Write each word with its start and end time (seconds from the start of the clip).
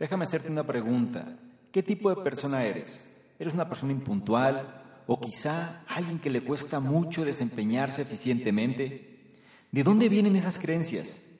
Déjame 0.00 0.24
hacerte 0.24 0.48
una 0.48 0.66
pregunta. 0.66 1.36
¿Qué 1.70 1.82
tipo 1.82 2.08
de 2.08 2.22
persona 2.22 2.64
eres? 2.64 3.12
¿Eres 3.38 3.52
una 3.52 3.68
persona 3.68 3.92
impuntual 3.92 5.02
o 5.06 5.20
quizá 5.20 5.82
alguien 5.86 6.18
que 6.18 6.30
le 6.30 6.42
cuesta 6.42 6.80
mucho 6.80 7.22
desempeñarse 7.22 8.00
eficientemente? 8.00 9.28
¿De 9.70 9.84
dónde 9.84 10.08
vienen 10.08 10.36
esas 10.36 10.58
creencias? 10.58 11.30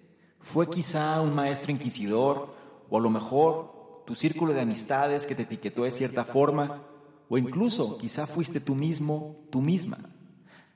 ¿Fue 0.41 0.69
quizá 0.69 1.23
un 1.23 1.35
maestro 1.35 1.73
inquisidor 1.73 2.55
o 2.91 2.99
a 2.99 3.01
lo 3.01 3.09
mejor 3.09 4.03
tu 4.07 4.15
círculo 4.15 4.53
de 4.53 4.61
amistades 4.61 5.25
que 5.25 5.35
te 5.35 5.43
etiquetó 5.43 5.85
de 5.85 5.91
cierta 5.91 6.27
forma? 6.27 6.83
¿O 7.31 7.39
incluso 7.39 7.97
quizá 7.97 8.27
fuiste 8.27 8.61
tú 8.61 8.75
mismo, 8.75 9.37
tú 9.49 9.63
misma? 9.63 10.01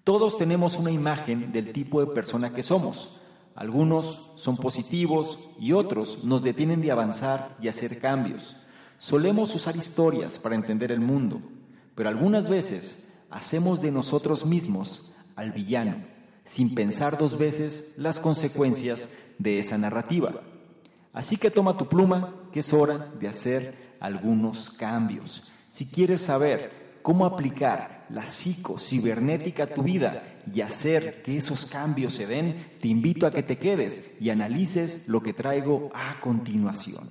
Todos 0.04 0.38
tenemos 0.38 0.78
una 0.78 0.90
imagen 0.90 1.52
del 1.52 1.70
tipo 1.70 2.00
de 2.00 2.14
persona 2.14 2.54
que 2.54 2.62
somos 2.62 3.20
algunos 3.54 4.32
son 4.34 4.56
positivos 4.56 5.48
y 5.60 5.72
otros 5.72 6.24
nos 6.24 6.42
detienen 6.42 6.80
de 6.80 6.90
avanzar 6.90 7.56
y 7.60 7.68
hacer 7.68 8.00
cambios. 8.00 8.56
Solemos 8.98 9.54
usar 9.54 9.76
historias 9.76 10.38
para 10.38 10.56
entender 10.56 10.90
el 10.90 11.00
mundo, 11.00 11.40
pero 11.94 12.08
algunas 12.08 12.48
veces 12.48 13.08
hacemos 13.30 13.80
de 13.80 13.92
nosotros 13.92 14.44
mismos 14.44 15.12
al 15.36 15.52
villano, 15.52 16.04
sin 16.44 16.74
pensar 16.74 17.16
dos 17.16 17.38
veces 17.38 17.94
las 17.96 18.18
consecuencias 18.18 19.18
de 19.38 19.60
esa 19.60 19.78
narrativa. 19.78 20.40
Así 21.12 21.36
que 21.36 21.50
toma 21.50 21.76
tu 21.76 21.88
pluma, 21.88 22.34
que 22.52 22.60
es 22.60 22.72
hora 22.72 23.12
de 23.20 23.28
hacer 23.28 23.96
algunos 24.00 24.70
cambios. 24.70 25.52
Si 25.68 25.86
quieres 25.86 26.20
saber 26.22 26.98
cómo 27.02 27.24
aplicar 27.24 28.06
la 28.10 28.26
psicocibernética 28.26 29.64
a 29.64 29.74
tu 29.74 29.82
vida 29.82 30.33
y 30.52 30.60
hacer 30.60 31.22
que 31.22 31.36
esos 31.36 31.66
cambios 31.66 32.14
se 32.14 32.26
den, 32.26 32.72
te 32.80 32.88
invito 32.88 33.26
a 33.26 33.30
que 33.30 33.42
te 33.42 33.58
quedes 33.58 34.14
y 34.20 34.30
analices 34.30 35.08
lo 35.08 35.22
que 35.22 35.32
traigo 35.32 35.90
a 35.94 36.20
continuación. 36.20 37.10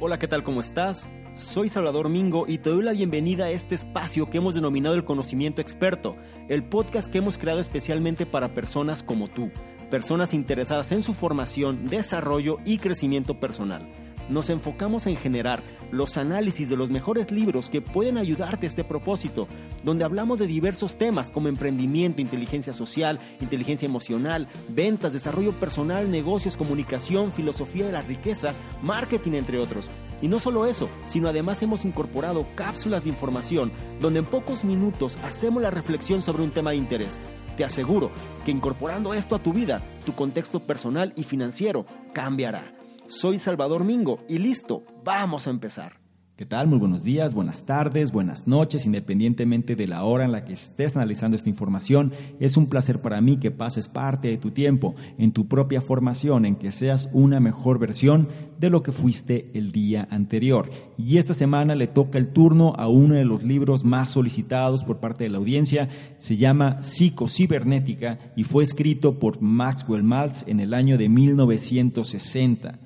Hola, 0.00 0.18
¿qué 0.18 0.28
tal? 0.28 0.44
¿Cómo 0.44 0.60
estás? 0.60 1.08
Soy 1.34 1.68
Salvador 1.68 2.08
Mingo 2.08 2.46
y 2.46 2.58
te 2.58 2.70
doy 2.70 2.82
la 2.82 2.92
bienvenida 2.92 3.46
a 3.46 3.50
este 3.50 3.74
espacio 3.74 4.30
que 4.30 4.38
hemos 4.38 4.54
denominado 4.54 4.94
el 4.94 5.04
conocimiento 5.04 5.60
experto, 5.60 6.16
el 6.48 6.64
podcast 6.64 7.10
que 7.10 7.18
hemos 7.18 7.38
creado 7.38 7.60
especialmente 7.60 8.26
para 8.26 8.54
personas 8.54 9.02
como 9.02 9.28
tú, 9.28 9.50
personas 9.90 10.34
interesadas 10.34 10.92
en 10.92 11.02
su 11.02 11.14
formación, 11.14 11.84
desarrollo 11.84 12.58
y 12.64 12.78
crecimiento 12.78 13.40
personal 13.40 13.88
nos 14.28 14.50
enfocamos 14.50 15.06
en 15.06 15.16
generar 15.16 15.62
los 15.90 16.16
análisis 16.16 16.68
de 16.68 16.76
los 16.76 16.90
mejores 16.90 17.30
libros 17.30 17.70
que 17.70 17.80
pueden 17.80 18.18
ayudarte 18.18 18.66
a 18.66 18.68
este 18.68 18.84
propósito, 18.84 19.48
donde 19.84 20.04
hablamos 20.04 20.38
de 20.38 20.46
diversos 20.46 20.96
temas 20.98 21.30
como 21.30 21.48
emprendimiento, 21.48 22.20
inteligencia 22.20 22.72
social, 22.72 23.18
inteligencia 23.40 23.86
emocional, 23.86 24.48
ventas, 24.68 25.12
desarrollo 25.12 25.52
personal, 25.52 26.10
negocios, 26.10 26.56
comunicación, 26.56 27.32
filosofía 27.32 27.86
de 27.86 27.92
la 27.92 28.02
riqueza, 28.02 28.54
marketing, 28.82 29.32
entre 29.32 29.58
otros. 29.58 29.88
Y 30.20 30.28
no 30.28 30.40
solo 30.40 30.66
eso, 30.66 30.88
sino 31.06 31.28
además 31.28 31.62
hemos 31.62 31.84
incorporado 31.84 32.46
cápsulas 32.56 33.04
de 33.04 33.10
información 33.10 33.70
donde 34.00 34.18
en 34.20 34.26
pocos 34.26 34.64
minutos 34.64 35.16
hacemos 35.22 35.62
la 35.62 35.70
reflexión 35.70 36.22
sobre 36.22 36.42
un 36.42 36.50
tema 36.50 36.72
de 36.72 36.76
interés. 36.76 37.20
Te 37.56 37.64
aseguro 37.64 38.10
que 38.44 38.50
incorporando 38.50 39.14
esto 39.14 39.34
a 39.34 39.42
tu 39.42 39.52
vida, 39.52 39.82
tu 40.04 40.14
contexto 40.14 40.60
personal 40.60 41.12
y 41.16 41.24
financiero 41.24 41.86
cambiará. 42.12 42.77
Soy 43.08 43.38
Salvador 43.38 43.84
Mingo 43.84 44.20
y 44.28 44.36
listo, 44.36 44.84
vamos 45.02 45.46
a 45.46 45.50
empezar. 45.50 45.98
¿Qué 46.36 46.44
tal? 46.44 46.66
Muy 46.66 46.78
buenos 46.78 47.02
días, 47.02 47.34
buenas 47.34 47.64
tardes, 47.64 48.12
buenas 48.12 48.46
noches, 48.46 48.84
independientemente 48.84 49.76
de 49.76 49.86
la 49.86 50.04
hora 50.04 50.26
en 50.26 50.30
la 50.30 50.44
que 50.44 50.52
estés 50.52 50.94
analizando 50.94 51.34
esta 51.34 51.48
información. 51.48 52.12
Es 52.38 52.58
un 52.58 52.68
placer 52.68 53.00
para 53.00 53.22
mí 53.22 53.38
que 53.38 53.50
pases 53.50 53.88
parte 53.88 54.28
de 54.28 54.36
tu 54.36 54.50
tiempo 54.50 54.94
en 55.16 55.32
tu 55.32 55.48
propia 55.48 55.80
formación, 55.80 56.44
en 56.44 56.56
que 56.56 56.70
seas 56.70 57.08
una 57.14 57.40
mejor 57.40 57.78
versión 57.78 58.28
de 58.60 58.68
lo 58.68 58.82
que 58.82 58.92
fuiste 58.92 59.50
el 59.54 59.72
día 59.72 60.06
anterior. 60.10 60.70
Y 60.98 61.16
esta 61.16 61.32
semana 61.32 61.74
le 61.74 61.86
toca 61.86 62.18
el 62.18 62.28
turno 62.28 62.74
a 62.76 62.88
uno 62.88 63.14
de 63.14 63.24
los 63.24 63.42
libros 63.42 63.84
más 63.84 64.10
solicitados 64.10 64.84
por 64.84 65.00
parte 65.00 65.24
de 65.24 65.30
la 65.30 65.38
audiencia. 65.38 65.88
Se 66.18 66.36
llama 66.36 66.82
Psicocibernética 66.82 68.18
y 68.36 68.44
fue 68.44 68.64
escrito 68.64 69.18
por 69.18 69.40
Maxwell 69.40 70.02
Maltz 70.02 70.44
en 70.46 70.60
el 70.60 70.74
año 70.74 70.98
de 70.98 71.08
1960 71.08 72.80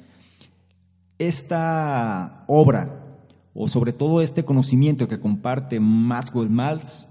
esta 1.28 2.44
obra, 2.46 3.18
o 3.54 3.68
sobre 3.68 3.92
todo 3.92 4.22
este 4.22 4.44
conocimiento 4.44 5.08
que 5.08 5.20
comparte 5.20 5.80
Maxwell 5.80 6.50
Maltz, 6.50 7.08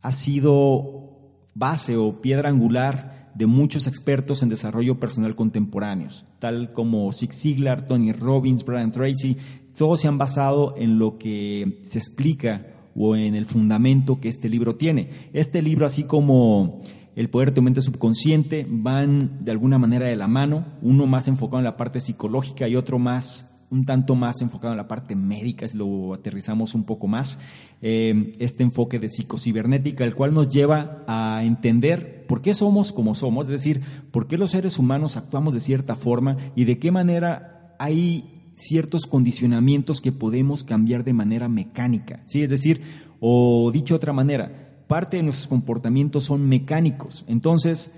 ha 0.00 0.12
sido 0.12 1.12
base 1.54 1.96
o 1.96 2.20
piedra 2.20 2.48
angular 2.48 3.30
de 3.34 3.46
muchos 3.46 3.86
expertos 3.86 4.42
en 4.42 4.48
desarrollo 4.48 5.00
personal 5.00 5.34
contemporáneos, 5.34 6.26
tal 6.38 6.72
como 6.72 7.10
Zig 7.12 7.32
Ziglar, 7.32 7.86
Tony 7.86 8.12
Robbins, 8.12 8.64
Brian 8.64 8.92
Tracy, 8.92 9.38
todos 9.76 10.00
se 10.00 10.08
han 10.08 10.18
basado 10.18 10.74
en 10.76 10.98
lo 10.98 11.18
que 11.18 11.80
se 11.82 11.98
explica 11.98 12.66
o 12.94 13.16
en 13.16 13.34
el 13.34 13.46
fundamento 13.46 14.20
que 14.20 14.28
este 14.28 14.48
libro 14.48 14.76
tiene. 14.76 15.30
Este 15.32 15.62
libro, 15.62 15.86
así 15.86 16.04
como 16.04 16.82
el 17.14 17.30
poder 17.30 17.50
de 17.50 17.54
tu 17.54 17.62
mente 17.62 17.80
subconsciente 17.80 18.66
van 18.68 19.44
de 19.44 19.52
alguna 19.52 19.78
manera 19.78 20.06
de 20.06 20.16
la 20.16 20.28
mano, 20.28 20.64
uno 20.82 21.06
más 21.06 21.28
enfocado 21.28 21.58
en 21.58 21.64
la 21.64 21.76
parte 21.76 22.00
psicológica 22.00 22.68
y 22.68 22.76
otro 22.76 22.98
más 22.98 23.48
un 23.72 23.86
tanto 23.86 24.14
más 24.14 24.42
enfocado 24.42 24.74
en 24.74 24.76
la 24.76 24.86
parte 24.86 25.16
médica, 25.16 25.66
si 25.66 25.78
lo 25.78 26.12
aterrizamos 26.12 26.74
un 26.74 26.84
poco 26.84 27.06
más, 27.06 27.38
eh, 27.80 28.36
este 28.38 28.62
enfoque 28.62 28.98
de 28.98 29.08
psicocibernética, 29.08 30.04
el 30.04 30.14
cual 30.14 30.34
nos 30.34 30.50
lleva 30.50 31.02
a 31.06 31.42
entender 31.42 32.26
por 32.26 32.42
qué 32.42 32.52
somos 32.52 32.92
como 32.92 33.14
somos, 33.14 33.46
es 33.46 33.52
decir, 33.52 33.80
por 34.10 34.28
qué 34.28 34.36
los 34.36 34.50
seres 34.50 34.78
humanos 34.78 35.16
actuamos 35.16 35.54
de 35.54 35.60
cierta 35.60 35.96
forma 35.96 36.36
y 36.54 36.66
de 36.66 36.78
qué 36.78 36.90
manera 36.90 37.74
hay 37.78 38.52
ciertos 38.56 39.06
condicionamientos 39.06 40.02
que 40.02 40.12
podemos 40.12 40.64
cambiar 40.64 41.02
de 41.02 41.14
manera 41.14 41.48
mecánica, 41.48 42.22
¿sí? 42.26 42.42
Es 42.42 42.50
decir, 42.50 42.82
o 43.20 43.70
dicho 43.72 43.94
de 43.94 43.96
otra 43.96 44.12
manera, 44.12 44.61
parte 44.92 45.16
de 45.16 45.22
nuestros 45.22 45.48
comportamientos 45.48 46.24
son 46.24 46.46
mecánicos. 46.46 47.24
Entonces, 47.26 47.92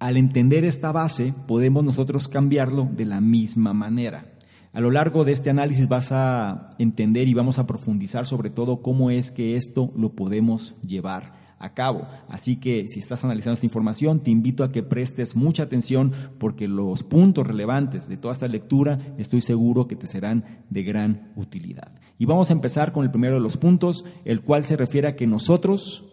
al 0.00 0.16
entender 0.16 0.64
esta 0.64 0.90
base, 0.90 1.32
podemos 1.46 1.84
nosotros 1.84 2.26
cambiarlo 2.26 2.90
de 2.92 3.04
la 3.04 3.20
misma 3.20 3.72
manera. 3.74 4.26
A 4.72 4.80
lo 4.80 4.90
largo 4.90 5.24
de 5.24 5.30
este 5.30 5.50
análisis 5.50 5.86
vas 5.86 6.10
a 6.10 6.74
entender 6.80 7.28
y 7.28 7.34
vamos 7.34 7.60
a 7.60 7.66
profundizar 7.68 8.26
sobre 8.26 8.50
todo 8.50 8.82
cómo 8.82 9.12
es 9.12 9.30
que 9.30 9.54
esto 9.54 9.92
lo 9.96 10.16
podemos 10.16 10.74
llevar 10.84 11.30
a 11.60 11.74
cabo. 11.74 12.08
Así 12.28 12.58
que 12.58 12.88
si 12.88 12.98
estás 12.98 13.22
analizando 13.22 13.54
esta 13.54 13.66
información, 13.66 14.24
te 14.24 14.32
invito 14.32 14.64
a 14.64 14.72
que 14.72 14.82
prestes 14.82 15.36
mucha 15.36 15.62
atención 15.62 16.10
porque 16.40 16.66
los 16.66 17.04
puntos 17.04 17.46
relevantes 17.46 18.08
de 18.08 18.16
toda 18.16 18.32
esta 18.32 18.48
lectura 18.48 19.14
estoy 19.16 19.42
seguro 19.42 19.86
que 19.86 19.94
te 19.94 20.08
serán 20.08 20.64
de 20.70 20.82
gran 20.82 21.32
utilidad. 21.36 21.92
Y 22.18 22.24
vamos 22.24 22.50
a 22.50 22.54
empezar 22.54 22.90
con 22.90 23.04
el 23.04 23.12
primero 23.12 23.34
de 23.34 23.40
los 23.42 23.56
puntos, 23.56 24.04
el 24.24 24.40
cual 24.40 24.64
se 24.64 24.76
refiere 24.76 25.06
a 25.06 25.14
que 25.14 25.28
nosotros 25.28 26.11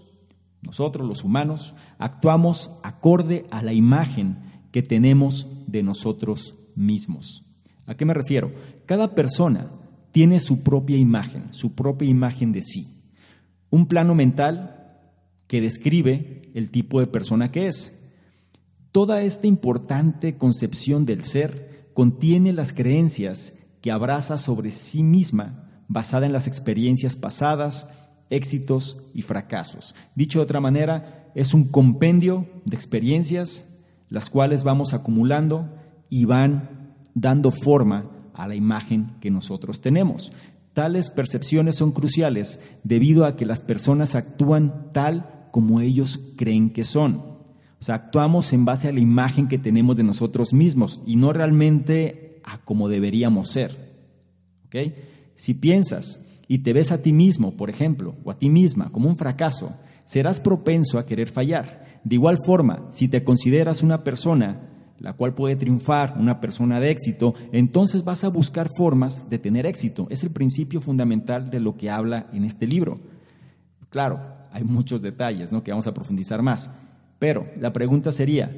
nosotros 0.62 1.08
los 1.08 1.24
humanos 1.24 1.74
actuamos 1.97 2.72
acorde 2.84 3.46
a 3.52 3.64
la 3.64 3.74
imagen 3.74 4.38
que 4.72 4.84
tenemos 4.84 5.47
de 5.68 5.84
nosotros 5.84 6.56
mismos. 6.75 7.46
¿A 7.86 7.96
qué 7.96 8.06
me 8.06 8.14
refiero? 8.14 8.52
Cada 8.86 9.16
persona 9.16 9.72
tiene 10.12 10.40
su 10.40 10.64
propia 10.64 10.98
imagen, 10.98 11.53
su 11.53 11.74
propia 11.74 12.09
imagen 12.09 12.52
de 12.52 12.62
sí. 12.62 12.88
Un 13.69 13.88
plano 13.88 14.16
mental 14.16 14.98
que 15.48 15.62
describe 15.62 16.52
el 16.53 16.69
tipo 16.69 17.00
de 17.00 17.08
persona 17.08 17.52
que 17.52 17.68
es. 17.68 17.96
Toda 18.92 19.22
esta 19.22 19.48
importante 19.48 20.38
concepción 20.38 21.06
del 21.06 21.24
ser 21.24 21.90
contiene 21.94 22.53
las 22.53 22.74
creencias 22.74 23.53
que 23.81 23.92
abraza 23.92 24.38
sobre 24.38 24.72
sí 24.72 25.03
misma 25.03 25.84
basada 25.88 26.25
en 26.25 26.34
las 26.34 26.48
experiencias 26.48 27.16
pasadas, 27.16 27.88
éxitos 28.29 28.97
y 29.13 29.22
fracasos. 29.22 29.95
Dicho 30.16 30.40
de 30.40 30.44
otra 30.44 30.59
manera, 30.59 31.31
es 31.35 31.53
un 31.53 31.69
compendio 31.69 32.47
de 32.66 32.75
experiencias 32.75 33.66
las 34.09 34.29
cuales 34.29 34.63
vamos 34.63 34.94
acumulando 34.94 35.69
y 36.09 36.25
van 36.25 36.95
dando 37.13 37.51
forma 37.51 38.09
a 38.34 38.47
la 38.47 38.56
imagen 38.56 39.16
que 39.19 39.30
nosotros 39.30 39.81
tenemos. 39.81 40.33
Tales 40.74 41.09
percepciones 41.09 41.75
son 41.75 41.92
cruciales 41.92 42.59
debido 42.83 43.25
a 43.25 43.36
que 43.36 43.45
las 43.45 43.62
personas 43.62 44.15
actúan 44.15 44.92
tal 44.94 45.48
como 45.51 45.81
ellos 45.81 46.19
creen 46.38 46.71
que 46.71 46.83
son. 46.83 47.15
O 47.80 47.83
sea, 47.83 47.95
actuamos 47.95 48.51
en 48.54 48.65
base 48.65 48.89
a 48.89 48.94
la 48.94 49.00
imagen 49.00 49.48
que 49.48 49.57
tenemos 49.57 49.95
de 49.95 50.04
nosotros 50.04 50.54
mismos 50.54 51.01
y 51.06 51.15
no 51.15 51.31
realmente 51.33 52.42
a 52.44 52.59
como 52.59 52.89
deberíamos 52.89 53.50
ser. 53.50 53.89
Si 55.36 55.54
piensas 55.54 56.19
y 56.50 56.57
te 56.57 56.74
ves 56.74 56.92
a 56.92 57.01
ti 57.01 57.13
mismo, 57.13 57.56
por 57.56 57.69
ejemplo, 57.69 58.16
o 58.25 58.31
a 58.31 58.38
ti 58.38 58.50
misma 58.50 58.90
como 58.92 59.07
un 59.07 59.16
fracaso, 59.16 59.72
serás 60.04 60.42
propenso 60.42 60.98
a 60.98 61.06
querer 61.06 61.30
fallar. 61.30 62.01
De 62.04 62.16
igual 62.16 62.40
forma, 62.44 62.88
si 62.92 63.07
te 63.07 63.24
consideras 63.24 63.84
una 63.84 64.04
persona 64.04 64.66
la 64.98 65.13
cual 65.13 65.34
puede 65.34 65.56
triunfar, 65.56 66.16
una 66.18 66.42
persona 66.42 66.80
de 66.80 66.90
éxito, 66.90 67.34
entonces 67.51 68.04
vas 68.04 68.24
a 68.24 68.30
buscar 68.30 68.68
formas 68.75 69.30
de 69.30 69.40
tener 69.40 69.66
éxito. 69.66 70.07
Es 70.10 70.24
el 70.24 70.31
principio 70.31 70.81
fundamental 70.81 71.50
de 71.50 71.60
lo 71.60 71.78
que 71.78 71.90
habla 71.90 72.28
en 72.34 72.44
este 72.44 72.68
libro. 72.68 73.00
Claro, 73.90 74.19
hay 74.52 74.63
muchos 74.63 75.02
detalles 75.02 75.52
¿no? 75.52 75.63
que 75.63 75.72
vamos 75.72 75.88
a 75.88 75.94
profundizar 75.94 76.42
más, 76.42 76.69
pero 77.18 77.45
la 77.62 77.72
pregunta 77.72 78.12
sería, 78.12 78.52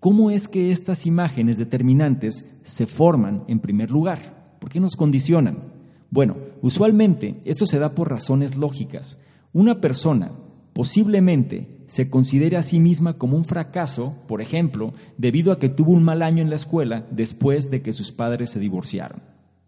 ¿cómo 0.00 0.30
es 0.30 0.48
que 0.48 0.72
estas 0.72 1.06
imágenes 1.06 1.56
determinantes 1.56 2.44
se 2.64 2.86
forman 2.86 3.44
en 3.48 3.60
primer 3.60 3.90
lugar? 3.90 4.56
¿Por 4.58 4.70
qué 4.70 4.80
nos 4.80 4.96
condicionan? 4.96 5.77
Bueno, 6.10 6.36
usualmente 6.62 7.40
esto 7.44 7.66
se 7.66 7.78
da 7.78 7.94
por 7.94 8.10
razones 8.10 8.56
lógicas. 8.56 9.18
Una 9.52 9.80
persona 9.80 10.32
posiblemente 10.72 11.68
se 11.86 12.08
considere 12.08 12.56
a 12.56 12.62
sí 12.62 12.80
misma 12.80 13.18
como 13.18 13.36
un 13.36 13.44
fracaso, 13.44 14.14
por 14.26 14.40
ejemplo, 14.40 14.94
debido 15.16 15.52
a 15.52 15.58
que 15.58 15.68
tuvo 15.68 15.92
un 15.92 16.04
mal 16.04 16.22
año 16.22 16.42
en 16.42 16.50
la 16.50 16.56
escuela 16.56 17.06
después 17.10 17.70
de 17.70 17.82
que 17.82 17.92
sus 17.92 18.12
padres 18.12 18.50
se 18.50 18.60
divorciaron. 18.60 19.20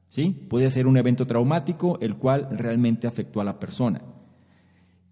¿Sí? 0.08 0.46
Puede 0.48 0.70
ser 0.70 0.86
un 0.86 0.96
evento 0.96 1.26
traumático 1.26 1.98
el 2.00 2.16
cual 2.16 2.48
realmente 2.50 3.06
afectó 3.06 3.40
a 3.40 3.44
la 3.44 3.60
persona. 3.60 4.02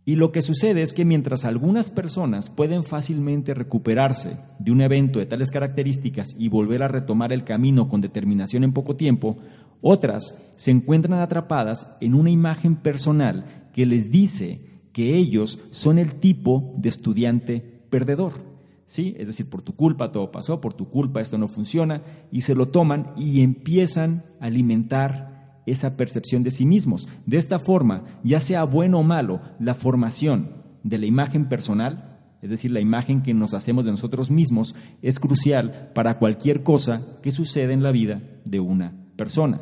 Y 0.09 0.17
lo 0.17 0.33
que 0.33 0.41
sucede 0.41 0.81
es 0.81 0.95
que 0.95 1.05
mientras 1.05 1.45
algunas 1.45 1.91
personas 1.91 2.49
pueden 2.49 2.83
fácilmente 2.83 3.53
recuperarse 3.53 4.39
de 4.59 4.73
un 4.73 4.81
evento 4.81 5.19
de 5.19 5.27
tales 5.27 5.51
características 5.51 6.35
y 6.39 6.49
volver 6.49 6.83
a 6.83 6.89
retomar 6.89 7.31
el 7.33 7.45
camino 7.45 7.91
con 7.91 8.01
determinación 8.01 8.65
en 8.65 8.73
poco 8.73 8.97
tiempo, 8.97 9.37
otras 9.81 10.35
se 10.57 10.71
encuentran 10.71 11.21
atrapadas 11.21 11.89
en 12.01 12.15
una 12.15 12.31
imagen 12.31 12.77
personal 12.77 13.45
que 13.73 13.87
les 13.87 14.11
dice 14.11 14.61
que 14.93 15.15
ellos 15.17 15.61
son 15.71 15.99
el 15.99 16.15
tipo 16.15 16.75
de 16.77 16.89
estudiante 16.89 17.61
perdedor. 17.91 18.49
¿Sí? 18.87 19.15
Es 19.19 19.27
decir, 19.27 19.51
por 19.51 19.61
tu 19.61 19.77
culpa 19.77 20.13
todo 20.13 20.33
pasó, 20.33 20.61
por 20.63 20.73
tu 20.73 20.89
culpa 20.89 21.21
esto 21.21 21.37
no 21.37 21.47
funciona, 21.47 22.03
y 22.33 22.41
se 22.41 22.55
lo 22.55 22.69
toman 22.69 23.13
y 23.17 23.43
empiezan 23.43 24.25
a 24.41 24.47
alimentar 24.47 25.61
esa 25.67 25.97
percepción 25.99 26.43
de 26.43 26.51
sí 26.51 26.65
mismos. 26.65 27.07
De 27.27 27.37
esta 27.37 27.59
forma, 27.59 28.05
ya 28.25 28.41
sea 28.41 28.65
bueno 28.65 29.01
o 29.01 29.03
malo, 29.03 29.41
la 29.61 29.75
formación 29.75 30.55
de 30.83 30.97
la 30.97 31.05
imagen 31.05 31.51
personal, 31.51 32.19
es 32.41 32.49
decir, 32.49 32.71
la 32.71 32.81
imagen 32.81 33.23
que 33.23 33.35
nos 33.35 33.53
hacemos 33.53 33.85
de 33.85 33.91
nosotros 33.91 34.31
mismos, 34.31 34.75
es 35.03 35.21
crucial 35.21 35.91
para 35.95 36.19
cualquier 36.19 36.63
cosa 36.63 37.03
que 37.23 37.31
suceda 37.31 37.75
en 37.75 37.83
la 37.83 37.93
vida 37.93 38.23
de 38.47 38.61
una 38.61 39.08
persona. 39.19 39.61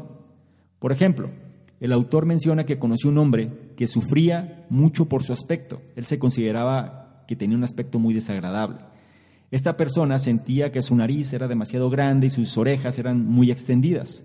Por 0.78 0.92
ejemplo, 0.92 1.30
el 1.80 1.92
autor 1.92 2.26
menciona 2.26 2.64
que 2.64 2.78
conoció 2.78 3.10
un 3.10 3.18
hombre 3.18 3.72
que 3.76 3.88
sufría 3.88 4.64
mucho 4.70 5.08
por 5.08 5.24
su 5.24 5.32
aspecto. 5.32 5.82
Él 5.96 6.04
se 6.04 6.20
consideraba 6.20 7.24
que 7.26 7.34
tenía 7.34 7.56
un 7.56 7.64
aspecto 7.64 7.98
muy 7.98 8.14
desagradable. 8.14 8.78
Esta 9.50 9.76
persona 9.76 10.18
sentía 10.18 10.70
que 10.70 10.82
su 10.82 10.94
nariz 10.94 11.32
era 11.32 11.48
demasiado 11.48 11.90
grande 11.90 12.28
y 12.28 12.30
sus 12.30 12.56
orejas 12.56 12.98
eran 12.98 13.28
muy 13.28 13.50
extendidas. 13.50 14.22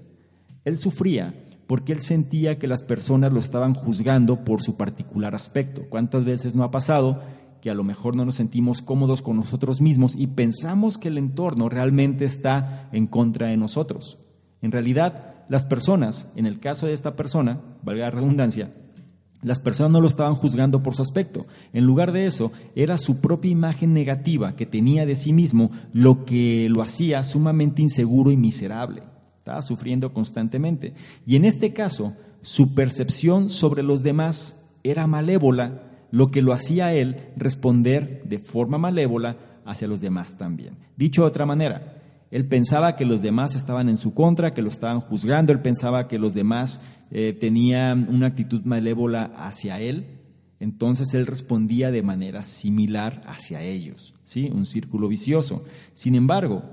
Él 0.66 0.78
sufría 0.78 1.34
porque 1.68 1.94
él 1.94 2.02
sentía 2.02 2.60
que 2.60 2.68
las 2.68 2.84
personas 2.84 3.32
lo 3.32 3.40
estaban 3.40 3.74
juzgando 3.74 4.44
por 4.44 4.62
su 4.62 4.76
particular 4.76 5.36
aspecto. 5.36 5.84
¿Cuántas 5.90 6.26
veces 6.26 6.54
no 6.54 6.64
ha 6.64 6.72
pasado 6.72 7.22
que 7.62 7.70
a 7.70 7.74
lo 7.74 7.84
mejor 7.84 8.16
no 8.16 8.26
nos 8.26 8.36
sentimos 8.36 8.82
cómodos 8.82 9.22
con 9.22 9.38
nosotros 9.38 9.80
mismos 9.80 10.16
y 10.16 10.28
pensamos 10.28 10.98
que 10.98 11.08
el 11.08 11.18
entorno 11.18 11.70
realmente 11.70 12.26
está 12.26 12.90
en 12.92 13.08
contra 13.08 13.48
de 13.48 13.58
nosotros? 13.58 14.18
En 14.62 14.72
realidad, 14.72 15.46
las 15.50 15.66
personas, 15.66 16.28
en 16.36 16.46
el 16.46 16.60
caso 16.60 16.88
de 16.88 16.94
esta 16.94 17.16
persona, 17.16 17.60
valga 17.84 18.06
la 18.06 18.12
redundancia, 18.12 18.72
las 19.44 19.60
personas 19.60 19.92
no 19.92 20.02
lo 20.02 20.08
estaban 20.08 20.36
juzgando 20.36 20.84
por 20.84 20.96
su 20.96 21.02
aspecto. 21.02 21.48
En 21.74 21.86
lugar 21.86 22.12
de 22.12 22.28
eso, 22.28 22.52
era 22.76 22.98
su 22.98 23.22
propia 23.22 23.52
imagen 23.52 23.94
negativa 23.94 24.56
que 24.56 24.68
tenía 24.68 25.06
de 25.06 25.16
sí 25.16 25.34
mismo 25.34 25.72
lo 25.94 26.26
que 26.26 26.68
lo 26.70 26.84
hacía 26.84 27.24
sumamente 27.24 27.82
inseguro 27.82 28.30
y 28.32 28.38
miserable. 28.38 29.02
Estaba 29.40 29.64
sufriendo 29.64 30.14
constantemente. 30.14 30.94
Y 31.26 31.36
en 31.36 31.46
este 31.46 31.74
caso, 31.74 32.14
su 32.42 32.76
percepción 32.76 33.50
sobre 33.50 33.82
los 33.82 34.04
demás 34.04 34.70
era 34.84 35.08
malévola, 35.08 35.84
lo 36.12 36.30
que 36.30 36.44
lo 36.44 36.54
hacía 36.54 36.88
a 36.88 36.94
él 36.94 37.30
responder 37.36 38.24
de 38.26 38.38
forma 38.38 38.78
malévola 38.78 39.38
hacia 39.66 39.88
los 39.88 40.02
demás 40.02 40.38
también. 40.38 40.78
Dicho 40.98 41.24
de 41.24 41.30
otra 41.30 41.48
manera, 41.48 42.01
él 42.32 42.48
pensaba 42.48 42.96
que 42.96 43.06
los 43.06 43.22
demás 43.22 43.56
estaban 43.56 43.90
en 43.90 43.98
su 43.98 44.14
contra, 44.14 44.54
que 44.54 44.62
lo 44.62 44.70
estaban 44.70 45.02
juzgando, 45.02 45.52
él 45.52 45.62
pensaba 45.62 46.08
que 46.08 46.18
los 46.18 46.34
demás 46.34 46.82
eh, 47.12 47.34
tenían 47.34 48.08
una 48.10 48.28
actitud 48.28 48.62
malévola 48.64 49.34
hacia 49.36 49.80
él, 49.82 50.20
entonces 50.60 51.14
él 51.14 51.28
respondía 51.28 51.92
de 51.92 52.04
manera 52.04 52.44
similar 52.44 53.22
hacia 53.26 53.62
ellos, 53.64 54.16
¿sí? 54.24 54.50
Un 54.54 54.66
círculo 54.66 55.08
vicioso. 55.08 55.66
Sin 55.94 56.16
embargo, 56.16 56.64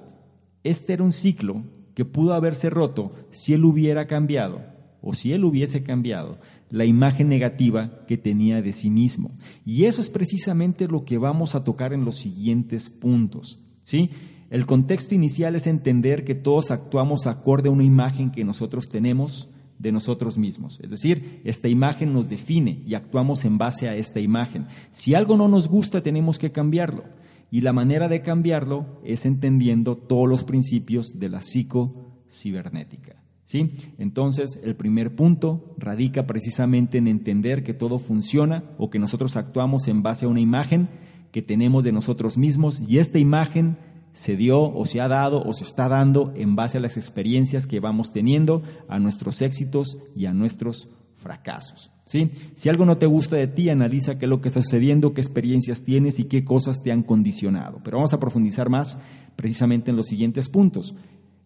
este 0.63 0.93
era 0.93 1.03
un 1.03 1.13
ciclo 1.13 1.65
que 1.95 2.05
pudo 2.05 2.35
haberse 2.35 2.71
roto 2.71 3.13
si 3.31 3.55
él 3.55 3.65
hubiera 3.65 4.07
cambiado 4.07 4.63
o 5.01 5.15
si 5.15 5.33
él 5.33 5.45
hubiese 5.45 5.83
cambiado 5.83 6.39
la 6.71 6.85
imagen 6.85 7.29
negativa 7.29 8.05
que 8.07 8.19
tenía 8.19 8.63
de 8.63 8.73
sí 8.73 8.91
mismo. 8.91 9.31
Y 9.65 9.85
eso 9.85 10.01
es 10.01 10.11
precisamente 10.11 10.87
lo 10.87 11.05
que 11.05 11.19
vamos 11.19 11.55
a 11.55 11.65
tocar 11.65 11.93
en 11.93 12.05
los 12.05 12.19
siguientes 12.19 12.91
puntos. 12.91 13.59
¿sí? 13.85 14.11
El 14.51 14.65
contexto 14.65 15.15
inicial 15.15 15.55
es 15.55 15.67
entender 15.67 16.25
que 16.25 16.35
todos 16.35 16.71
actuamos 16.71 17.27
acorde 17.27 17.69
a 17.69 17.73
una 17.73 17.85
imagen 17.85 18.31
que 18.31 18.45
nosotros 18.45 18.89
tenemos 18.89 19.49
de 19.79 19.93
nosotros 19.93 20.39
mismos. 20.39 20.81
Es 20.81 20.91
decir, 20.91 21.41
esta 21.45 21.69
imagen 21.69 22.13
nos 22.13 22.29
define 22.29 22.83
y 22.87 22.95
actuamos 22.95 23.45
en 23.45 23.59
base 23.59 23.89
a 23.89 23.95
esta 23.95 24.21
imagen. 24.21 24.67
Si 24.91 25.15
algo 25.15 25.37
no 25.37 25.49
nos 25.49 25.69
gusta, 25.69 26.03
tenemos 26.03 26.39
que 26.39 26.51
cambiarlo. 26.51 27.05
Y 27.51 27.61
la 27.61 27.73
manera 27.73 28.09
de 28.09 28.23
cambiarlo 28.23 29.01
es 29.05 29.25
entendiendo 29.25 29.97
todos 29.97 30.29
los 30.29 30.45
principios 30.45 31.19
de 31.19 31.29
la 31.29 31.43
psicocibernética. 31.43 33.23
¿sí? 33.45 33.73
Entonces, 33.99 34.59
el 34.63 34.77
primer 34.77 35.15
punto 35.15 35.75
radica 35.79 36.27
precisamente 36.27 36.99
en 36.99 37.07
entender 37.07 37.65
que 37.65 37.75
todo 37.75 37.99
funciona 37.99 38.65
o 38.79 38.91
que 38.91 38.99
nosotros 38.99 39.37
actuamos 39.37 39.89
en 39.89 40.03
base 40.03 40.27
a 40.27 40.29
una 40.29 40.41
imagen 40.41 40.89
que 41.33 41.43
tenemos 41.43 41.85
de 41.85 41.93
nosotros 41.93 42.37
mismos 42.37 42.83
y 42.87 42.99
esta 42.99 43.19
imagen 43.19 43.77
se 44.19 44.37
dio 44.37 44.61
o 44.61 44.85
se 44.85 45.01
ha 45.01 45.07
dado 45.07 45.45
o 45.45 45.53
se 45.53 45.63
está 45.63 45.89
dando 45.89 46.33
en 46.35 46.57
base 46.57 46.79
a 46.79 46.81
las 46.81 46.97
experiencias 46.97 47.69
que 47.69 47.79
vamos 47.79 48.13
teniendo, 48.13 48.65
a 48.89 48.99
nuestros 48.99 49.43
éxitos 49.43 49.97
y 50.17 50.27
a 50.27 50.33
nuestros 50.33 50.89
fracasos. 51.15 51.93
¿sí? 52.05 52.33
Si 52.57 52.69
algo 52.69 52.85
no 52.85 52.99
te 52.99 53.07
gusta 53.07 53.37
de 53.37 53.47
ti, 53.47 53.71
analiza 53.71 54.19
qué 54.19 54.25
es 54.25 54.29
lo 54.29 54.41
que 54.41 54.49
está 54.49 54.61
sucediendo, 54.61 55.15
qué 55.15 55.21
experiencias 55.21 55.85
tienes 55.85 56.19
y 56.19 56.25
qué 56.25 56.45
cosas 56.45 56.83
te 56.83 56.91
han 56.91 57.05
condicionado. 57.05 57.81
Pero 57.85 57.99
vamos 57.99 58.13
a 58.13 58.19
profundizar 58.19 58.69
más 58.69 58.99
precisamente 59.37 59.93
en 59.93 59.97
los 59.97 60.07
siguientes 60.07 60.49
puntos. 60.49 60.97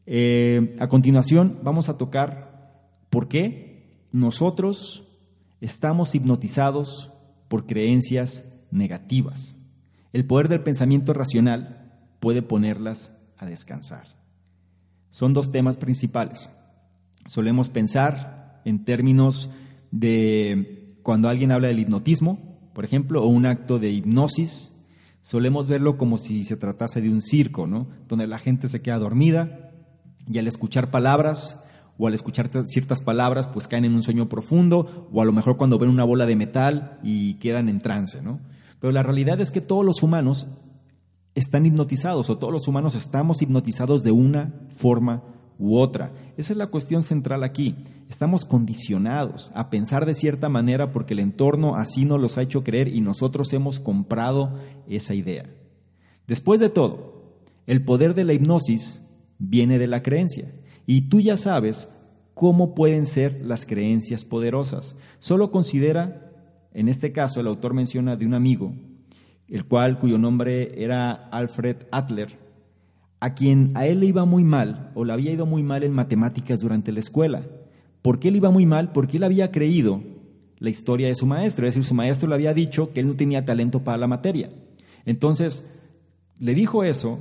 Eh, 0.07 0.75
a 0.81 0.89
continuación, 0.89 1.59
vamos 1.63 1.91
a 1.91 1.99
tocar 1.99 2.89
por 3.11 3.29
qué 3.29 4.07
nosotros 4.13 5.07
estamos 5.61 6.15
hipnotizados 6.15 7.11
por 7.49 7.67
creencias 7.67 8.47
negativas. 8.71 9.57
El 10.15 10.25
poder 10.25 10.49
del 10.49 10.63
pensamiento 10.63 11.13
racional 11.13 11.82
puede 12.23 12.41
ponerlas 12.41 13.11
a 13.37 13.47
descansar. 13.47 14.07
Son 15.11 15.33
dos 15.33 15.51
temas 15.51 15.77
principales. 15.77 16.49
Solemos 17.27 17.69
pensar 17.69 18.63
en 18.65 18.85
términos 18.85 19.51
de 19.91 20.95
cuando 21.03 21.29
alguien 21.29 21.51
habla 21.51 21.67
del 21.67 21.81
hipnotismo, 21.81 22.61
por 22.75 22.85
ejemplo, 22.85 23.25
o 23.25 23.27
un 23.27 23.45
acto 23.45 23.81
de 23.81 23.91
hipnosis, 23.91 24.73
solemos 25.21 25.67
verlo 25.67 25.99
como 25.99 26.17
si 26.17 26.45
se 26.45 26.57
tratase 26.57 27.01
de 27.01 27.11
un 27.11 27.23
circo, 27.23 27.67
¿no? 27.67 27.89
Donde 28.07 28.29
la 28.29 28.39
gente 28.39 28.69
se 28.69 28.83
queda 28.83 29.01
dormida 29.01 29.73
y 30.31 30.39
al 30.39 30.47
escuchar 30.47 30.93
palabras 30.93 31.61
o 31.99 32.07
al 32.07 32.15
escuchar 32.15 32.51
ciertas 32.67 33.03
palabras, 33.03 33.49
pues 33.49 33.67
caen 33.67 33.85
en 33.85 33.95
un 33.95 34.03
sueño 34.03 34.29
profundo, 34.29 35.09
o 35.13 35.21
a 35.21 35.25
lo 35.25 35.33
mejor 35.33 35.57
cuando 35.57 35.77
ven 35.77 35.91
una 35.91 36.05
bola 36.05 36.25
de 36.25 36.37
metal 36.37 37.01
y 37.03 37.35
quedan 37.35 37.69
en 37.69 37.81
trance, 37.81 38.23
¿no? 38.23 38.39
Pero 38.79 38.93
la 38.93 39.03
realidad 39.03 39.41
es 39.41 39.51
que 39.51 39.61
todos 39.61 39.85
los 39.85 40.05
humanos 40.05 40.47
están 41.35 41.67
hipnotizados, 41.67 42.31
o 42.31 42.39
todos 42.39 42.53
los 42.53 42.69
humanos 42.69 42.95
estamos 42.95 43.43
hipnotizados 43.43 44.03
de 44.03 44.11
una 44.11 44.53
forma 44.71 45.23
u 45.59 45.77
otra. 45.77 46.13
Esa 46.37 46.53
es 46.53 46.57
la 46.57 46.67
cuestión 46.67 47.03
central 47.03 47.45
aquí. 47.45 47.77
Estamos 48.09 48.45
condicionados 48.45 49.51
a 49.55 49.71
pensar 49.71 50.07
de 50.07 50.15
cierta 50.15 50.49
manera 50.49 50.93
porque 50.93 51.15
el 51.15 51.21
entorno 51.21 51.77
así 51.77 52.05
nos 52.05 52.21
los 52.21 52.37
ha 52.37 52.43
hecho 52.43 52.65
creer 52.65 52.89
y 52.89 53.01
nosotros 53.01 53.53
hemos 53.53 53.81
comprado 53.81 54.59
esa 54.89 55.15
idea. 55.15 55.47
Después 56.27 56.61
de 56.61 56.69
todo, 56.69 57.41
el 57.67 57.85
poder 57.85 58.15
de 58.15 58.25
la 58.25 58.33
hipnosis 58.33 59.01
viene 59.39 59.79
de 59.79 59.87
la 59.87 60.03
creencia 60.03 60.49
y 60.87 61.03
tú 61.03 61.21
ya 61.21 61.37
sabes 61.37 61.89
cómo 62.35 62.75
pueden 62.75 63.07
ser 63.07 63.41
las 63.45 63.67
creencias 63.67 64.25
poderosas. 64.25 64.97
Solo 65.19 65.51
considera, 65.51 66.33
en 66.73 66.89
este 66.89 67.13
caso 67.13 67.41
el 67.41 67.47
autor 67.47 67.73
menciona 67.75 68.17
de 68.17 68.27
un 68.27 68.35
amigo, 68.35 68.75
el 69.53 69.67
cual 69.67 69.99
cuyo 69.99 70.19
nombre 70.19 70.83
era 70.83 71.13
Alfred 71.13 71.77
Adler, 71.91 72.39
a 73.21 73.35
quien 73.35 73.71
a 73.75 73.87
él 73.87 74.01
le 74.01 74.07
iba 74.07 74.25
muy 74.25 74.45
mal 74.45 74.91
o 74.95 75.05
le 75.05 75.13
había 75.13 75.31
ido 75.31 75.47
muy 75.47 75.63
mal 75.63 75.85
en 75.85 75.93
matemáticas 75.93 76.61
durante 76.61 76.91
la 76.91 77.01
escuela. 77.01 77.43
¿Por 78.01 78.19
qué 78.19 78.31
le 78.31 78.39
iba 78.39 78.51
muy 78.51 78.67
mal? 78.67 78.93
Porque 78.93 79.19
él 79.19 79.25
había 79.25 79.53
creído 79.53 80.03
la 80.59 80.71
historia 80.71 81.09
de 81.09 81.15
su 81.15 81.27
maestro, 81.27 81.67
es 81.67 81.75
decir, 81.75 81.87
su 81.87 81.95
maestro 81.95 82.29
le 82.29 82.35
había 82.35 82.55
dicho 82.55 82.93
que 82.93 83.01
él 83.01 83.07
no 83.07 83.15
tenía 83.15 83.45
talento 83.45 83.85
para 83.85 83.99
la 83.99 84.07
materia. 84.07 84.51
Entonces, 85.05 85.65
le 86.39 86.55
dijo 86.55 86.83
eso 86.83 87.19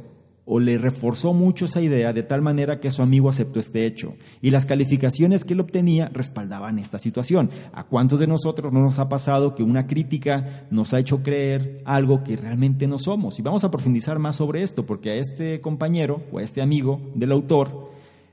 o 0.53 0.59
le 0.59 0.77
reforzó 0.77 1.33
mucho 1.33 1.63
esa 1.63 1.79
idea 1.79 2.11
de 2.11 2.23
tal 2.23 2.41
manera 2.41 2.81
que 2.81 2.91
su 2.91 3.01
amigo 3.01 3.29
aceptó 3.29 3.57
este 3.61 3.85
hecho. 3.85 4.15
Y 4.41 4.49
las 4.49 4.65
calificaciones 4.65 5.45
que 5.45 5.53
él 5.53 5.61
obtenía 5.61 6.09
respaldaban 6.09 6.77
esta 6.77 6.99
situación. 6.99 7.49
¿A 7.71 7.85
cuántos 7.85 8.19
de 8.19 8.27
nosotros 8.27 8.73
no 8.73 8.81
nos 8.81 8.99
ha 8.99 9.07
pasado 9.07 9.55
que 9.55 9.63
una 9.63 9.87
crítica 9.87 10.67
nos 10.69 10.93
ha 10.93 10.99
hecho 10.99 11.23
creer 11.23 11.81
algo 11.85 12.25
que 12.25 12.35
realmente 12.35 12.85
no 12.85 12.99
somos? 12.99 13.39
Y 13.39 13.43
vamos 13.43 13.63
a 13.63 13.71
profundizar 13.71 14.19
más 14.19 14.35
sobre 14.35 14.61
esto, 14.61 14.85
porque 14.85 15.11
a 15.11 15.15
este 15.15 15.61
compañero 15.61 16.21
o 16.33 16.39
a 16.39 16.43
este 16.43 16.61
amigo 16.61 16.99
del 17.15 17.31
autor 17.31 17.89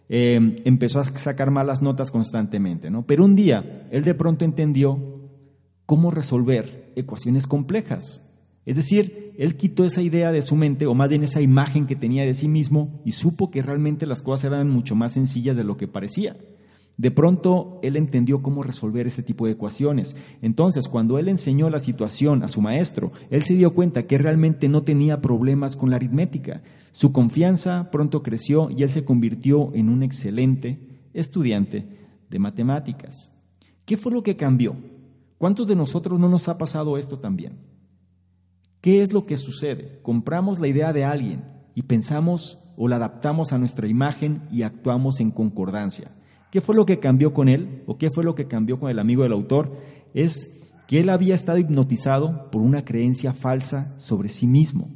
eh, 0.09 0.57
empezó 0.65 0.99
a 0.99 1.05
sacar 1.05 1.53
malas 1.53 1.83
notas 1.83 2.11
constantemente, 2.11 2.91
¿no? 2.91 3.07
Pero 3.07 3.25
un 3.25 3.37
día 3.37 3.87
él 3.93 4.03
de 4.03 4.15
pronto 4.15 4.45
entendió 4.45 4.99
cómo 5.87 6.11
resolver 6.11 6.91
ecuaciones 6.97 7.47
complejas. 7.47 8.28
Es 8.69 8.77
decir, 8.77 9.33
él 9.39 9.57
quitó 9.57 9.87
esa 9.87 10.03
idea 10.03 10.31
de 10.31 10.43
su 10.43 10.55
mente, 10.55 10.85
o 10.87 10.95
más 10.95 11.09
bien 11.09 11.23
esa 11.23 11.41
imagen 11.41 11.87
que 11.87 11.97
tenía 11.97 12.27
de 12.27 12.35
sí 12.35 12.49
mismo, 12.49 13.01
y 13.03 13.13
supo 13.13 13.51
que 13.51 13.63
realmente 13.63 14.05
las 14.05 14.21
cosas 14.21 14.53
eran 14.53 14.69
mucho 14.69 14.95
más 14.95 15.13
sencillas 15.13 15.57
de 15.57 15.65
lo 15.65 15.79
que 15.79 15.89
parecía. 15.89 16.37
De 16.99 17.11
pronto 17.11 17.81
él 17.83 17.97
entendió 17.97 18.43
cómo 18.43 18.63
resolver 18.63 19.07
este 19.07 19.23
tipo 19.23 19.47
de 19.47 19.53
ecuaciones. 19.53 20.17
Entonces, 20.43 20.87
cuando 20.87 21.19
él 21.19 21.29
enseñó 21.29 21.71
la 21.71 21.81
situación 21.81 22.43
a 22.43 22.49
su 22.49 22.61
maestro, 22.61 23.11
él 23.31 23.43
se 23.43 23.55
dio 23.55 23.73
cuenta 23.73 24.03
que 24.03 24.19
realmente 24.19 24.69
no 24.69 24.83
tenía 24.83 25.23
problemas 25.23 25.75
con 25.75 25.89
la 25.89 25.97
aritmética. 25.97 26.61
Su 26.93 27.11
confianza 27.11 27.89
pronto 27.91 28.23
creció 28.23 28.69
y 28.71 28.83
él 28.83 28.91
se 28.91 29.03
convirtió 29.03 29.75
en 29.75 29.89
un 29.89 30.03
excelente 30.03 31.01
estudiante 31.15 31.89
de 32.29 32.39
matemáticas. 32.39 33.33
¿Qué 33.87 33.97
fue 33.97 34.13
lo 34.13 34.23
que 34.23 34.37
cambió? 34.37 34.77
¿Cuántos 35.39 35.67
de 35.67 35.75
nosotros 35.75 36.21
no 36.21 36.29
nos 36.29 36.49
ha 36.49 36.59
pasado 36.59 36.99
esto 36.99 37.19
también? 37.19 37.78
¿Qué 38.89 39.03
es 39.03 39.13
lo 39.13 39.27
que 39.27 39.37
sucede? 39.37 39.99
Compramos 40.01 40.61
la 40.61 40.67
idea 40.67 40.95
de 40.95 41.05
alguien 41.05 41.45
y 41.75 41.83
pensamos 41.83 42.59
o 42.75 42.89
la 42.89 42.97
adaptamos 42.97 43.53
a 43.53 43.59
nuestra 43.59 43.87
imagen 43.87 44.49
y 44.51 44.63
actuamos 44.63 45.21
en 45.21 45.31
concordancia. 45.31 46.11
¿Qué 46.51 46.63
fue 46.63 46.75
lo 46.75 46.87
que 46.87 46.99
cambió 46.99 47.35
con 47.35 47.51
él 47.51 47.83
o 47.85 47.99
qué 47.99 48.09
fue 48.09 48.25
lo 48.25 48.35
que 48.35 48.49
cambió 48.49 48.81
con 48.81 48.89
el 48.89 48.99
amigo 48.99 49.25
del 49.25 49.33
autor? 49.33 49.77
Es 50.15 50.59
que 50.87 51.01
él 51.01 51.11
había 51.11 51.35
estado 51.35 51.59
hipnotizado 51.59 52.51
por 52.51 52.63
una 52.63 52.87
creencia 52.87 53.35
falsa 53.35 53.95
sobre 53.99 54.31
sí 54.31 54.47
mismo. 54.47 54.89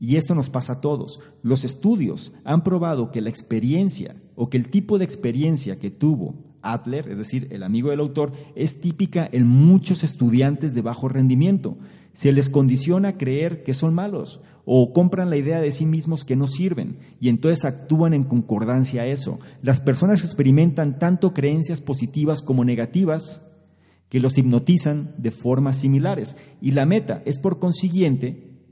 Y 0.00 0.16
esto 0.16 0.34
nos 0.34 0.50
pasa 0.50 0.72
a 0.72 0.80
todos. 0.80 1.20
Los 1.44 1.62
estudios 1.62 2.32
han 2.42 2.64
probado 2.64 3.12
que 3.12 3.20
la 3.20 3.30
experiencia 3.30 4.16
o 4.34 4.50
que 4.50 4.56
el 4.56 4.68
tipo 4.68 4.98
de 4.98 5.04
experiencia 5.04 5.78
que 5.78 5.92
tuvo 5.92 6.56
Adler, 6.60 7.08
es 7.08 7.18
decir, 7.18 7.46
el 7.52 7.62
amigo 7.62 7.90
del 7.90 8.00
autor, 8.00 8.32
es 8.56 8.80
típica 8.80 9.28
en 9.30 9.46
muchos 9.46 10.02
estudiantes 10.02 10.74
de 10.74 10.82
bajo 10.82 11.08
rendimiento. 11.08 11.78
Se 12.16 12.32
les 12.32 12.48
condiciona 12.48 13.08
a 13.08 13.18
creer 13.18 13.62
que 13.62 13.74
son 13.74 13.92
malos 13.92 14.40
o 14.64 14.94
compran 14.94 15.28
la 15.28 15.36
idea 15.36 15.60
de 15.60 15.70
sí 15.70 15.84
mismos 15.84 16.24
que 16.24 16.34
no 16.34 16.46
sirven 16.46 16.96
y 17.20 17.28
entonces 17.28 17.66
actúan 17.66 18.14
en 18.14 18.24
concordancia 18.24 19.02
a 19.02 19.06
eso. 19.06 19.38
Las 19.60 19.80
personas 19.80 20.22
experimentan 20.22 20.98
tanto 20.98 21.34
creencias 21.34 21.82
positivas 21.82 22.40
como 22.40 22.64
negativas 22.64 23.42
que 24.08 24.18
los 24.18 24.38
hipnotizan 24.38 25.14
de 25.18 25.30
formas 25.30 25.76
similares 25.76 26.38
y 26.62 26.70
la 26.70 26.86
meta 26.86 27.20
es 27.26 27.38
por 27.38 27.58
consiguiente 27.58 28.62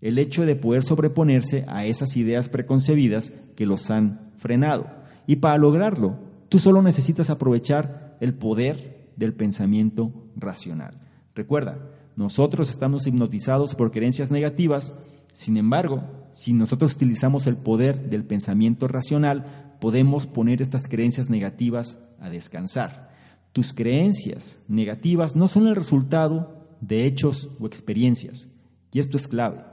el 0.00 0.16
hecho 0.16 0.46
de 0.46 0.54
poder 0.54 0.84
sobreponerse 0.84 1.64
a 1.66 1.86
esas 1.86 2.16
ideas 2.16 2.48
preconcebidas 2.48 3.32
que 3.56 3.66
los 3.66 3.90
han 3.90 4.30
frenado. 4.36 4.86
Y 5.26 5.36
para 5.36 5.58
lograrlo, 5.58 6.20
tú 6.48 6.60
solo 6.60 6.80
necesitas 6.80 7.28
aprovechar 7.28 8.16
el 8.20 8.34
poder 8.34 9.10
del 9.16 9.34
pensamiento 9.34 10.12
racional. 10.36 11.00
Recuerda, 11.34 11.90
nosotros 12.16 12.70
estamos 12.70 13.06
hipnotizados 13.06 13.74
por 13.74 13.90
creencias 13.90 14.30
negativas 14.30 14.94
sin 15.34 15.56
embargo, 15.56 16.04
si 16.30 16.52
nosotros 16.52 16.94
utilizamos 16.94 17.48
el 17.48 17.56
poder 17.56 18.08
del 18.08 18.24
pensamiento 18.24 18.86
racional, 18.86 19.76
podemos 19.80 20.28
poner 20.28 20.62
estas 20.62 20.86
creencias 20.86 21.28
negativas 21.28 21.98
a 22.20 22.30
descansar. 22.30 23.10
Tus 23.52 23.72
creencias 23.72 24.58
negativas 24.68 25.34
no 25.34 25.48
son 25.48 25.66
el 25.66 25.74
resultado 25.74 26.68
de 26.80 27.04
hechos 27.04 27.50
o 27.58 27.66
experiencias. 27.66 28.48
Y 28.92 29.00
esto 29.00 29.16
es 29.16 29.26
clave. 29.26 29.64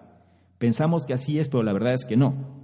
Pensamos 0.58 1.06
que 1.06 1.14
así 1.14 1.38
es, 1.38 1.48
pero 1.48 1.62
la 1.62 1.74
verdad 1.74 1.94
es 1.94 2.06
que 2.06 2.18
no. 2.18 2.60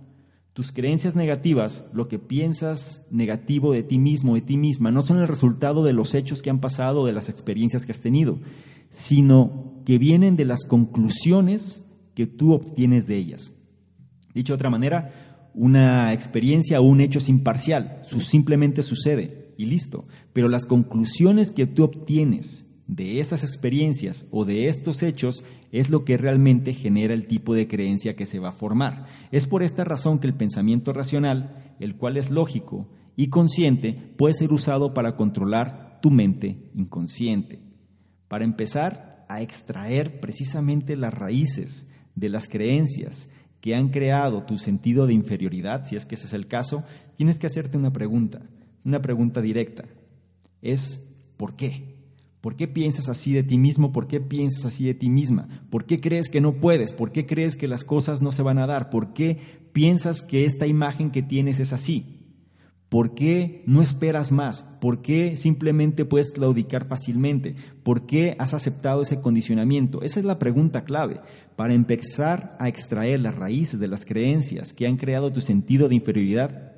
Tus 0.53 0.71
creencias 0.71 1.15
negativas, 1.15 1.85
lo 1.93 2.07
que 2.07 2.17
piensas 2.17 3.05
negativo 3.11 3.73
de 3.73 3.83
ti 3.83 3.99
mismo, 3.99 4.33
de 4.33 4.41
ti 4.41 4.57
misma, 4.57 4.89
no 4.89 5.03
son 5.03 5.19
el 5.19 5.27
resultado 5.27 5.83
de 5.83 5.93
los 5.93 6.15
hechos 6.15 6.41
que 6.41 6.49
han 6.49 6.61
pasado 6.61 7.01
o 7.01 7.05
de 7.05 7.13
las 7.13 7.29
experiencias 7.29 7.85
que 7.85 7.91
has 7.91 8.01
tenido, 8.01 8.39
sino 8.89 9.81
que 9.85 9.97
vienen 9.97 10.35
de 10.35 10.45
las 10.45 10.65
conclusiones 10.65 11.83
que 12.13 12.27
tú 12.27 12.53
obtienes 12.53 13.07
de 13.07 13.15
ellas. 13.17 13.53
Dicho 14.33 14.53
de 14.53 14.55
otra 14.55 14.69
manera, 14.69 15.49
una 15.53 16.13
experiencia 16.13 16.79
o 16.79 16.83
un 16.83 17.01
hecho 17.01 17.19
es 17.19 17.29
imparcial, 17.29 18.01
simplemente 18.19 18.83
sucede 18.83 19.53
y 19.57 19.65
listo. 19.65 20.05
Pero 20.33 20.49
las 20.49 20.65
conclusiones 20.65 21.51
que 21.51 21.65
tú 21.65 21.83
obtienes 21.83 22.65
de 22.87 23.19
estas 23.19 23.43
experiencias 23.43 24.27
o 24.31 24.45
de 24.45 24.67
estos 24.67 25.03
hechos 25.03 25.43
es 25.71 25.89
lo 25.89 26.05
que 26.05 26.17
realmente 26.17 26.73
genera 26.73 27.13
el 27.13 27.27
tipo 27.27 27.53
de 27.53 27.67
creencia 27.67 28.15
que 28.15 28.25
se 28.25 28.39
va 28.39 28.49
a 28.49 28.53
formar. 28.53 29.05
Es 29.31 29.45
por 29.45 29.63
esta 29.63 29.83
razón 29.83 30.19
que 30.19 30.27
el 30.27 30.33
pensamiento 30.33 30.93
racional, 30.93 31.75
el 31.79 31.95
cual 31.95 32.17
es 32.17 32.29
lógico 32.29 32.87
y 33.15 33.27
consciente, 33.27 33.93
puede 34.17 34.33
ser 34.35 34.53
usado 34.53 34.93
para 34.93 35.15
controlar 35.15 35.99
tu 36.01 36.11
mente 36.11 36.69
inconsciente. 36.75 37.66
Para 38.27 38.45
empezar 38.45 39.25
a 39.29 39.41
extraer 39.41 40.19
precisamente 40.19 40.95
las 40.95 41.13
raíces 41.13 41.87
de 42.15 42.29
las 42.29 42.47
creencias 42.47 43.29
que 43.61 43.75
han 43.75 43.89
creado 43.89 44.43
tu 44.43 44.57
sentido 44.57 45.07
de 45.07 45.13
inferioridad, 45.13 45.85
si 45.85 45.95
es 45.95 46.05
que 46.05 46.15
ese 46.15 46.27
es 46.27 46.33
el 46.33 46.47
caso, 46.47 46.83
tienes 47.15 47.39
que 47.39 47.47
hacerte 47.47 47.77
una 47.77 47.91
pregunta, 47.91 48.41
una 48.85 49.01
pregunta 49.01 49.41
directa. 49.41 49.85
Es 50.61 51.01
¿por 51.37 51.55
qué? 51.55 51.97
¿Por 52.41 52.55
qué 52.55 52.67
piensas 52.67 53.09
así 53.09 53.33
de 53.33 53.43
ti 53.43 53.57
mismo? 53.57 53.91
¿Por 53.91 54.07
qué 54.07 54.21
piensas 54.21 54.65
así 54.65 54.85
de 54.85 54.93
ti 54.93 55.09
misma? 55.09 55.65
¿Por 55.69 55.85
qué 55.85 55.99
crees 55.99 56.29
que 56.29 56.39
no 56.39 56.61
puedes? 56.61 56.93
¿Por 56.93 57.11
qué 57.11 57.25
crees 57.25 57.57
que 57.57 57.67
las 57.67 57.83
cosas 57.83 58.21
no 58.21 58.31
se 58.31 58.43
van 58.43 58.57
a 58.59 58.67
dar? 58.67 58.89
¿Por 58.89 59.13
qué 59.13 59.37
piensas 59.73 60.21
que 60.21 60.45
esta 60.45 60.67
imagen 60.67 61.11
que 61.11 61.23
tienes 61.23 61.59
es 61.59 61.73
así? 61.73 62.16
¿Por 62.89 63.15
qué 63.15 63.63
no 63.65 63.81
esperas 63.81 64.31
más? 64.31 64.63
¿Por 64.79 65.01
qué 65.01 65.35
simplemente 65.35 66.05
puedes 66.05 66.31
claudicar 66.31 66.85
fácilmente? 66.87 67.55
¿Por 67.83 68.05
qué 68.05 68.35
has 68.39 68.53
aceptado 68.53 69.01
ese 69.01 69.19
condicionamiento? 69.19 70.01
Esa 70.03 70.21
es 70.21 70.25
la 70.25 70.39
pregunta 70.39 70.85
clave 70.85 71.19
para 71.57 71.73
empezar 71.73 72.55
a 72.59 72.69
extraer 72.69 73.19
las 73.19 73.35
raíces 73.35 73.79
de 73.79 73.89
las 73.89 74.05
creencias 74.05 74.71
que 74.71 74.87
han 74.87 74.95
creado 74.95 75.33
tu 75.33 75.41
sentido 75.41 75.89
de 75.89 75.95
inferioridad. 75.95 76.75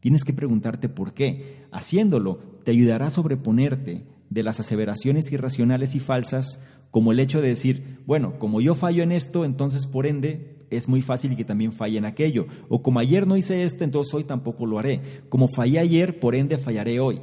Tienes 0.00 0.24
que 0.24 0.32
preguntarte 0.32 0.88
por 0.88 1.14
qué. 1.14 1.62
Haciéndolo, 1.70 2.40
te 2.64 2.72
ayudará 2.72 3.06
a 3.06 3.10
sobreponerte 3.10 4.04
de 4.30 4.42
las 4.42 4.58
aseveraciones 4.58 5.30
irracionales 5.30 5.94
y 5.94 6.00
falsas, 6.00 6.58
como 6.90 7.12
el 7.12 7.20
hecho 7.20 7.40
de 7.40 7.48
decir, 7.48 8.00
bueno, 8.04 8.38
como 8.40 8.60
yo 8.60 8.74
fallo 8.74 9.04
en 9.04 9.12
esto, 9.12 9.44
entonces 9.44 9.86
por 9.86 10.06
ende 10.06 10.51
es 10.76 10.88
muy 10.88 11.02
fácil 11.02 11.36
que 11.36 11.44
también 11.44 11.72
falle 11.72 11.98
en 11.98 12.04
aquello. 12.04 12.46
O 12.68 12.82
como 12.82 13.00
ayer 13.00 13.26
no 13.26 13.36
hice 13.36 13.62
esto, 13.62 13.84
entonces 13.84 14.12
hoy 14.14 14.24
tampoco 14.24 14.66
lo 14.66 14.78
haré. 14.78 15.00
Como 15.28 15.48
fallé 15.48 15.78
ayer, 15.78 16.18
por 16.18 16.34
ende 16.34 16.58
fallaré 16.58 17.00
hoy. 17.00 17.20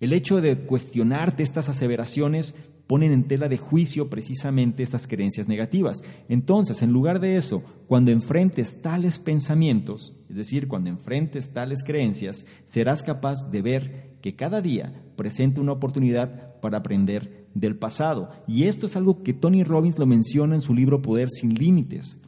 El 0.00 0.12
hecho 0.12 0.40
de 0.40 0.56
cuestionarte 0.58 1.42
estas 1.42 1.68
aseveraciones 1.68 2.54
ponen 2.86 3.12
en 3.12 3.24
tela 3.24 3.48
de 3.48 3.58
juicio 3.58 4.08
precisamente 4.08 4.82
estas 4.82 5.06
creencias 5.06 5.46
negativas. 5.46 6.02
Entonces, 6.28 6.80
en 6.82 6.90
lugar 6.90 7.20
de 7.20 7.36
eso, 7.36 7.62
cuando 7.86 8.10
enfrentes 8.10 8.80
tales 8.80 9.18
pensamientos, 9.18 10.16
es 10.30 10.36
decir, 10.36 10.68
cuando 10.68 10.88
enfrentes 10.88 11.52
tales 11.52 11.84
creencias, 11.84 12.46
serás 12.64 13.02
capaz 13.02 13.50
de 13.50 13.62
ver 13.62 14.16
que 14.22 14.36
cada 14.36 14.62
día 14.62 15.04
presenta 15.16 15.60
una 15.60 15.72
oportunidad 15.72 16.58
para 16.60 16.78
aprender 16.78 17.46
del 17.54 17.76
pasado. 17.76 18.30
Y 18.46 18.64
esto 18.64 18.86
es 18.86 18.96
algo 18.96 19.22
que 19.22 19.34
Tony 19.34 19.64
Robbins 19.64 19.98
lo 19.98 20.06
menciona 20.06 20.54
en 20.54 20.60
su 20.62 20.74
libro 20.74 21.02
Poder 21.02 21.28
sin 21.30 21.54
Límites 21.54 22.18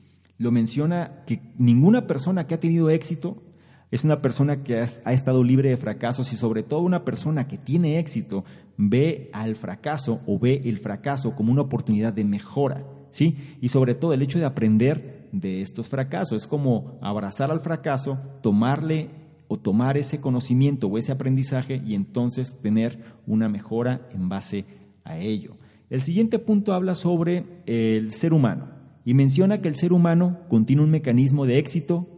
lo 0.41 0.51
menciona 0.51 1.23
que 1.27 1.43
ninguna 1.59 2.07
persona 2.07 2.47
que 2.47 2.55
ha 2.55 2.61
tenido 2.61 2.89
éxito 2.89 3.43
es 3.91 4.05
una 4.05 4.23
persona 4.23 4.63
que 4.63 4.79
ha, 4.79 5.13
estado 5.13 5.45
libre 5.45 5.69
de 5.69 5.77
fracasos 5.77 6.33
y 6.33 6.37
sobre 6.37 6.63
todo 6.63 6.81
una 6.81 7.05
persona 7.05 7.47
que 7.47 7.59
tiene 7.59 7.99
éxito 7.99 8.47
ve 8.79 9.29
al 9.35 9.55
fracaso 9.55 10.23
o 10.27 10.39
ve 10.39 10.63
el 10.65 10.79
fracaso 10.79 11.37
como 11.37 11.53
una 11.53 11.61
oportunidad 11.61 12.15
de 12.15 12.25
mejora, 12.25 12.87
¿sí? 13.11 13.37
Y 13.61 13.69
sobre 13.69 13.95
todo 13.95 14.15
el 14.15 14.23
hecho 14.23 14.39
de 14.39 14.47
aprender 14.47 15.29
de 15.31 15.61
estos 15.61 15.91
fracasos, 15.91 16.43
es 16.43 16.47
como 16.47 16.99
abrazar 17.03 17.51
al 17.51 17.61
fracaso, 17.61 18.19
tomarle 18.41 19.11
o 19.47 19.59
tomar 19.59 19.99
ese 19.99 20.23
conocimiento 20.23 20.87
o 20.87 20.97
ese 20.97 21.13
aprendizaje 21.13 21.83
y 21.85 21.95
entonces 21.95 22.59
tener 22.63 22.99
una 23.27 23.51
mejora 23.51 24.09
en 24.15 24.31
base 24.31 24.65
a 25.05 25.19
ello. 25.19 25.59
El 25.91 26.01
siguiente 26.01 26.39
punto 26.39 26.73
habla 26.73 26.95
sobre 26.95 27.45
el 27.67 28.15
ser 28.15 28.33
humano 28.33 28.70
y 29.05 29.15
menciona 29.15 29.61
que 29.61 29.69
el 29.69 29.77
ser 29.77 29.93
humano 29.93 30.39
contiene 30.49 30.83
un 30.83 30.91
mecanismo 30.91 31.47
de 31.47 31.59
éxito 31.59 32.09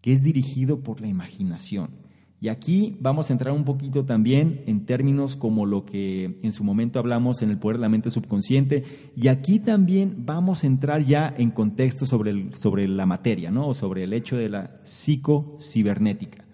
que 0.00 0.12
es 0.12 0.22
dirigido 0.22 0.80
por 0.80 1.00
la 1.00 1.08
imaginación. 1.08 1.90
Y 2.42 2.48
aquí 2.48 2.96
vamos 3.00 3.28
a 3.28 3.34
entrar 3.34 3.54
un 3.54 3.64
poquito 3.64 4.06
también 4.06 4.62
en 4.66 4.86
términos 4.86 5.36
como 5.36 5.66
lo 5.66 5.84
que 5.84 6.38
en 6.42 6.52
su 6.52 6.64
momento 6.64 6.98
hablamos 6.98 7.42
en 7.42 7.50
el 7.50 7.58
poder 7.58 7.76
de 7.76 7.82
la 7.82 7.90
mente 7.90 8.08
subconsciente, 8.08 9.12
y 9.14 9.28
aquí 9.28 9.58
también 9.58 10.24
vamos 10.24 10.64
a 10.64 10.66
entrar 10.66 11.04
ya 11.04 11.34
en 11.36 11.50
contexto 11.50 12.06
sobre, 12.06 12.54
sobre 12.54 12.88
la 12.88 13.04
materia, 13.04 13.50
¿no? 13.50 13.68
o 13.68 13.74
sobre 13.74 14.04
el 14.04 14.14
hecho 14.14 14.38
de 14.38 14.48
la 14.48 14.80
psicocibernética. 14.84 16.46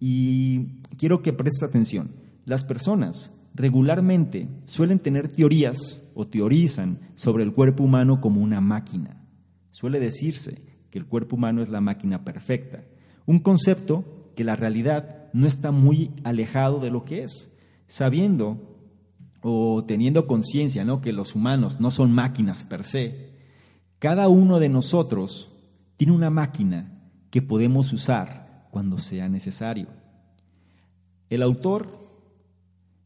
Y 0.00 0.80
quiero 0.96 1.22
que 1.22 1.32
prestes 1.32 1.62
atención. 1.62 2.10
Las 2.44 2.64
personas 2.64 3.32
regularmente 3.54 4.48
suelen 4.64 4.98
tener 4.98 5.28
teorías 5.28 6.09
o 6.20 6.26
teorizan 6.26 7.00
sobre 7.14 7.44
el 7.44 7.54
cuerpo 7.54 7.82
humano 7.82 8.20
como 8.20 8.42
una 8.42 8.60
máquina. 8.60 9.24
Suele 9.70 9.98
decirse 9.98 10.60
que 10.90 10.98
el 10.98 11.06
cuerpo 11.06 11.36
humano 11.36 11.62
es 11.62 11.70
la 11.70 11.80
máquina 11.80 12.24
perfecta, 12.24 12.84
un 13.24 13.38
concepto 13.38 14.30
que 14.36 14.44
la 14.44 14.54
realidad 14.54 15.30
no 15.32 15.46
está 15.46 15.70
muy 15.70 16.10
alejado 16.22 16.78
de 16.78 16.90
lo 16.90 17.06
que 17.06 17.22
es, 17.22 17.50
sabiendo 17.86 18.76
o 19.40 19.82
teniendo 19.86 20.26
conciencia 20.26 20.84
¿no? 20.84 21.00
que 21.00 21.14
los 21.14 21.34
humanos 21.34 21.80
no 21.80 21.90
son 21.90 22.12
máquinas 22.12 22.64
per 22.64 22.84
se, 22.84 23.30
cada 23.98 24.28
uno 24.28 24.60
de 24.60 24.68
nosotros 24.68 25.50
tiene 25.96 26.12
una 26.12 26.28
máquina 26.28 27.00
que 27.30 27.40
podemos 27.40 27.94
usar 27.94 28.66
cuando 28.70 28.98
sea 28.98 29.30
necesario. 29.30 29.88
El 31.30 31.42
autor 31.42 31.99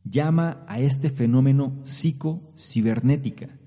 llama 0.04 0.64
a 0.68 0.80
este 0.80 1.10
fenómeno 1.10 1.80
psicocibernética 1.84 3.58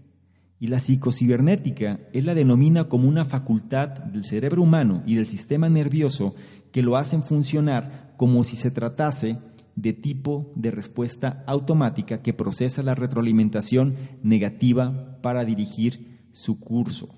y 0.59 0.67
la 0.67 0.79
psicocibernética 0.79 1.99
él 2.13 2.25
la 2.25 2.35
denomina 2.35 2.85
como 2.85 3.07
una 3.07 3.25
facultad 3.25 3.89
del 3.89 4.23
cerebro 4.23 4.61
humano 4.63 5.03
y 5.05 5.15
del 5.15 5.27
sistema 5.27 5.69
nervioso 5.69 6.35
que 6.71 6.81
lo 6.81 6.97
hacen 6.97 7.23
funcionar 7.23 8.13
como 8.17 8.43
si 8.43 8.55
se 8.55 8.71
tratase 8.71 9.37
de 9.75 9.93
tipo 9.93 10.51
de 10.55 10.71
respuesta 10.71 11.43
automática 11.45 12.23
que 12.23 12.33
procesa 12.33 12.81
la 12.81 12.95
retroalimentación 12.95 13.95
negativa 14.23 15.19
para 15.21 15.45
dirigir 15.45 16.29
su 16.33 16.59
curso. 16.59 17.09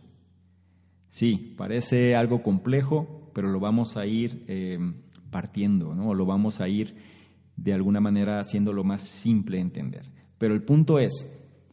Sí, 1.08 1.56
parece 1.58 2.16
algo 2.18 2.44
complejo, 2.44 3.32
pero 3.34 3.50
lo 3.50 3.62
vamos 3.62 3.96
a 3.96 4.06
ir 4.06 4.44
eh, 4.48 4.78
partiendo, 5.32 5.96
¿no? 5.96 6.14
lo 6.14 6.26
vamos 6.26 6.60
a 6.60 6.68
ir 6.68 6.96
de 7.64 7.74
alguna 7.74 8.00
manera 8.00 8.40
haciéndolo 8.40 8.84
más 8.84 9.02
simple 9.02 9.58
de 9.58 9.62
entender. 9.62 10.12
Pero 10.38 10.54
el 10.54 10.64
punto 10.64 11.00
es, 11.00 11.28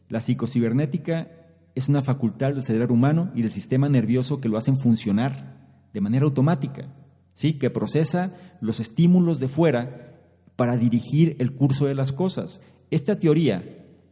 la 0.09 0.19
psicocibernética 0.19 1.31
es 1.75 1.89
una 1.89 2.01
facultad 2.01 2.53
del 2.53 2.65
cerebro 2.65 2.93
humano 2.93 3.31
y 3.35 3.41
del 3.41 3.51
sistema 3.51 3.87
nervioso 3.87 4.41
que 4.41 4.49
lo 4.49 4.57
hacen 4.57 4.77
funcionar 4.77 5.57
de 5.93 6.01
manera 6.01 6.25
automática, 6.25 6.93
¿sí? 7.33 7.53
que 7.53 7.69
procesa 7.69 8.33
los 8.61 8.79
estímulos 8.79 9.39
de 9.39 9.47
fuera 9.47 10.15
para 10.55 10.75
dirigir 10.75 11.35
el 11.39 11.53
curso 11.53 11.85
de 11.85 11.95
las 11.95 12.11
cosas. 12.11 12.61
Esta 12.89 13.19
teoría 13.19 13.63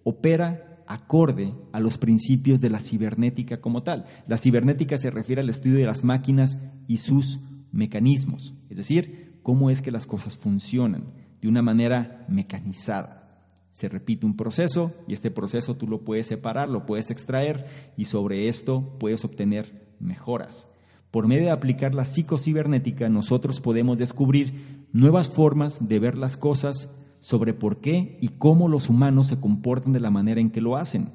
opera 0.04 0.84
acorde 0.88 1.54
a 1.74 1.80
los 1.80 1.98
principios 1.98 2.62
de 2.62 2.70
la 2.70 2.80
cibernética 2.80 3.60
como 3.60 3.82
tal. 3.82 4.06
La 4.28 4.38
cibernética 4.38 4.98
se 4.98 5.10
refiere 5.10 5.42
al 5.42 5.50
estudio 5.50 5.80
de 5.80 5.88
las 5.88 6.04
máquinas 6.04 6.62
y 6.88 6.98
sus 6.98 7.40
mecanismos, 7.72 8.54
es 8.70 8.78
decir, 8.78 9.40
cómo 9.42 9.70
es 9.70 9.82
que 9.82 9.92
las 9.92 10.06
cosas 10.06 10.38
funcionan 10.38 11.25
de 11.46 11.50
una 11.50 11.62
manera 11.62 12.26
mecanizada. 12.28 13.44
Se 13.72 13.88
repite 13.88 14.26
un 14.26 14.36
proceso 14.36 14.94
y 15.08 15.14
este 15.14 15.30
proceso 15.30 15.76
tú 15.76 15.88
lo 15.88 16.04
puedes 16.04 16.26
separar, 16.26 16.70
lo 16.70 16.88
puedes 16.88 17.12
extraer 17.12 17.94
y 17.96 18.06
sobre 18.06 18.48
esto 18.50 18.98
puedes 19.00 19.24
obtener 19.24 19.94
mejoras. 20.00 20.68
Por 21.12 21.28
medio 21.28 21.44
de 21.44 21.52
aplicar 21.52 21.94
la 21.94 22.06
psicocibernética 22.06 23.10
nosotros 23.10 23.62
podemos 23.62 24.00
descubrir 24.00 24.88
nuevas 24.92 25.30
formas 25.30 25.88
de 25.88 26.00
ver 26.00 26.18
las 26.18 26.36
cosas 26.36 26.92
sobre 27.22 27.54
por 27.54 27.80
qué 27.80 28.18
y 28.22 28.30
cómo 28.30 28.68
los 28.68 28.90
humanos 28.90 29.28
se 29.28 29.40
comportan 29.40 29.94
de 29.94 30.00
la 30.00 30.10
manera 30.10 30.42
en 30.42 30.50
que 30.50 30.62
lo 30.62 30.78
hacen. 30.78 31.12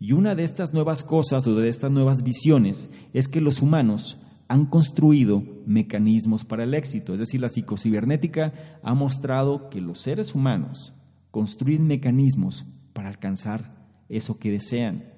Y 0.00 0.12
una 0.12 0.34
de 0.34 0.44
estas 0.44 0.72
nuevas 0.72 1.02
cosas 1.02 1.46
o 1.46 1.54
de 1.54 1.68
estas 1.68 1.90
nuevas 1.90 2.22
visiones 2.22 2.88
es 3.12 3.28
que 3.28 3.42
los 3.42 3.60
humanos 3.60 4.16
han 4.48 4.64
construido 4.64 5.44
mecanismos 5.66 6.44
para 6.44 6.64
el 6.64 6.74
éxito. 6.74 7.12
Es 7.12 7.20
decir, 7.20 7.40
la 7.40 7.50
psicocibernética 7.50 8.80
ha 8.82 8.94
mostrado 8.94 9.68
que 9.68 9.80
los 9.80 10.00
seres 10.00 10.34
humanos 10.34 10.94
construyen 11.30 11.86
mecanismos 11.86 12.66
para 12.94 13.08
alcanzar 13.08 13.86
eso 14.08 14.38
que 14.38 14.50
desean. 14.50 15.12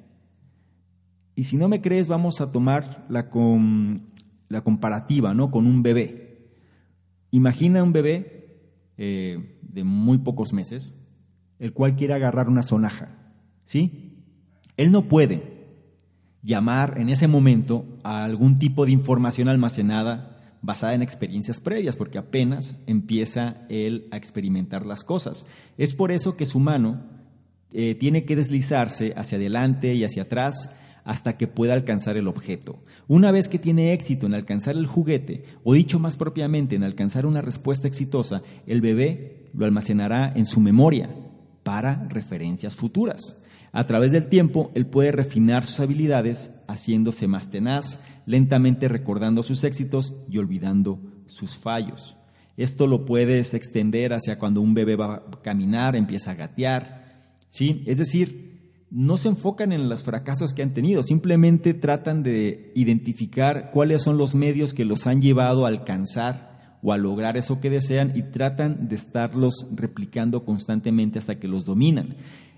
Y 1.37 1.45
si 1.45 1.57
no 1.57 1.69
me 1.69 1.81
crees, 1.81 2.09
vamos 2.09 2.41
a 2.41 2.51
tomar 2.51 3.07
la, 3.09 3.31
la 4.49 4.61
comparativa 4.63 5.33
¿no? 5.33 5.51
con 5.53 5.67
un 5.67 5.83
bebé. 5.83 6.51
Imagina 7.31 7.85
un 7.85 7.93
bebé 7.93 8.41
eh, 8.99 9.59
de 9.63 9.85
muy 9.85 10.19
pocos 10.19 10.53
meses, 10.53 10.95
el 11.61 11.73
cual 11.73 11.95
quiere 11.95 12.15
agarrar 12.15 12.49
una 12.49 12.63
sonaja, 12.63 13.17
¿sí? 13.65 14.25
Él 14.77 14.91
no 14.91 15.09
puede 15.09 15.60
llamar 16.43 16.99
en 16.99 17.09
ese 17.09 17.29
momento 17.29 17.85
a 18.03 18.25
algún 18.25 18.59
tipo 18.59 18.87
de 18.87 18.93
información 18.93 19.49
almacenada 19.49 20.37
basada 20.63 20.95
en 20.95 21.03
experiencias 21.03 21.61
previas, 21.61 21.97
porque 21.97 22.19
apenas 22.19 22.75
empieza 22.87 23.63
él 23.69 24.09
a 24.11 24.17
experimentar 24.17 24.85
las 24.85 25.05
cosas. 25.05 25.47
Es 25.79 25.95
por 25.95 26.13
eso 26.13 26.37
que 26.37 26.47
su 26.47 26.61
mano 26.61 27.03
eh, 27.73 27.95
tiene 27.95 28.25
que 28.25 28.37
deslizarse 28.37 29.15
hacia 29.17 29.39
adelante 29.39 29.95
y 29.95 30.05
hacia 30.05 30.23
atrás 30.23 30.71
hasta 31.05 31.37
que 31.37 31.47
pueda 31.47 31.73
alcanzar 31.73 32.17
el 32.17 32.29
objeto. 32.29 32.83
Una 33.09 33.33
vez 33.33 33.49
que 33.49 33.59
tiene 33.59 33.93
éxito 33.95 34.27
en 34.27 34.35
alcanzar 34.35 34.77
el 34.77 34.87
juguete, 34.87 35.45
o 35.65 35.75
dicho 35.75 35.99
más 35.99 36.17
propiamente, 36.17 36.77
en 36.77 36.85
alcanzar 36.85 37.27
una 37.27 37.41
respuesta 37.41 37.89
exitosa, 37.89 38.43
el 38.67 38.81
bebé 38.81 39.49
lo 39.55 39.65
almacenará 39.65 40.33
en 40.35 40.45
su 40.45 40.61
memoria 40.61 41.11
para 41.63 42.07
referencias 42.09 42.77
futuras. 42.77 43.37
A 43.73 43.87
través 43.87 44.11
del 44.11 44.29
tiempo, 44.29 44.73
él 44.75 44.87
puede 44.87 45.13
refinar 45.13 45.65
sus 45.65 45.79
habilidades, 45.81 46.51
haciéndose 46.67 47.29
más 47.29 47.51
tenaz, 47.51 48.01
lentamente 48.27 48.89
recordando 48.89 49.43
sus 49.43 49.63
éxitos 49.63 50.15
y 50.29 50.39
olvidando 50.39 51.01
sus 51.27 51.57
fallos. 51.57 52.17
Esto 52.57 52.87
lo 52.87 53.05
puedes 53.05 53.55
extender 53.55 54.13
hacia 54.13 54.39
cuando 54.39 54.61
un 54.61 54.75
bebé 54.75 54.97
va 54.97 55.15
a 55.15 55.31
caminar, 55.43 55.95
empieza 55.95 56.33
a 56.33 56.35
gatear, 56.35 57.31
¿sí? 57.49 57.83
Es 57.87 57.99
decir, 57.99 58.51
no 58.91 59.17
se 59.17 59.29
enfocan 59.29 59.71
en 59.71 59.89
los 59.89 60.03
fracasos 60.03 60.53
que 60.53 60.63
han 60.63 60.75
tenido, 60.75 61.05
simplemente 61.05 61.75
tratan 61.75 62.25
de 62.25 62.73
identificar 62.75 63.71
cuáles 63.73 64.03
son 64.03 64.19
los 64.19 64.35
medios 64.35 64.75
que 64.75 64.85
los 64.85 65.07
han 65.07 65.21
llevado 65.21 65.65
a 65.65 65.69
alcanzar 65.69 66.79
o 66.83 66.93
a 66.93 66.99
lograr 66.99 67.37
eso 67.37 67.61
que 67.61 67.71
desean 67.71 68.13
y 68.17 68.23
tratan 68.25 68.89
de 68.89 68.97
estarlos 68.97 69.67
replicando 69.73 70.45
constantemente 70.45 71.19
hasta 71.19 71.39
que 71.39 71.47
los 71.47 71.65
dominan. 71.65 72.17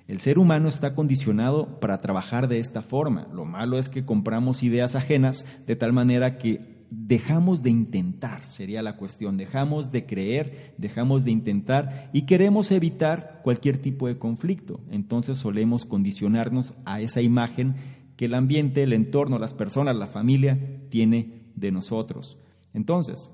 El 0.08 0.18
ser 0.18 0.38
humano 0.38 0.68
está 0.68 0.94
condicionado 0.94 1.80
para 1.80 1.98
trabajar 1.98 2.48
de 2.48 2.58
esta 2.58 2.82
forma. 2.82 3.28
Lo 3.32 3.44
malo 3.44 3.78
es 3.78 3.88
que 3.88 4.04
compramos 4.04 4.62
ideas 4.62 4.94
ajenas 4.96 5.44
de 5.66 5.76
tal 5.76 5.92
manera 5.92 6.38
que 6.38 6.72
dejamos 6.90 7.62
de 7.62 7.70
intentar, 7.70 8.46
sería 8.46 8.82
la 8.82 8.96
cuestión, 8.96 9.38
dejamos 9.38 9.90
de 9.92 10.04
creer, 10.04 10.74
dejamos 10.76 11.24
de 11.24 11.30
intentar 11.30 12.10
y 12.12 12.22
queremos 12.22 12.70
evitar 12.70 13.40
cualquier 13.42 13.78
tipo 13.78 14.08
de 14.08 14.18
conflicto. 14.18 14.80
Entonces 14.90 15.38
solemos 15.38 15.86
condicionarnos 15.86 16.74
a 16.84 17.00
esa 17.00 17.22
imagen 17.22 17.76
que 18.16 18.26
el 18.26 18.34
ambiente, 18.34 18.82
el 18.82 18.92
entorno, 18.92 19.38
las 19.38 19.54
personas, 19.54 19.96
la 19.96 20.06
familia 20.06 20.58
tiene 20.90 21.48
de 21.54 21.72
nosotros. 21.72 22.38
Entonces, 22.74 23.30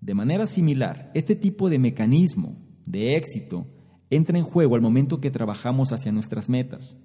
de 0.00 0.14
manera 0.14 0.46
similar, 0.46 1.10
este 1.14 1.34
tipo 1.34 1.68
de 1.68 1.80
mecanismo 1.80 2.56
de 2.86 3.16
éxito 3.16 3.66
entra 4.10 4.38
en 4.38 4.44
juego 4.44 4.74
al 4.74 4.80
momento 4.82 5.20
que 5.20 5.30
trabajamos 5.30 5.92
hacia 5.92 6.12
nuestras 6.12 6.48
metas. 6.48 7.00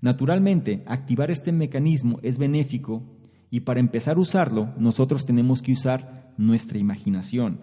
Naturalmente, 0.00 0.82
activar 0.86 1.30
este 1.30 1.52
mecanismo 1.52 2.18
es 2.22 2.38
benéfico 2.38 3.02
y 3.50 3.60
para 3.60 3.80
empezar 3.80 4.16
a 4.16 4.20
usarlo, 4.20 4.74
nosotros 4.76 5.24
tenemos 5.24 5.62
que 5.62 5.72
usar 5.72 6.34
nuestra 6.36 6.78
imaginación. 6.78 7.60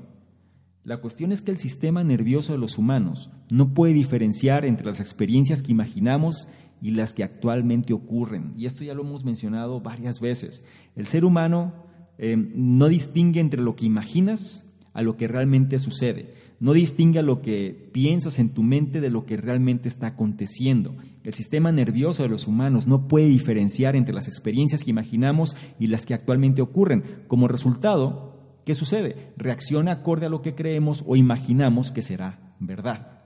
La 0.84 0.98
cuestión 0.98 1.32
es 1.32 1.42
que 1.42 1.52
el 1.52 1.58
sistema 1.58 2.04
nervioso 2.04 2.54
de 2.54 2.60
los 2.60 2.78
humanos 2.78 3.32
no 3.50 3.74
puede 3.74 3.94
diferenciar 3.94 4.66
entre 4.66 4.86
las 4.86 5.00
experiencias 5.00 5.64
que 5.64 5.72
imaginamos 5.72 6.48
y 6.82 6.92
las 6.92 7.14
que 7.14 7.24
actualmente 7.24 7.94
ocurren. 7.94 8.54
Y 8.56 8.66
esto 8.66 8.84
ya 8.84 8.94
lo 8.94 9.02
hemos 9.02 9.24
mencionado 9.24 9.82
varias 9.82 10.20
veces. 10.20 10.64
El 10.96 11.08
ser 11.08 11.26
humano 11.26 11.74
eh, 12.18 12.36
no 12.38 12.88
distingue 12.88 13.40
entre 13.40 13.62
lo 13.62 13.76
que 13.76 13.86
imaginas 13.86 14.64
a 14.94 15.02
lo 15.02 15.18
que 15.18 15.28
realmente 15.28 15.80
sucede. 15.80 16.34
No 16.60 16.74
distingue 16.74 17.22
lo 17.22 17.42
que 17.42 17.90
piensas 17.92 18.40
en 18.40 18.50
tu 18.50 18.64
mente 18.64 19.02
de 19.02 19.10
lo 19.10 19.26
que 19.26 19.38
realmente 19.38 19.90
está 19.90 20.08
aconteciendo. 20.08 20.96
El 21.24 21.34
sistema 21.34 21.72
nervioso 21.72 22.24
de 22.24 22.30
los 22.30 22.48
humanos 22.48 22.88
no 22.88 23.08
puede 23.08 23.28
diferenciar 23.28 23.96
entre 23.96 24.14
las 24.14 24.28
experiencias 24.28 24.84
que 24.84 24.92
imaginamos 24.92 25.56
y 25.80 25.88
las 25.88 26.06
que 26.06 26.14
actualmente 26.14 26.62
ocurren. 26.62 27.04
Como 27.28 27.48
resultado, 27.48 28.62
¿qué 28.66 28.74
sucede? 28.74 29.34
Reacciona 29.38 29.92
acorde 29.92 30.28
a 30.28 30.30
lo 30.30 30.42
que 30.42 30.56
creemos 30.56 31.04
o 31.06 31.16
imaginamos 31.16 31.92
que 31.92 32.02
será 32.02 32.56
verdad. 32.60 33.24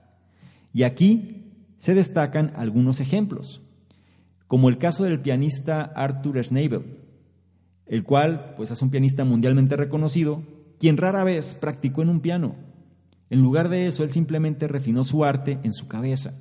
Y 0.74 0.84
aquí 0.84 1.40
se 1.78 1.94
destacan 1.94 2.52
algunos 2.56 3.00
ejemplos, 3.00 3.62
como 4.48 4.70
el 4.70 4.78
caso 4.78 5.04
del 5.04 5.22
pianista 5.22 5.82
Arthur 5.82 6.44
Schnabel, 6.44 6.98
el 7.86 8.04
cual 8.04 8.54
pues, 8.56 8.72
es 8.72 8.82
un 8.82 8.90
pianista 8.90 9.24
mundialmente 9.24 9.76
reconocido, 9.76 10.44
quien 10.80 10.98
rara 10.98 11.24
vez 11.24 11.56
practicó 11.56 12.02
en 12.02 12.10
un 12.10 12.20
piano. 12.20 12.56
En 13.30 13.42
lugar 13.42 13.70
de 13.70 13.88
eso, 13.88 14.04
él 14.04 14.12
simplemente 14.12 14.68
refinó 14.68 15.04
su 15.04 15.24
arte 15.24 15.60
en 15.64 15.74
su 15.74 15.88
cabeza. 15.88 16.34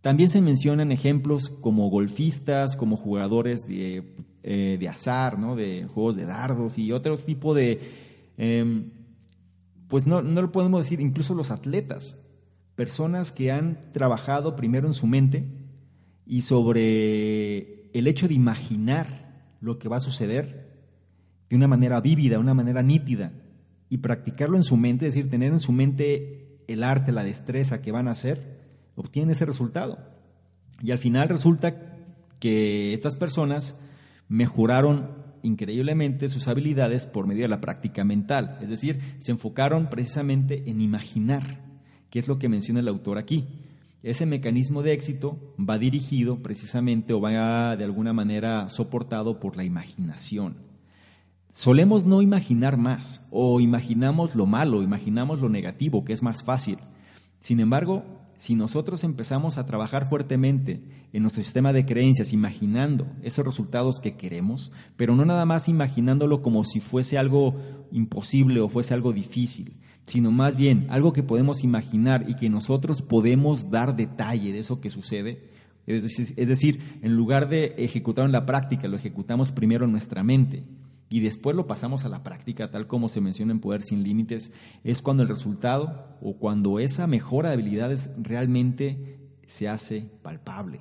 También 0.00 0.28
se 0.28 0.40
mencionan 0.40 0.92
ejemplos 0.92 1.50
como 1.50 1.90
golfistas, 1.90 2.76
como 2.76 2.96
jugadores 2.96 3.66
de, 3.66 4.14
eh, 4.42 4.88
azar, 4.88 5.38
¿no? 5.38 5.56
de 5.56 5.84
juegos 5.84 6.16
de 6.16 6.26
dardos 6.26 6.78
y 6.78 6.92
otro 6.92 7.16
tipo 7.16 7.54
de... 7.54 7.80
Em, 8.36 8.90
pues 9.88 10.06
no, 10.06 10.22
no 10.22 10.42
lo 10.42 10.52
podemos 10.52 10.82
decir, 10.82 11.00
incluso 11.00 11.34
los 11.34 11.50
atletas, 11.50 12.18
personas 12.74 13.32
que 13.32 13.50
han 13.50 13.90
trabajado 13.92 14.54
primero 14.54 14.86
en 14.86 14.94
su 14.94 15.06
mente 15.06 15.46
y 16.26 16.42
sobre 16.42 17.90
el 17.92 18.06
hecho 18.06 18.28
de 18.28 18.34
imaginar 18.34 19.06
lo 19.60 19.78
que 19.78 19.88
va 19.88 19.96
a 19.96 20.00
suceder 20.00 20.68
de 21.48 21.56
una 21.56 21.66
manera 21.66 22.00
vívida, 22.00 22.38
una 22.38 22.54
manera 22.54 22.82
nítida, 22.82 23.32
y 23.90 23.98
practicarlo 23.98 24.56
en 24.56 24.62
su 24.62 24.76
mente, 24.76 25.06
es 25.06 25.14
decir, 25.14 25.30
tener 25.30 25.52
en 25.52 25.60
su 25.60 25.72
mente 25.72 26.58
el 26.68 26.82
arte, 26.82 27.12
la 27.12 27.24
destreza 27.24 27.80
que 27.80 27.92
van 27.92 28.08
a 28.08 28.12
hacer, 28.12 28.58
obtienen 28.94 29.30
ese 29.30 29.46
resultado. 29.46 29.98
Y 30.82 30.90
al 30.90 30.98
final 30.98 31.28
resulta 31.28 31.96
que 32.38 32.92
estas 32.92 33.16
personas 33.16 33.78
mejoraron 34.28 35.26
increíblemente 35.42 36.28
sus 36.28 36.48
habilidades 36.48 37.06
por 37.06 37.26
medio 37.26 37.42
de 37.42 37.48
la 37.48 37.60
práctica 37.60 38.04
mental, 38.04 38.58
es 38.60 38.68
decir, 38.68 39.00
se 39.18 39.32
enfocaron 39.32 39.88
precisamente 39.88 40.68
en 40.68 40.80
imaginar, 40.80 41.64
que 42.10 42.18
es 42.18 42.28
lo 42.28 42.38
que 42.38 42.48
menciona 42.48 42.80
el 42.80 42.88
autor 42.88 43.18
aquí. 43.18 43.46
Ese 44.02 44.26
mecanismo 44.26 44.82
de 44.82 44.92
éxito 44.92 45.54
va 45.58 45.78
dirigido 45.78 46.40
precisamente 46.42 47.12
o 47.12 47.20
va 47.20 47.76
de 47.76 47.84
alguna 47.84 48.12
manera 48.12 48.68
soportado 48.68 49.40
por 49.40 49.56
la 49.56 49.64
imaginación. 49.64 50.67
Solemos 51.52 52.04
no 52.04 52.22
imaginar 52.22 52.76
más 52.76 53.26
o 53.30 53.60
imaginamos 53.60 54.34
lo 54.34 54.46
malo, 54.46 54.82
imaginamos 54.82 55.40
lo 55.40 55.48
negativo, 55.48 56.04
que 56.04 56.12
es 56.12 56.22
más 56.22 56.44
fácil. 56.44 56.78
Sin 57.40 57.58
embargo, 57.60 58.04
si 58.36 58.54
nosotros 58.54 59.02
empezamos 59.02 59.58
a 59.58 59.66
trabajar 59.66 60.08
fuertemente 60.08 60.80
en 61.12 61.22
nuestro 61.22 61.42
sistema 61.42 61.72
de 61.72 61.84
creencias, 61.84 62.32
imaginando 62.32 63.08
esos 63.22 63.44
resultados 63.44 63.98
que 63.98 64.16
queremos, 64.16 64.70
pero 64.96 65.16
no 65.16 65.24
nada 65.24 65.44
más 65.44 65.68
imaginándolo 65.68 66.42
como 66.42 66.62
si 66.62 66.78
fuese 66.80 67.18
algo 67.18 67.56
imposible 67.90 68.60
o 68.60 68.68
fuese 68.68 68.94
algo 68.94 69.12
difícil, 69.12 69.74
sino 70.06 70.30
más 70.30 70.56
bien 70.56 70.86
algo 70.90 71.12
que 71.12 71.24
podemos 71.24 71.64
imaginar 71.64 72.26
y 72.28 72.36
que 72.36 72.48
nosotros 72.48 73.02
podemos 73.02 73.70
dar 73.70 73.96
detalle 73.96 74.52
de 74.52 74.60
eso 74.60 74.80
que 74.80 74.90
sucede. 74.90 75.48
Es 75.86 76.48
decir, 76.48 76.98
en 77.02 77.16
lugar 77.16 77.48
de 77.48 77.74
ejecutarlo 77.78 78.26
en 78.26 78.32
la 78.32 78.46
práctica, 78.46 78.86
lo 78.86 78.96
ejecutamos 78.98 79.50
primero 79.50 79.86
en 79.86 79.92
nuestra 79.92 80.22
mente 80.22 80.62
y 81.10 81.20
después 81.20 81.56
lo 81.56 81.66
pasamos 81.66 82.04
a 82.04 82.08
la 82.08 82.22
práctica, 82.22 82.70
tal 82.70 82.86
como 82.86 83.08
se 83.08 83.20
menciona 83.20 83.52
en 83.52 83.60
Poder 83.60 83.82
sin 83.82 84.02
Límites, 84.02 84.52
es 84.84 85.00
cuando 85.00 85.22
el 85.22 85.28
resultado 85.28 86.18
o 86.20 86.36
cuando 86.36 86.78
esa 86.78 87.06
mejora 87.06 87.48
de 87.48 87.54
habilidades 87.54 88.10
realmente 88.18 89.18
se 89.46 89.68
hace 89.68 90.10
palpable. 90.22 90.80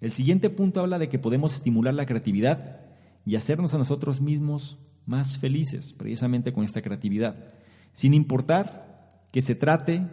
El 0.00 0.12
siguiente 0.12 0.48
punto 0.48 0.80
habla 0.80 0.98
de 0.98 1.08
que 1.08 1.18
podemos 1.18 1.54
estimular 1.54 1.92
la 1.92 2.06
creatividad 2.06 2.80
y 3.26 3.36
hacernos 3.36 3.74
a 3.74 3.78
nosotros 3.78 4.20
mismos 4.20 4.78
más 5.04 5.38
felices, 5.38 5.92
precisamente 5.92 6.52
con 6.52 6.64
esta 6.64 6.82
creatividad, 6.82 7.52
sin 7.92 8.14
importar 8.14 9.26
que 9.32 9.42
se 9.42 9.54
trate 9.54 10.06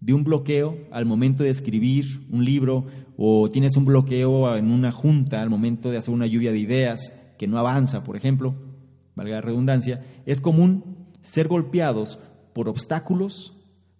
de 0.00 0.12
un 0.12 0.22
bloqueo 0.22 0.76
al 0.92 1.06
momento 1.06 1.42
de 1.42 1.50
escribir 1.50 2.26
un 2.30 2.44
libro 2.44 2.86
o 3.16 3.48
tienes 3.50 3.76
un 3.76 3.86
bloqueo 3.86 4.54
en 4.56 4.70
una 4.70 4.92
junta 4.92 5.40
al 5.40 5.50
momento 5.50 5.90
de 5.90 5.96
hacer 5.96 6.12
una 6.12 6.26
lluvia 6.26 6.52
de 6.52 6.58
ideas 6.58 7.12
que 7.38 7.48
no 7.48 7.58
avanza, 7.58 8.04
por 8.04 8.16
ejemplo, 8.16 8.54
valga 9.14 9.36
la 9.36 9.40
redundancia, 9.40 10.04
es 10.26 10.40
común 10.40 11.08
ser 11.22 11.48
golpeados 11.48 12.18
por 12.52 12.68
obstáculos 12.68 13.56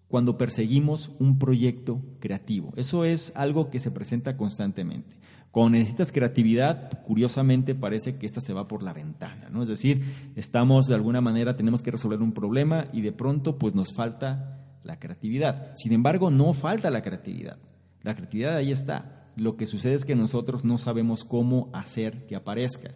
cuando 0.07 0.37
perseguimos 0.37 1.11
un 1.19 1.39
proyecto 1.39 2.01
creativo. 2.19 2.73
Eso 2.75 3.03
es 3.03 3.33
algo 3.35 3.69
que 3.69 3.79
se 3.79 3.91
presenta 3.91 4.37
constantemente. 4.37 5.17
Cuando 5.51 5.77
necesitas 5.77 6.11
creatividad, 6.11 7.03
curiosamente 7.03 7.75
parece 7.75 8.17
que 8.17 8.25
esta 8.25 8.41
se 8.41 8.53
va 8.53 8.67
por 8.67 8.83
la 8.83 8.93
ventana, 8.93 9.49
¿no? 9.49 9.61
Es 9.61 9.69
decir, 9.69 10.03
estamos 10.35 10.87
de 10.87 10.95
alguna 10.95 11.21
manera, 11.21 11.55
tenemos 11.55 11.81
que 11.81 11.91
resolver 11.91 12.21
un 12.21 12.33
problema 12.33 12.87
y 12.91 13.01
de 13.01 13.13
pronto 13.13 13.57
pues 13.57 13.73
nos 13.73 13.93
falta 13.93 14.65
la 14.83 14.99
creatividad. 14.99 15.71
Sin 15.75 15.93
embargo, 15.93 16.29
no 16.29 16.53
falta 16.53 16.89
la 16.89 17.01
creatividad. 17.01 17.57
La 18.03 18.15
creatividad 18.15 18.55
ahí 18.55 18.71
está. 18.71 19.29
Lo 19.35 19.57
que 19.57 19.65
sucede 19.65 19.93
es 19.93 20.05
que 20.05 20.15
nosotros 20.15 20.63
no 20.63 20.77
sabemos 20.77 21.23
cómo 21.23 21.69
hacer 21.73 22.25
que 22.27 22.35
aparezca. 22.35 22.91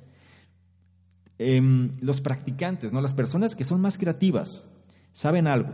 Em, 1.41 1.95
los 2.02 2.19
practicantes, 2.19 2.91
¿no? 2.91 2.99
las 2.99 3.13
personas 3.13 3.56
que 3.56 3.63
son 3.63 3.80
más 3.80 3.97
creativas, 3.97 4.67
saben 5.13 5.47
algo. 5.47 5.69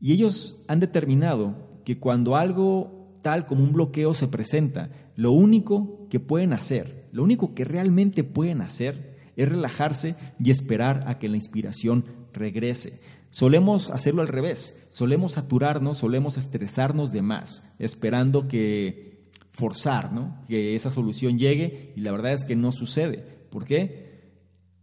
Y 0.00 0.12
ellos 0.12 0.62
han 0.68 0.78
determinado 0.78 1.80
que 1.84 1.98
cuando 1.98 2.36
algo 2.36 3.18
tal 3.20 3.46
como 3.46 3.64
un 3.64 3.72
bloqueo 3.72 4.14
se 4.14 4.28
presenta, 4.28 4.90
lo 5.16 5.32
único 5.32 6.06
que 6.08 6.20
pueden 6.20 6.52
hacer, 6.52 7.08
lo 7.10 7.24
único 7.24 7.52
que 7.52 7.64
realmente 7.64 8.22
pueden 8.22 8.60
hacer 8.60 9.16
es 9.34 9.48
relajarse 9.48 10.14
y 10.38 10.52
esperar 10.52 11.02
a 11.08 11.18
que 11.18 11.28
la 11.28 11.36
inspiración 11.36 12.04
regrese. 12.32 13.00
Solemos 13.30 13.90
hacerlo 13.90 14.22
al 14.22 14.28
revés, 14.28 14.80
solemos 14.90 15.32
saturarnos, 15.32 15.98
solemos 15.98 16.36
estresarnos 16.36 17.10
de 17.10 17.22
más, 17.22 17.68
esperando 17.80 18.46
que 18.46 19.30
forzar, 19.50 20.12
¿no? 20.12 20.44
que 20.46 20.76
esa 20.76 20.90
solución 20.90 21.40
llegue 21.40 21.92
y 21.96 22.02
la 22.02 22.12
verdad 22.12 22.34
es 22.34 22.44
que 22.44 22.54
no 22.54 22.70
sucede. 22.70 23.24
¿Por 23.50 23.64
qué? 23.64 24.05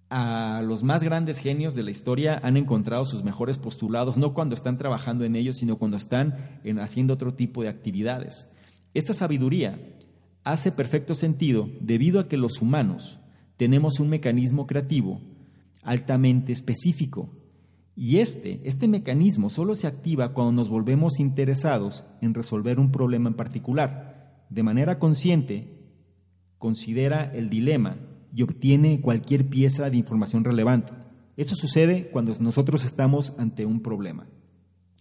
A 0.09 0.61
los 0.63 0.83
más 0.83 1.03
grandes 1.03 1.39
genios 1.39 1.75
de 1.75 1.83
la 1.83 1.91
historia 1.91 2.39
han 2.43 2.57
encontrado 2.57 3.05
sus 3.05 3.23
mejores 3.23 3.57
postulados, 3.57 4.17
no 4.17 4.33
cuando 4.33 4.55
están 4.55 4.77
trabajando 4.77 5.25
en 5.25 5.35
ellos, 5.35 5.57
sino 5.57 5.77
cuando 5.77 5.97
están 5.97 6.59
en 6.63 6.79
haciendo 6.79 7.13
otro 7.15 7.33
tipo 7.33 7.63
de 7.63 7.69
actividades. 7.69 8.47
Esta 8.93 9.13
sabiduría 9.13 9.79
hace 10.43 10.71
perfecto 10.71 11.15
sentido 11.15 11.69
debido 11.79 12.19
a 12.19 12.27
que 12.27 12.37
los 12.37 12.61
humanos 12.61 13.19
tenemos 13.57 13.99
un 13.99 14.09
mecanismo 14.09 14.67
creativo 14.67 15.21
altamente 15.83 16.51
específico. 16.51 17.29
Y 17.95 18.17
este, 18.19 18.61
este 18.67 18.87
mecanismo 18.87 19.49
solo 19.49 19.75
se 19.75 19.87
activa 19.87 20.33
cuando 20.33 20.51
nos 20.51 20.69
volvemos 20.69 21.19
interesados 21.19 22.03
en 22.21 22.33
resolver 22.33 22.79
un 22.79 22.91
problema 22.91 23.29
en 23.29 23.35
particular. 23.35 24.45
De 24.49 24.63
manera 24.63 24.97
consciente, 24.97 25.79
considera 26.57 27.23
el 27.23 27.49
dilema 27.49 27.97
y 28.33 28.41
obtiene 28.43 29.01
cualquier 29.01 29.47
pieza 29.47 29.89
de 29.89 29.97
información 29.97 30.43
relevante. 30.43 30.93
Eso 31.37 31.55
sucede 31.55 32.09
cuando 32.11 32.35
nosotros 32.39 32.85
estamos 32.85 33.33
ante 33.37 33.65
un 33.65 33.81
problema. 33.81 34.27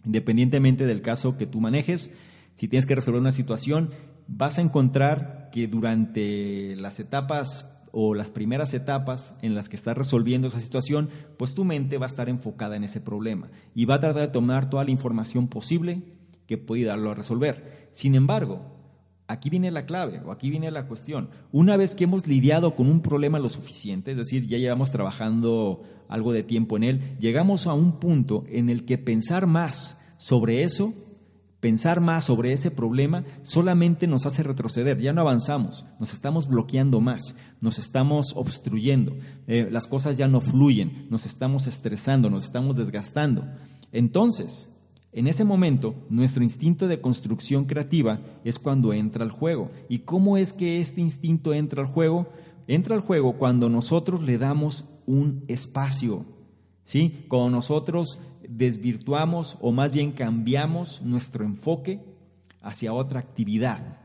Independientemente 0.05 0.85
del 0.85 1.01
caso 1.01 1.37
que 1.37 1.47
tú 1.47 1.59
manejes, 1.59 2.11
si 2.55 2.67
tienes 2.67 2.85
que 2.85 2.95
resolver 2.95 3.21
una 3.21 3.31
situación, 3.31 3.91
vas 4.27 4.57
a 4.57 4.61
encontrar 4.61 5.49
que 5.51 5.67
durante 5.67 6.75
las 6.75 6.99
etapas 6.99 7.69
o 7.91 8.15
las 8.15 8.31
primeras 8.31 8.73
etapas 8.73 9.35
en 9.41 9.53
las 9.53 9.69
que 9.69 9.75
estás 9.75 9.95
resolviendo 9.95 10.47
esa 10.47 10.59
situación, 10.59 11.09
pues 11.37 11.53
tu 11.53 11.63
mente 11.63 11.97
va 11.97 12.07
a 12.07 12.09
estar 12.09 12.27
enfocada 12.27 12.75
en 12.75 12.83
ese 12.83 13.01
problema 13.01 13.51
y 13.75 13.85
va 13.85 13.95
a 13.95 13.99
tratar 13.99 14.21
de 14.23 14.33
tomar 14.33 14.69
toda 14.69 14.83
la 14.83 14.91
información 14.91 15.47
posible 15.47 16.01
que 16.47 16.57
puede 16.57 16.85
darlo 16.85 17.11
a 17.11 17.15
resolver. 17.15 17.87
Sin 17.91 18.15
embargo, 18.15 18.72
aquí 19.33 19.49
viene 19.49 19.71
la 19.71 19.85
clave 19.85 20.21
o 20.25 20.31
aquí 20.31 20.49
viene 20.49 20.71
la 20.71 20.87
cuestión. 20.87 21.29
Una 21.51 21.75
vez 21.75 21.95
que 21.95 22.05
hemos 22.05 22.27
lidiado 22.27 22.75
con 22.75 22.87
un 22.87 23.01
problema 23.01 23.39
lo 23.39 23.49
suficiente, 23.49 24.11
es 24.11 24.17
decir, 24.17 24.47
ya 24.47 24.57
llevamos 24.57 24.91
trabajando 24.91 25.83
algo 26.07 26.31
de 26.31 26.43
tiempo 26.43 26.77
en 26.77 26.83
él, 26.83 27.17
llegamos 27.19 27.67
a 27.67 27.73
un 27.73 27.99
punto 27.99 28.43
en 28.47 28.69
el 28.69 28.85
que 28.85 28.97
pensar 28.97 29.47
más 29.47 29.99
sobre 30.17 30.63
eso, 30.63 30.93
pensar 31.59 32.01
más 32.01 32.25
sobre 32.25 32.53
ese 32.53 32.71
problema, 32.71 33.23
solamente 33.43 34.05
nos 34.05 34.25
hace 34.25 34.43
retroceder, 34.43 34.99
ya 34.99 35.13
no 35.13 35.21
avanzamos, 35.21 35.85
nos 35.99 36.13
estamos 36.13 36.47
bloqueando 36.47 36.99
más, 36.99 37.35
nos 37.61 37.79
estamos 37.79 38.33
obstruyendo, 38.35 39.15
eh, 39.47 39.67
las 39.71 39.87
cosas 39.87 40.17
ya 40.17 40.27
no 40.27 40.41
fluyen, 40.41 41.07
nos 41.09 41.25
estamos 41.25 41.67
estresando, 41.67 42.29
nos 42.29 42.43
estamos 42.43 42.77
desgastando. 42.77 43.45
Entonces, 43.91 44.69
en 45.13 45.27
ese 45.27 45.43
momento, 45.43 45.93
nuestro 46.09 46.43
instinto 46.43 46.87
de 46.87 46.99
construcción 46.99 47.65
creativa 47.65 48.19
es 48.43 48.57
cuando 48.57 48.93
entra 48.93 49.23
al 49.23 49.29
juego. 49.29 49.69
¿Y 49.87 49.99
cómo 49.99 50.37
es 50.37 50.53
que 50.53 50.81
este 50.81 51.01
instinto 51.01 51.53
entra 51.53 51.81
al 51.81 51.87
juego? 51.87 52.29
Entra 52.67 52.95
al 52.95 53.01
juego 53.01 53.33
cuando 53.33 53.69
nosotros 53.69 54.23
le 54.23 54.39
damos 54.39 54.85
un 55.05 55.43
espacio, 55.47 56.25
¿sí? 56.83 57.25
Cuando 57.27 57.51
nosotros 57.51 58.19
desvirtuamos 58.49 59.57
o 59.61 59.71
más 59.71 59.91
bien 59.91 60.13
cambiamos 60.13 61.01
nuestro 61.03 61.45
enfoque 61.45 62.01
hacia 62.61 62.93
otra 62.93 63.19
actividad. 63.19 64.02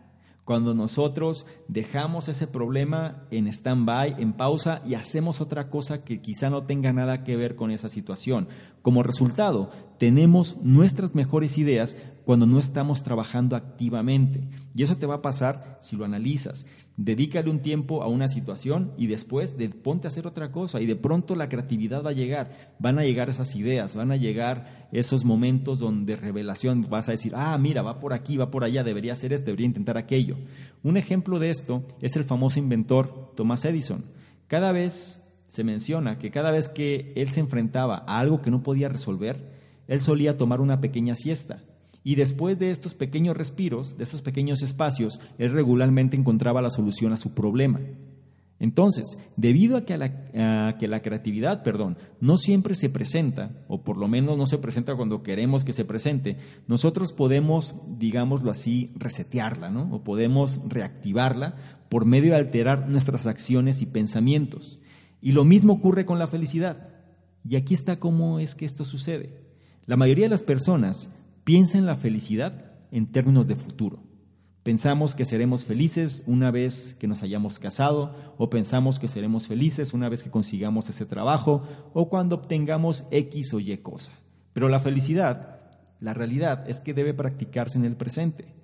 Cuando 0.48 0.72
nosotros 0.72 1.44
dejamos 1.68 2.26
ese 2.28 2.46
problema 2.46 3.26
en 3.30 3.48
stand-by, 3.48 4.14
en 4.16 4.32
pausa 4.32 4.80
y 4.82 4.94
hacemos 4.94 5.42
otra 5.42 5.68
cosa 5.68 6.04
que 6.04 6.22
quizá 6.22 6.48
no 6.48 6.62
tenga 6.62 6.90
nada 6.90 7.22
que 7.22 7.37
ver 7.37 7.54
con 7.54 7.70
esa 7.70 7.90
situación. 7.90 8.48
Como 8.80 9.02
resultado, 9.02 9.68
tenemos 9.98 10.56
nuestras 10.62 11.14
mejores 11.14 11.58
ideas 11.58 11.98
cuando 12.28 12.44
no 12.44 12.58
estamos 12.58 13.02
trabajando 13.02 13.56
activamente. 13.56 14.50
Y 14.74 14.82
eso 14.82 14.98
te 14.98 15.06
va 15.06 15.14
a 15.14 15.22
pasar 15.22 15.78
si 15.80 15.96
lo 15.96 16.04
analizas. 16.04 16.66
Dedícale 16.98 17.48
un 17.48 17.62
tiempo 17.62 18.02
a 18.02 18.06
una 18.06 18.28
situación 18.28 18.92
y 18.98 19.06
después 19.06 19.56
de, 19.56 19.70
ponte 19.70 20.06
a 20.06 20.10
hacer 20.10 20.26
otra 20.26 20.52
cosa 20.52 20.78
y 20.82 20.84
de 20.84 20.94
pronto 20.94 21.34
la 21.34 21.48
creatividad 21.48 22.04
va 22.04 22.10
a 22.10 22.12
llegar, 22.12 22.74
van 22.78 22.98
a 22.98 23.04
llegar 23.04 23.30
esas 23.30 23.56
ideas, 23.56 23.96
van 23.96 24.12
a 24.12 24.16
llegar 24.16 24.90
esos 24.92 25.24
momentos 25.24 25.78
donde 25.78 26.16
revelación 26.16 26.86
vas 26.90 27.08
a 27.08 27.12
decir, 27.12 27.32
ah, 27.34 27.56
mira, 27.56 27.80
va 27.80 27.98
por 27.98 28.12
aquí, 28.12 28.36
va 28.36 28.50
por 28.50 28.62
allá, 28.62 28.84
debería 28.84 29.12
hacer 29.12 29.32
esto, 29.32 29.46
debería 29.46 29.68
intentar 29.68 29.96
aquello. 29.96 30.36
Un 30.82 30.98
ejemplo 30.98 31.38
de 31.38 31.48
esto 31.48 31.86
es 32.02 32.14
el 32.16 32.24
famoso 32.24 32.58
inventor 32.58 33.32
Thomas 33.36 33.64
Edison. 33.64 34.04
Cada 34.48 34.72
vez 34.72 35.18
se 35.46 35.64
menciona 35.64 36.18
que 36.18 36.30
cada 36.30 36.50
vez 36.50 36.68
que 36.68 37.10
él 37.16 37.30
se 37.30 37.40
enfrentaba 37.40 38.04
a 38.06 38.18
algo 38.18 38.42
que 38.42 38.50
no 38.50 38.62
podía 38.62 38.90
resolver, 38.90 39.50
él 39.86 40.02
solía 40.02 40.36
tomar 40.36 40.60
una 40.60 40.82
pequeña 40.82 41.14
siesta 41.14 41.62
y 42.04 42.14
después 42.14 42.58
de 42.58 42.70
estos 42.70 42.94
pequeños 42.94 43.37
respiros, 43.37 43.96
de 43.96 44.04
estos 44.04 44.22
pequeños 44.22 44.62
espacios, 44.62 45.20
él 45.38 45.52
regularmente 45.52 46.16
encontraba 46.16 46.62
la 46.62 46.70
solución 46.70 47.12
a 47.12 47.16
su 47.16 47.34
problema. 47.34 47.80
Entonces, 48.61 49.18
debido 49.37 49.76
a 49.76 49.84
que 49.84 49.96
la, 49.96 50.76
que 50.78 50.88
la, 50.88 51.00
creatividad, 51.00 51.62
perdón, 51.62 51.96
no 52.20 52.37
siempre 52.37 52.74
se 52.74 52.90
presenta, 52.90 53.52
o 53.68 53.84
por 53.84 53.96
lo 53.96 54.08
menos 54.08 54.37
no 54.37 54.46
se 54.46 54.58
presenta 54.58 54.96
cuando 54.96 55.22
queremos 55.22 55.64
que 55.64 55.72
se 55.72 55.84
presente, 55.84 56.38
nosotros 56.66 57.12
podemos, 57.12 57.76
digámoslo 57.98 58.50
así, 58.50 58.90
resetearla, 58.96 59.70
¿no? 59.70 59.94
O 59.94 60.02
podemos 60.02 60.61
reactivarla 60.66 61.54
por 61.88 62.04
medio 62.04 62.32
de 62.32 62.38
alterar 62.38 62.88
nuestras 62.88 63.28
acciones 63.28 63.80
y 63.80 63.87
pensamientos. 63.87 64.80
Y 65.22 65.32
lo 65.32 65.44
mismo 65.44 65.74
ocurre 65.74 66.04
con 66.04 66.18
la 66.18 66.26
felicidad. 66.26 66.88
Y 67.48 67.54
aquí 67.54 67.74
está 67.74 68.00
cómo 68.00 68.40
es 68.40 68.56
que 68.56 68.64
esto 68.64 68.84
sucede. 68.84 69.40
La 69.87 69.96
mayoría 69.96 70.26
de 70.26 70.30
las 70.30 70.42
personas 70.42 71.11
piensa 71.48 71.78
en 71.78 71.87
la 71.87 71.96
felicidad 71.96 72.74
en 72.90 73.06
términos 73.06 73.48
de 73.48 73.56
futuro. 73.56 74.02
Pensamos 74.64 75.14
que 75.14 75.24
seremos 75.24 75.64
felices 75.64 76.22
una 76.26 76.50
vez 76.50 76.94
que 77.00 77.08
nos 77.08 77.22
hayamos 77.22 77.58
casado 77.58 78.14
o 78.37 78.50
pensamos 78.50 78.98
que 78.98 79.08
seremos 79.08 79.46
felices 79.46 79.94
una 79.94 80.11
vez 80.11 80.22
que 80.22 80.30
consigamos 80.30 80.90
ese 80.90 81.06
trabajo 81.06 81.62
o 81.94 82.11
cuando 82.11 82.37
obtengamos 82.37 83.06
X 83.11 83.54
o 83.54 83.61
Y 83.61 83.74
cosa. 83.78 84.12
Pero 84.52 84.68
la 84.68 84.78
felicidad, 84.78 85.61
la 86.00 86.12
realidad 86.12 86.68
es 86.68 86.80
que 86.80 86.92
debe 86.92 87.14
practicarse 87.14 87.78
en 87.78 87.87
el 87.87 87.96
presente. 87.96 88.54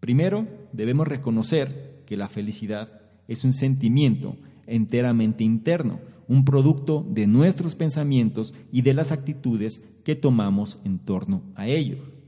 Primero, 0.00 0.48
debemos 0.72 1.08
reconocer 1.08 2.04
que 2.06 2.16
la 2.16 2.30
felicidad 2.30 3.02
es 3.28 3.44
un 3.44 3.52
sentimiento 3.52 4.38
enteramente 4.66 5.44
interno, 5.44 6.00
un 6.26 6.46
producto 6.46 7.06
de 7.06 7.26
nuestros 7.26 7.74
pensamientos 7.74 8.54
y 8.72 8.80
de 8.80 8.94
las 8.94 9.12
actitudes 9.12 9.82
que 10.04 10.14
tomamos 10.16 10.78
en 10.84 11.00
torno 11.00 11.42
a 11.54 11.66
ello. 11.66 12.19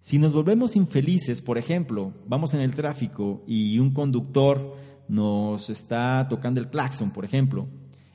Si 0.00 0.18
nos 0.18 0.32
volvemos 0.32 0.76
infelices, 0.76 1.42
por 1.42 1.58
ejemplo, 1.58 2.14
vamos 2.26 2.54
en 2.54 2.60
el 2.60 2.74
tráfico 2.74 3.44
y 3.46 3.78
un 3.78 3.92
conductor 3.92 4.76
nos 5.08 5.68
está 5.68 6.26
tocando 6.28 6.58
el 6.58 6.70
claxon, 6.70 7.10
por 7.10 7.26
ejemplo, 7.26 7.68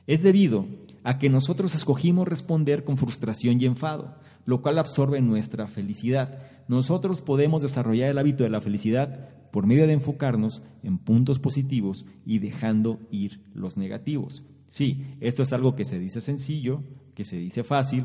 es 0.08 0.22
debido 0.22 0.66
a 1.04 1.18
que 1.18 1.30
nosotros 1.30 1.76
escogimos 1.76 2.26
responder 2.26 2.82
con 2.82 2.96
frustración 2.96 3.60
y 3.60 3.66
enfado, 3.66 4.16
lo 4.46 4.62
cual 4.62 4.78
absorbe 4.78 5.20
nuestra 5.20 5.68
felicidad. 5.68 6.40
Nosotros 6.66 7.22
podemos 7.22 7.62
desarrollar 7.62 8.10
el 8.10 8.18
hábito 8.18 8.42
de 8.42 8.50
la 8.50 8.60
felicidad 8.60 9.28
por 9.52 9.66
medio 9.66 9.86
de 9.86 9.92
enfocarnos 9.92 10.64
en 10.82 10.98
puntos 10.98 11.38
positivos 11.38 12.04
y 12.24 12.40
dejando 12.40 12.98
ir 13.12 13.42
los 13.54 13.76
negativos. 13.76 14.42
Sí, 14.66 15.04
esto 15.20 15.44
es 15.44 15.52
algo 15.52 15.76
que 15.76 15.84
se 15.84 16.00
dice 16.00 16.20
sencillo, 16.20 16.82
que 17.14 17.22
se 17.22 17.36
dice 17.36 17.62
fácil, 17.62 18.04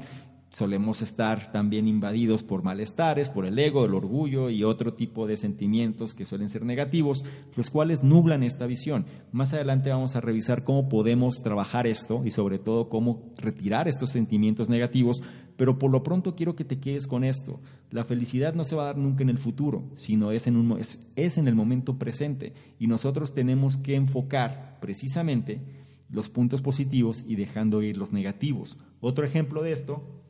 solemos 0.52 1.02
estar 1.02 1.52
también 1.54 1.88
invadidos 1.88 2.44
por 2.44 2.62
malestares, 2.62 3.30
por 3.30 3.46
el 3.46 3.58
ego, 3.58 3.86
el 3.86 3.94
orgullo 3.94 4.50
y 4.50 4.66
otro 4.66 4.94
tipo 4.94 5.26
de 5.26 5.38
sentimientos 5.38 6.14
que 6.14 6.26
suelen 6.26 6.50
ser 6.50 6.66
negativos, 6.66 7.24
los 7.56 7.70
cuales 7.70 8.04
nublan 8.04 8.44
esta 8.44 8.68
visión. 8.68 9.06
Más 9.32 9.54
adelante 9.54 9.90
vamos 9.90 10.16
a 10.16 10.22
revisar 10.22 10.66
cómo 10.66 10.90
podemos 10.90 11.42
trabajar 11.42 11.88
esto 11.88 12.22
y 12.26 12.32
sobre 12.32 12.60
todo 12.60 12.90
cómo 12.90 13.32
retirar 13.38 13.88
estos 13.88 14.10
sentimientos 14.10 14.68
negativos, 14.68 15.24
pero 15.56 15.80
por 15.80 15.90
lo 15.90 16.04
pronto 16.04 16.36
quiero 16.36 16.56
que 16.56 16.66
te 16.66 16.80
quedes 16.80 17.08
con 17.08 17.24
esto. 17.24 17.62
La 17.90 18.04
felicidad 18.04 18.54
no 18.54 18.66
se 18.66 18.76
va 18.76 18.84
a 18.84 18.88
dar 18.88 18.98
nunca 18.98 19.24
en 19.24 19.30
el 19.30 19.38
futuro, 19.38 19.90
sino 19.96 20.32
es 20.32 20.48
en, 20.48 20.58
un, 20.58 20.80
es, 20.80 21.08
es 21.16 21.38
en 21.38 21.48
el 21.48 21.56
momento 21.56 21.98
presente 21.98 22.54
y 22.78 22.88
nosotros 22.88 23.34
tenemos 23.34 23.78
que 23.78 23.96
enfocar 23.96 24.80
precisamente 24.82 25.62
los 26.10 26.28
puntos 26.28 26.62
positivos 26.62 27.24
y 27.26 27.38
dejando 27.38 27.82
ir 27.82 27.96
los 27.96 28.12
negativos. 28.12 28.78
Otro 29.00 29.26
ejemplo 29.26 29.64
de 29.64 29.72
esto 29.72 30.22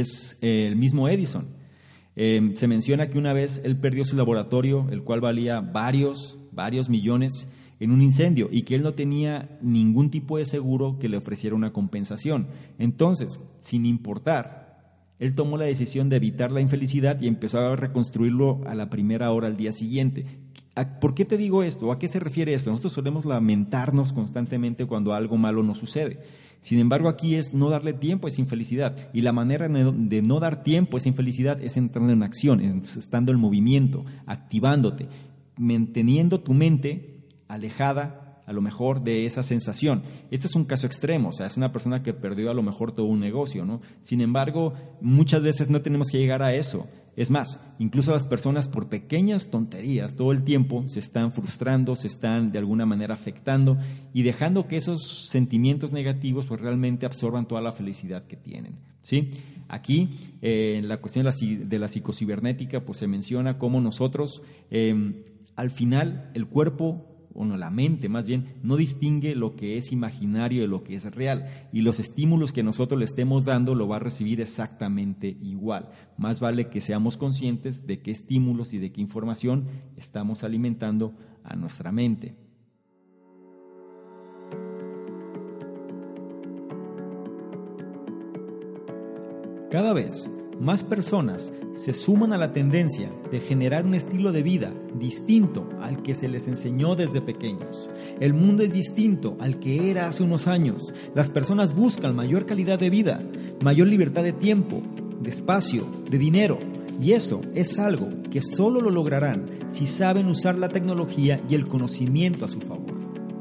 es 0.00 0.38
el 0.40 0.76
mismo 0.76 1.08
Edison. 1.08 1.48
Em, 2.14 2.54
se 2.54 2.68
menciona 2.68 3.06
que 3.06 3.18
una 3.18 3.32
vez 3.32 3.62
él 3.64 3.78
perdió 3.78 4.04
su 4.04 4.16
laboratorio, 4.16 4.86
el 4.90 5.02
cual 5.02 5.20
valía 5.20 5.60
varios, 5.60 6.38
varios 6.52 6.88
millones, 6.88 7.46
en 7.82 7.90
un 7.90 8.00
incendio 8.00 8.48
y 8.52 8.62
que 8.62 8.76
él 8.76 8.82
no 8.82 8.94
tenía 8.94 9.58
ningún 9.60 10.08
tipo 10.08 10.38
de 10.38 10.44
seguro 10.44 11.00
que 11.00 11.08
le 11.08 11.16
ofreciera 11.16 11.56
una 11.56 11.72
compensación. 11.72 12.46
Entonces, 12.78 13.40
sin 13.60 13.86
importar, 13.86 14.62
él 15.18 15.34
tomó 15.34 15.56
la 15.56 15.64
decisión 15.64 16.08
de 16.08 16.16
evitar 16.16 16.52
la 16.52 16.60
infelicidad 16.60 17.20
y 17.20 17.26
empezó 17.26 17.58
a 17.58 17.74
reconstruirlo 17.74 18.60
a 18.66 18.76
la 18.76 18.88
primera 18.88 19.32
hora 19.32 19.48
al 19.48 19.56
día 19.56 19.72
siguiente. 19.72 20.26
¿Por 21.00 21.14
qué 21.14 21.24
te 21.24 21.36
digo 21.36 21.64
esto? 21.64 21.90
¿A 21.90 21.98
qué 21.98 22.06
se 22.06 22.20
refiere 22.20 22.54
esto? 22.54 22.70
Nosotros 22.70 22.92
solemos 22.92 23.24
lamentarnos 23.24 24.12
constantemente 24.12 24.86
cuando 24.86 25.12
algo 25.12 25.36
malo 25.36 25.64
nos 25.64 25.78
sucede. 25.78 26.20
Sin 26.62 26.78
embargo, 26.78 27.08
aquí 27.08 27.34
es 27.34 27.52
no 27.52 27.68
darle 27.68 27.92
tiempo 27.92 28.26
a 28.26 28.30
esa 28.30 28.40
infelicidad. 28.40 29.10
Y 29.12 29.20
la 29.20 29.32
manera 29.32 29.68
de 29.68 30.22
no 30.22 30.40
dar 30.40 30.62
tiempo 30.62 30.96
a 30.96 30.98
esa 30.98 31.08
infelicidad 31.08 31.60
es 31.60 31.76
entrando 31.76 32.12
en 32.12 32.22
acción, 32.22 32.60
estando 32.60 33.32
en 33.32 33.40
movimiento, 33.40 34.04
activándote, 34.26 35.08
manteniendo 35.58 36.40
tu 36.40 36.54
mente 36.54 37.26
alejada 37.48 38.42
a 38.46 38.52
lo 38.52 38.60
mejor 38.60 39.02
de 39.02 39.26
esa 39.26 39.42
sensación. 39.42 40.04
Este 40.30 40.46
es 40.46 40.54
un 40.54 40.64
caso 40.64 40.86
extremo, 40.86 41.30
o 41.30 41.32
sea, 41.32 41.46
es 41.46 41.56
una 41.56 41.72
persona 41.72 42.02
que 42.02 42.14
perdió 42.14 42.50
a 42.50 42.54
lo 42.54 42.62
mejor 42.62 42.92
todo 42.92 43.06
un 43.06 43.20
negocio, 43.20 43.64
¿no? 43.64 43.80
Sin 44.02 44.20
embargo, 44.20 44.74
muchas 45.00 45.42
veces 45.42 45.68
no 45.68 45.82
tenemos 45.82 46.08
que 46.10 46.18
llegar 46.18 46.42
a 46.42 46.54
eso. 46.54 46.86
Es 47.14 47.30
más, 47.30 47.60
incluso 47.78 48.12
las 48.12 48.26
personas 48.26 48.68
por 48.68 48.88
pequeñas 48.88 49.50
tonterías 49.50 50.16
todo 50.16 50.32
el 50.32 50.44
tiempo 50.44 50.88
se 50.88 50.98
están 50.98 51.32
frustrando, 51.32 51.94
se 51.94 52.06
están 52.06 52.52
de 52.52 52.58
alguna 52.58 52.86
manera 52.86 53.14
afectando 53.14 53.76
y 54.14 54.22
dejando 54.22 54.66
que 54.66 54.78
esos 54.78 55.28
sentimientos 55.28 55.92
negativos 55.92 56.46
pues 56.46 56.60
realmente 56.60 57.04
absorban 57.04 57.46
toda 57.46 57.60
la 57.60 57.72
felicidad 57.72 58.26
que 58.26 58.36
tienen. 58.36 58.76
¿sí? 59.02 59.30
Aquí, 59.68 60.36
eh, 60.40 60.76
en 60.78 60.88
la 60.88 60.98
cuestión 60.98 61.26
de 61.26 61.78
la, 61.78 61.88
psicocibernética, 61.88 62.80
pues 62.80 62.98
se 62.98 63.06
menciona 63.06 63.58
cómo 63.58 63.80
nosotros, 63.80 64.42
eh, 64.70 65.24
al 65.54 65.70
final, 65.70 66.30
el 66.34 66.46
cuerpo 66.46 67.11
o 67.34 67.44
no, 67.44 67.56
la 67.56 67.70
mente 67.70 68.08
más 68.08 68.26
bien, 68.26 68.54
no 68.62 68.76
distingue 68.76 69.34
lo 69.34 69.56
que 69.56 69.76
es 69.76 69.92
imaginario 69.92 70.62
de 70.62 70.68
lo 70.68 70.84
que 70.84 70.94
es 70.94 71.04
real. 71.14 71.68
Y 71.72 71.82
los 71.82 72.00
estímulos 72.00 72.52
que 72.52 72.62
nosotros 72.62 72.98
le 72.98 73.04
estemos 73.04 73.44
dando 73.44 73.74
lo 73.74 73.88
va 73.88 73.96
a 73.96 74.00
recibir 74.00 74.40
exactamente 74.40 75.36
igual. 75.42 75.90
Más 76.16 76.40
vale 76.40 76.68
que 76.68 76.80
seamos 76.80 77.16
conscientes 77.16 77.86
de 77.86 78.00
qué 78.00 78.10
estímulos 78.10 78.72
y 78.72 78.78
de 78.78 78.92
qué 78.92 79.00
información 79.00 79.68
estamos 79.96 80.44
alimentando 80.44 81.14
a 81.44 81.56
nuestra 81.56 81.92
mente. 81.92 82.36
Cada 89.70 89.94
vez 89.94 90.30
más 90.60 90.84
personas 90.84 91.52
se 91.74 91.92
suman 91.92 92.32
a 92.32 92.38
la 92.38 92.52
tendencia 92.52 93.10
de 93.30 93.40
generar 93.40 93.84
un 93.84 93.94
estilo 93.94 94.32
de 94.32 94.42
vida 94.42 94.72
distinto 94.94 95.68
al 95.80 96.02
que 96.02 96.14
se 96.14 96.28
les 96.28 96.48
enseñó 96.48 96.94
desde 96.94 97.20
pequeños. 97.20 97.88
El 98.20 98.34
mundo 98.34 98.62
es 98.62 98.72
distinto 98.72 99.36
al 99.40 99.58
que 99.58 99.90
era 99.90 100.08
hace 100.08 100.22
unos 100.22 100.46
años. 100.46 100.92
Las 101.14 101.30
personas 101.30 101.74
buscan 101.74 102.14
mayor 102.14 102.46
calidad 102.46 102.78
de 102.78 102.90
vida, 102.90 103.22
mayor 103.64 103.88
libertad 103.88 104.22
de 104.22 104.32
tiempo, 104.32 104.82
de 105.20 105.30
espacio, 105.30 105.86
de 106.10 106.18
dinero. 106.18 106.58
Y 107.00 107.12
eso 107.12 107.40
es 107.54 107.78
algo 107.78 108.08
que 108.30 108.42
solo 108.42 108.80
lo 108.80 108.90
lograrán 108.90 109.46
si 109.68 109.86
saben 109.86 110.28
usar 110.28 110.58
la 110.58 110.68
tecnología 110.68 111.40
y 111.48 111.54
el 111.54 111.66
conocimiento 111.66 112.44
a 112.44 112.48
su 112.48 112.60
favor. 112.60 112.92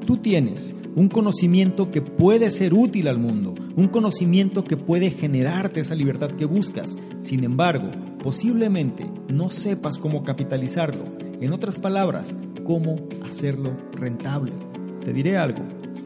Tú 0.06 0.18
tienes 0.18 0.74
un 0.96 1.08
conocimiento 1.08 1.92
que 1.92 2.02
puede 2.02 2.50
ser 2.50 2.74
útil 2.74 3.08
al 3.08 3.18
mundo, 3.18 3.56
un 3.76 3.88
conocimiento 3.88 4.64
que 4.64 4.78
puede 4.78 5.12
generarte 5.12 5.80
esa 5.80 5.96
libertad 5.96 6.32
que 6.32 6.46
buscas. 6.46 6.98
Sin 7.22 7.44
embargo, 7.44 7.92
posiblemente 8.22 9.06
no 9.30 9.50
sepas 9.50 9.98
cómo 9.98 10.24
capitalizarlo. 10.24 11.06
En 11.40 11.54
otras 11.54 11.80
palabras, 11.80 12.36
cómo 12.66 12.96
hacerlo 13.26 13.72
rentable. 13.94 14.52
Te 15.04 15.14
diré 15.14 15.38
algo. 15.38 15.62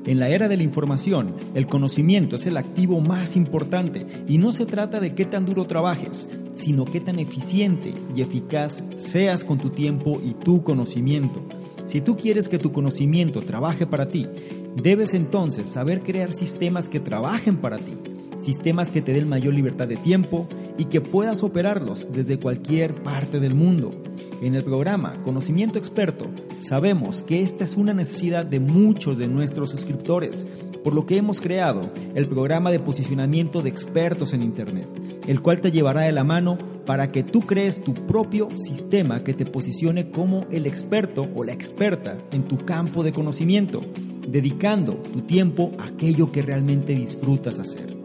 En 0.06 0.19
la 0.19 0.30
era 0.30 0.48
de 0.48 0.56
la 0.56 0.62
información, 0.62 1.34
el 1.56 1.65
conocimiento 1.65 2.36
es 2.36 2.45
el 2.45 2.58
activo 2.58 3.02
más 3.02 3.36
importante 3.36 4.06
y 4.28 4.38
no 4.38 4.52
se 4.52 4.67
trata 4.67 5.00
de 5.00 5.15
qué 5.15 5.26
tan 5.26 5.45
duro 5.45 5.65
trabajes, 5.65 6.30
sino 6.54 6.86
qué 6.86 7.00
tan 7.00 7.17
eficiente 7.17 7.91
y 8.15 8.21
eficaz 8.21 8.84
seas 8.95 9.43
con 9.43 9.58
tu 9.58 9.71
tiempo 9.71 10.21
y 10.24 10.36
tu 10.36 10.63
conocimiento. 10.63 11.41
Si 11.86 12.02
tú 12.02 12.15
quieres 12.17 12.50
que 12.50 12.60
tu 12.60 12.71
conocimiento 12.71 13.41
trabaje 13.41 13.88
para 13.88 14.10
ti, 14.10 14.28
debes 14.76 15.14
entonces 15.14 15.70
saber 15.70 16.02
crear 16.02 16.34
sistemas 16.34 16.90
que 16.90 17.00
trabajen 17.00 17.58
para 17.58 17.78
ti, 17.78 17.98
sistemas 18.40 18.92
que 18.92 19.02
te 19.02 19.14
den 19.14 19.30
mayor 19.30 19.54
libertad 19.54 19.88
de 19.88 19.98
tiempo 19.98 20.48
y 20.78 20.86
que 20.86 21.02
puedas 21.02 21.44
operarlos 21.44 22.08
desde 22.12 22.40
cualquier 22.40 22.94
parte 23.04 23.40
del 23.40 23.56
mundo. 23.56 23.94
En 24.41 24.54
el 24.54 24.63
programa 24.63 25.21
Conocimiento 25.24 25.80
Experto 25.80 26.28
sabemos 26.58 27.24
que 27.24 27.41
esta 27.41 27.63
es 27.63 27.76
una 27.76 27.93
necesidad 27.93 28.45
de 28.45 28.60
muchos 28.60 29.17
de 29.17 29.28
nuestros 29.28 29.69
suscriptores, 29.71 30.45
por 30.84 30.93
lo 30.93 31.06
que 31.06 31.17
hemos 31.17 31.39
creado 31.39 31.89
el 32.15 32.28
programa 32.28 32.69
de 32.69 32.80
posicionamiento 32.80 33.62
de 33.62 33.69
expertos 33.69 34.34
en 34.34 34.43
Internet, 34.43 34.88
el 35.28 35.41
cual 35.41 35.62
te 35.62 35.71
llevará 35.71 36.02
de 36.02 36.12
la 36.12 36.24
mano 36.26 36.58
para 36.86 37.12
que 37.12 37.24
tú 37.24 37.41
crees 37.41 37.82
tu 37.82 37.93
propio 37.93 38.50
sistema 38.58 39.24
que 39.24 39.34
te 39.34 39.45
posicione 39.45 40.12
como 40.12 40.45
el 40.52 40.65
experto 40.65 41.28
o 41.34 41.43
la 41.43 41.54
experta 41.54 42.17
en 42.32 42.43
tu 42.43 42.65
campo 42.65 43.04
de 43.04 43.13
conocimiento, 43.13 43.82
dedicando 44.28 44.95
tu 44.95 45.21
tiempo 45.21 45.71
a 45.80 45.86
aquello 45.86 46.32
que 46.32 46.41
realmente 46.41 46.93
disfrutas 46.93 47.58
hacer. 47.58 47.95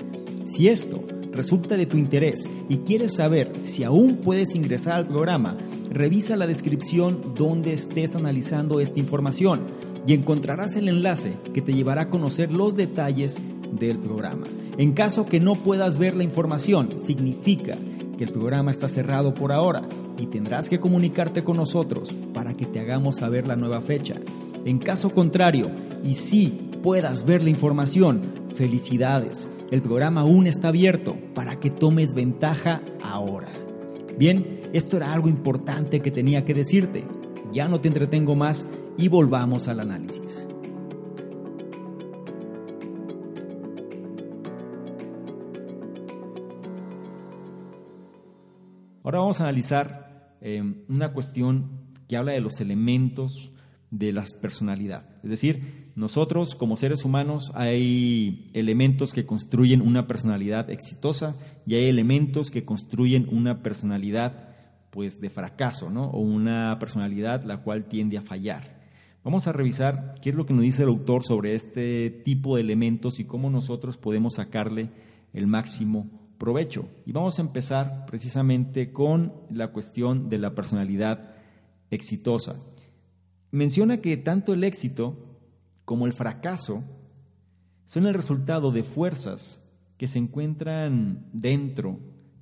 Si 0.47 0.69
esto 0.69 1.03
resulta 1.33 1.77
de 1.77 1.87
tu 1.87 1.97
interés 1.97 2.49
y 2.69 2.79
quieres 2.79 3.15
saber 3.15 3.53
si 3.63 3.85
aún 3.85 4.17
puedes 4.17 4.55
ingresar 4.55 4.95
al 4.95 5.07
programa, 5.07 5.57
revisa 5.91 6.37
la 6.37 6.47
descripción 6.47 7.35
donde 7.35 7.73
estés 7.73 8.17
analizando 8.17 8.81
esta 8.81 9.01
información 9.01 9.61
y 10.07 10.15
encontrarás 10.15 10.77
el 10.77 10.89
enlace 10.89 11.35
que 11.53 11.63
te 11.63 11.75
llevará 11.75 12.03
a 12.03 12.11
conocer 12.11 12.53
los 12.53 12.77
detalles 12.77 13.41
del 13.79 13.99
programa. 13.99 14.47
En 14.79 14.93
caso 14.93 15.27
que 15.27 15.41
no 15.41 15.57
puedas 15.57 15.99
ver 15.99 16.17
la 16.17 16.25
información, 16.25 16.99
significa 16.99 17.77
que 18.17 18.25
el 18.25 18.33
programa 18.33 18.71
está 18.71 18.89
cerrado 18.89 19.35
por 19.35 19.53
ahora 19.53 19.83
y 20.19 20.27
tendrás 20.27 20.69
que 20.69 20.81
comunicarte 20.81 21.45
con 21.45 21.57
nosotros 21.57 22.15
para 22.35 22.55
que 22.55 22.67
te 22.67 22.81
hagamos 22.81 23.17
saber 23.17 23.47
la 23.47 23.57
nueva 23.57 23.81
fecha. 23.81 24.17
En 24.65 24.79
caso 24.79 25.11
contrario, 25.11 25.71
y 26.05 26.15
si 26.15 26.49
puedas 26.83 27.25
ver 27.25 27.43
la 27.43 27.51
información, 27.51 28.23
felicidades. 28.55 29.49
El 29.71 29.83
programa 29.83 30.23
aún 30.23 30.49
está 30.49 30.69
abierto 30.69 31.15
para 31.33 31.61
que 31.61 31.71
tomes 31.71 32.13
ventaja 32.13 32.83
ahora. 33.05 33.53
Bien, 34.19 34.69
esto 34.73 34.97
era 34.97 35.13
algo 35.13 35.29
importante 35.29 36.01
que 36.01 36.11
tenía 36.11 36.45
que 36.45 36.55
decirte. 36.55 37.05
Ya 37.53 37.69
no 37.69 37.81
te 37.81 37.87
entretengo 37.87 38.35
más 38.35 38.67
y 38.99 39.07
volvamos 39.07 39.69
al 39.69 39.79
análisis. 39.79 40.49
Ahora 49.05 49.21
vamos 49.21 49.41
a 49.41 49.45
analizar 49.45 50.37
eh, 50.41 50.63
una 50.89 51.13
cuestión 51.13 51.95
que 52.09 52.17
habla 52.17 52.33
de 52.33 52.41
los 52.41 52.61
elementos 52.61 53.53
de 53.93 54.13
la 54.13 54.25
personalidad. 54.41 55.17
Es 55.23 55.31
decir, 55.31 55.90
nosotros 56.01 56.55
como 56.55 56.79
seres 56.79 57.05
humanos 57.05 57.53
hay 57.55 58.51
elementos 58.55 59.13
que 59.13 59.27
construyen 59.27 59.83
una 59.83 60.07
personalidad 60.07 60.71
exitosa 60.71 61.37
y 61.67 61.75
hay 61.75 61.91
elementos 61.91 62.51
que 62.51 62.65
construyen 62.65 63.29
una 63.31 63.63
personalidad 63.63 64.49
pues 64.89 65.21
de 65.21 65.29
fracaso, 65.29 65.91
¿no? 65.91 66.07
O 66.07 66.21
una 66.21 66.75
personalidad 66.81 67.45
la 67.45 67.59
cual 67.59 67.85
tiende 67.85 68.17
a 68.17 68.23
fallar. 68.23 68.81
Vamos 69.23 69.47
a 69.47 69.53
revisar 69.53 70.15
qué 70.23 70.31
es 70.31 70.35
lo 70.35 70.47
que 70.47 70.55
nos 70.55 70.63
dice 70.63 70.85
el 70.85 70.89
autor 70.89 71.23
sobre 71.23 71.55
este 71.55 72.09
tipo 72.09 72.57
de 72.57 72.63
elementos 72.63 73.21
y 73.21 73.27
cómo 73.27 73.51
nosotros 73.51 73.99
podemos 73.99 74.37
sacarle 74.37 74.89
el 75.35 75.47
máximo 75.47 76.09
provecho. 76.39 76.89
Y 77.05 77.13
vamos 77.13 77.39
a 77.39 77.43
empezar 77.43 78.07
precisamente 78.07 78.91
con 78.91 79.35
la 79.51 79.69
cuestión 79.69 80.31
de 80.31 80.39
la 80.39 80.55
personalidad 80.55 81.35
exitosa. 81.91 82.57
Menciona 83.51 83.99
que 83.99 84.17
tanto 84.17 84.55
el 84.55 84.65
éxito 84.65 85.27
como 85.91 86.07
el 86.07 86.13
fracaso 86.13 86.85
son 87.85 88.07
el 88.07 88.15
resultado 88.15 88.71
de 88.71 88.85
fuerzas 88.85 89.61
que 89.97 90.07
se 90.07 90.21
encuentran 90.21 91.27
dentro 91.33 91.99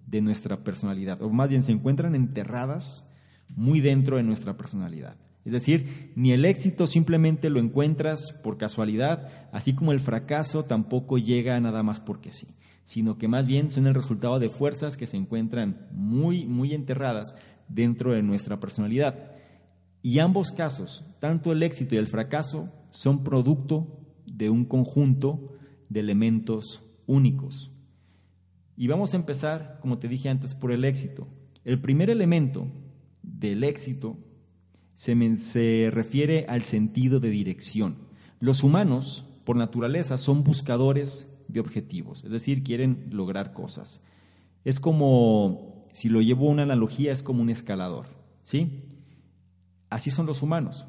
de 0.06 0.20
nuestra 0.20 0.62
personalidad, 0.62 1.22
o 1.22 1.30
más 1.30 1.48
bien 1.48 1.62
se 1.62 1.72
encuentran 1.72 2.14
enterradas 2.14 3.10
muy 3.48 3.80
dentro 3.80 4.18
de 4.18 4.22
nuestra 4.22 4.58
personalidad. 4.58 5.16
Es 5.46 5.52
decir, 5.52 6.12
ni 6.14 6.32
el 6.32 6.44
éxito 6.44 6.86
simplemente 6.86 7.48
lo 7.48 7.58
encuentras 7.58 8.32
por 8.44 8.58
casualidad, 8.58 9.48
así 9.50 9.72
como 9.72 9.92
el 9.92 10.00
fracaso 10.00 10.66
tampoco 10.66 11.16
llega 11.16 11.58
nada 11.58 11.82
más 11.82 12.00
porque 12.00 12.32
sí, 12.32 12.48
sino 12.84 13.16
que 13.16 13.28
más 13.28 13.46
bien 13.46 13.70
son 13.70 13.86
el 13.86 13.94
resultado 13.94 14.38
de 14.40 14.50
fuerzas 14.50 14.98
que 14.98 15.06
se 15.06 15.16
encuentran 15.16 15.88
muy, 15.90 16.44
muy 16.44 16.74
enterradas 16.74 17.34
dentro 17.66 18.12
de 18.12 18.22
nuestra 18.22 18.60
personalidad. 18.60 19.37
Y 20.02 20.18
ambos 20.20 20.52
casos, 20.52 21.04
tanto 21.20 21.52
el 21.52 21.62
éxito 21.62 21.94
y 21.94 21.98
el 21.98 22.06
fracaso, 22.06 22.72
son 22.90 23.24
producto 23.24 24.00
de 24.26 24.50
un 24.50 24.64
conjunto 24.64 25.54
de 25.88 26.00
elementos 26.00 26.82
únicos. 27.06 27.72
Y 28.76 28.86
vamos 28.86 29.12
a 29.12 29.16
empezar, 29.16 29.78
como 29.80 29.98
te 29.98 30.08
dije 30.08 30.28
antes, 30.28 30.54
por 30.54 30.70
el 30.70 30.84
éxito. 30.84 31.26
El 31.64 31.80
primer 31.80 32.10
elemento 32.10 32.68
del 33.22 33.64
éxito 33.64 34.18
se, 34.94 35.36
se 35.36 35.90
refiere 35.92 36.46
al 36.48 36.62
sentido 36.62 37.20
de 37.20 37.30
dirección. 37.30 37.96
Los 38.40 38.62
humanos, 38.62 39.26
por 39.44 39.56
naturaleza, 39.56 40.16
son 40.16 40.44
buscadores 40.44 41.44
de 41.48 41.60
objetivos, 41.60 42.24
es 42.24 42.30
decir, 42.30 42.62
quieren 42.62 43.08
lograr 43.10 43.52
cosas. 43.52 44.02
Es 44.64 44.80
como, 44.80 45.86
si 45.92 46.08
lo 46.08 46.20
llevo 46.20 46.48
a 46.48 46.52
una 46.52 46.62
analogía, 46.62 47.12
es 47.12 47.22
como 47.22 47.42
un 47.42 47.50
escalador, 47.50 48.06
¿sí? 48.42 48.87
Así 49.90 50.10
son 50.10 50.26
los 50.26 50.42
humanos. 50.42 50.86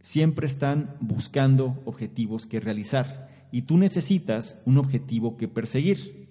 Siempre 0.00 0.46
están 0.46 0.96
buscando 1.00 1.82
objetivos 1.84 2.46
que 2.46 2.60
realizar 2.60 3.28
y 3.50 3.62
tú 3.62 3.76
necesitas 3.76 4.60
un 4.64 4.78
objetivo 4.78 5.36
que 5.36 5.48
perseguir. 5.48 6.26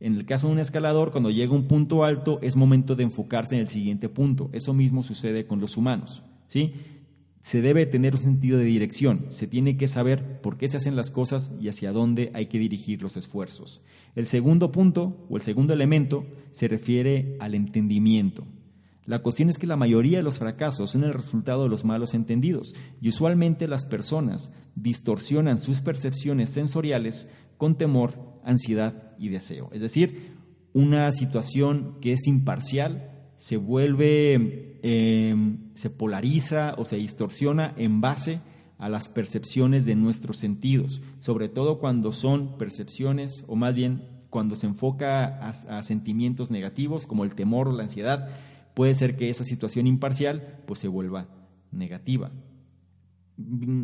En 0.00 0.16
el 0.16 0.24
caso 0.24 0.46
de 0.46 0.54
un 0.54 0.58
escalador, 0.58 1.12
cuando 1.12 1.30
llega 1.30 1.52
a 1.52 1.56
un 1.56 1.68
punto 1.68 2.04
alto, 2.04 2.38
es 2.42 2.56
momento 2.56 2.96
de 2.96 3.04
enfocarse 3.04 3.54
en 3.54 3.60
el 3.60 3.68
siguiente 3.68 4.08
punto. 4.08 4.48
Eso 4.52 4.72
mismo 4.72 5.02
sucede 5.02 5.46
con 5.46 5.60
los 5.60 5.76
humanos. 5.76 6.22
¿sí? 6.46 6.72
Se 7.42 7.60
debe 7.60 7.86
tener 7.86 8.14
un 8.14 8.20
sentido 8.20 8.58
de 8.58 8.64
dirección, 8.64 9.26
se 9.28 9.46
tiene 9.46 9.76
que 9.76 9.88
saber 9.88 10.40
por 10.40 10.56
qué 10.56 10.68
se 10.68 10.76
hacen 10.76 10.96
las 10.96 11.10
cosas 11.10 11.52
y 11.60 11.68
hacia 11.68 11.92
dónde 11.92 12.30
hay 12.34 12.46
que 12.46 12.58
dirigir 12.58 13.02
los 13.02 13.16
esfuerzos. 13.16 13.82
El 14.14 14.26
segundo 14.26 14.72
punto 14.72 15.26
o 15.28 15.36
el 15.36 15.42
segundo 15.42 15.72
elemento 15.72 16.26
se 16.50 16.68
refiere 16.68 17.36
al 17.40 17.54
entendimiento. 17.54 18.46
La 19.06 19.20
cuestión 19.20 19.48
es 19.48 19.58
que 19.58 19.66
la 19.66 19.76
mayoría 19.76 20.18
de 20.18 20.22
los 20.22 20.38
fracasos 20.38 20.90
son 20.90 21.04
el 21.04 21.14
resultado 21.14 21.64
de 21.64 21.68
los 21.68 21.84
malos 21.84 22.14
entendidos 22.14 22.74
y 23.00 23.08
usualmente 23.08 23.66
las 23.66 23.84
personas 23.84 24.52
distorsionan 24.74 25.58
sus 25.58 25.80
percepciones 25.80 26.50
sensoriales 26.50 27.28
con 27.56 27.76
temor, 27.76 28.40
ansiedad 28.44 29.14
y 29.18 29.28
deseo. 29.28 29.70
Es 29.72 29.80
decir, 29.80 30.36
una 30.72 31.10
situación 31.12 31.98
que 32.00 32.12
es 32.12 32.26
imparcial 32.26 33.10
se 33.36 33.56
vuelve, 33.56 34.78
em, 34.82 35.70
se 35.74 35.90
polariza 35.90 36.74
o 36.76 36.84
se 36.84 36.96
distorsiona 36.96 37.74
en 37.76 38.00
base 38.00 38.40
a 38.78 38.88
las 38.88 39.08
percepciones 39.08 39.86
de 39.86 39.94
nuestros 39.94 40.38
sentidos, 40.38 41.02
sobre 41.18 41.48
todo 41.48 41.80
cuando 41.80 42.12
son 42.12 42.58
percepciones 42.58 43.44
o 43.48 43.56
más 43.56 43.74
bien 43.74 44.08
cuando 44.28 44.56
se 44.56 44.66
enfoca 44.66 45.24
a, 45.26 45.78
a 45.78 45.82
sentimientos 45.82 46.50
negativos 46.50 47.06
como 47.06 47.24
el 47.24 47.34
temor 47.34 47.68
o 47.68 47.72
la 47.72 47.82
ansiedad 47.82 48.28
puede 48.74 48.94
ser 48.94 49.16
que 49.16 49.30
esa 49.30 49.44
situación 49.44 49.86
imparcial 49.86 50.62
pues 50.66 50.80
se 50.80 50.88
vuelva 50.88 51.28
negativa. 51.72 52.30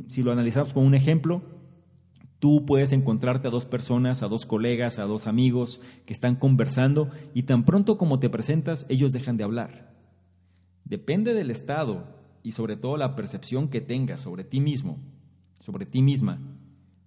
Si 0.09 0.22
lo 0.22 0.33
analizamos 0.33 0.72
con 0.72 0.85
un 0.85 0.94
ejemplo, 0.94 1.42
tú 2.38 2.66
puedes 2.66 2.92
encontrarte 2.92 3.49
a 3.49 3.51
dos 3.51 3.66
personas, 3.66 4.22
a 4.22 4.29
dos 4.29 4.46
colegas, 4.46 4.99
a 4.99 5.05
dos 5.05 5.27
amigos 5.27 5.81
que 6.05 6.12
están 6.12 6.37
conversando 6.37 7.11
y 7.35 7.44
tan 7.44 7.64
pronto 7.64 7.96
como 7.99 8.18
te 8.18 8.29
presentas, 8.29 8.87
ellos 8.88 9.12
dejan 9.12 9.37
de 9.37 9.44
hablar. 9.44 9.94
Depende 10.85 11.35
del 11.35 11.51
estado 11.51 12.16
y 12.42 12.53
sobre 12.53 12.77
todo 12.77 12.96
la 12.96 13.16
percepción 13.16 13.68
que 13.68 13.81
tengas 13.81 14.20
sobre 14.20 14.44
ti 14.44 14.61
mismo, 14.61 14.99
sobre 15.61 15.87
ti 15.87 16.03
misma. 16.03 16.40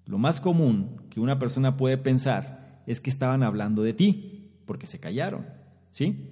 Lo 0.05 0.17
más 0.17 0.41
común 0.41 1.01
que 1.09 1.19
una 1.19 1.39
persona 1.39 1.77
puede 1.77 1.97
pensar 1.97 2.81
es 2.87 2.99
que 2.99 3.09
estaban 3.09 3.43
hablando 3.43 3.83
de 3.83 3.93
ti, 3.93 4.51
porque 4.65 4.87
se 4.87 4.99
callaron, 4.99 5.45
¿sí? 5.91 6.29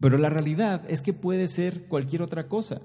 Pero 0.00 0.18
la 0.18 0.28
realidad 0.28 0.84
es 0.88 1.02
que 1.02 1.12
puede 1.12 1.48
ser 1.48 1.86
cualquier 1.86 2.22
otra 2.22 2.48
cosa. 2.48 2.80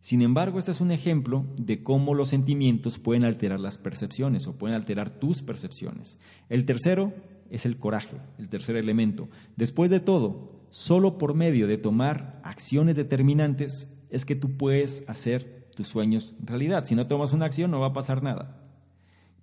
Sin 0.00 0.20
embargo, 0.20 0.58
este 0.58 0.70
es 0.70 0.82
un 0.82 0.90
ejemplo 0.90 1.46
de 1.56 1.82
cómo 1.82 2.12
los 2.12 2.28
sentimientos 2.28 2.98
pueden 2.98 3.24
alterar 3.24 3.58
las 3.58 3.78
percepciones 3.78 4.46
o 4.46 4.58
pueden 4.58 4.76
alterar 4.76 5.18
tus 5.18 5.42
percepciones. 5.42 6.18
El 6.50 6.66
tercero 6.66 7.14
es 7.50 7.64
el 7.64 7.78
coraje, 7.78 8.18
el 8.38 8.50
tercer 8.50 8.76
elemento. 8.76 9.30
Después 9.56 9.90
de 9.90 10.00
todo, 10.00 10.66
solo 10.68 11.16
por 11.16 11.34
medio 11.34 11.66
de 11.66 11.78
tomar 11.78 12.38
acciones 12.44 12.96
determinantes 12.96 13.88
es 14.10 14.26
que 14.26 14.36
tú 14.36 14.58
puedes 14.58 15.04
hacer 15.08 15.68
tus 15.74 15.88
sueños 15.88 16.34
realidad. 16.38 16.84
Si 16.84 16.94
no 16.94 17.06
tomas 17.06 17.32
una 17.32 17.46
acción 17.46 17.70
no 17.70 17.80
va 17.80 17.86
a 17.86 17.92
pasar 17.94 18.22
nada. 18.22 18.60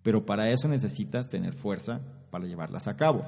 Pero 0.04 0.26
para 0.28 0.52
eso 0.52 0.68
necesitas 0.68 1.30
tener 1.30 1.54
fuerza 1.54 2.02
para 2.30 2.46
llevarlas 2.46 2.88
a 2.88 2.98
cabo. 2.98 3.26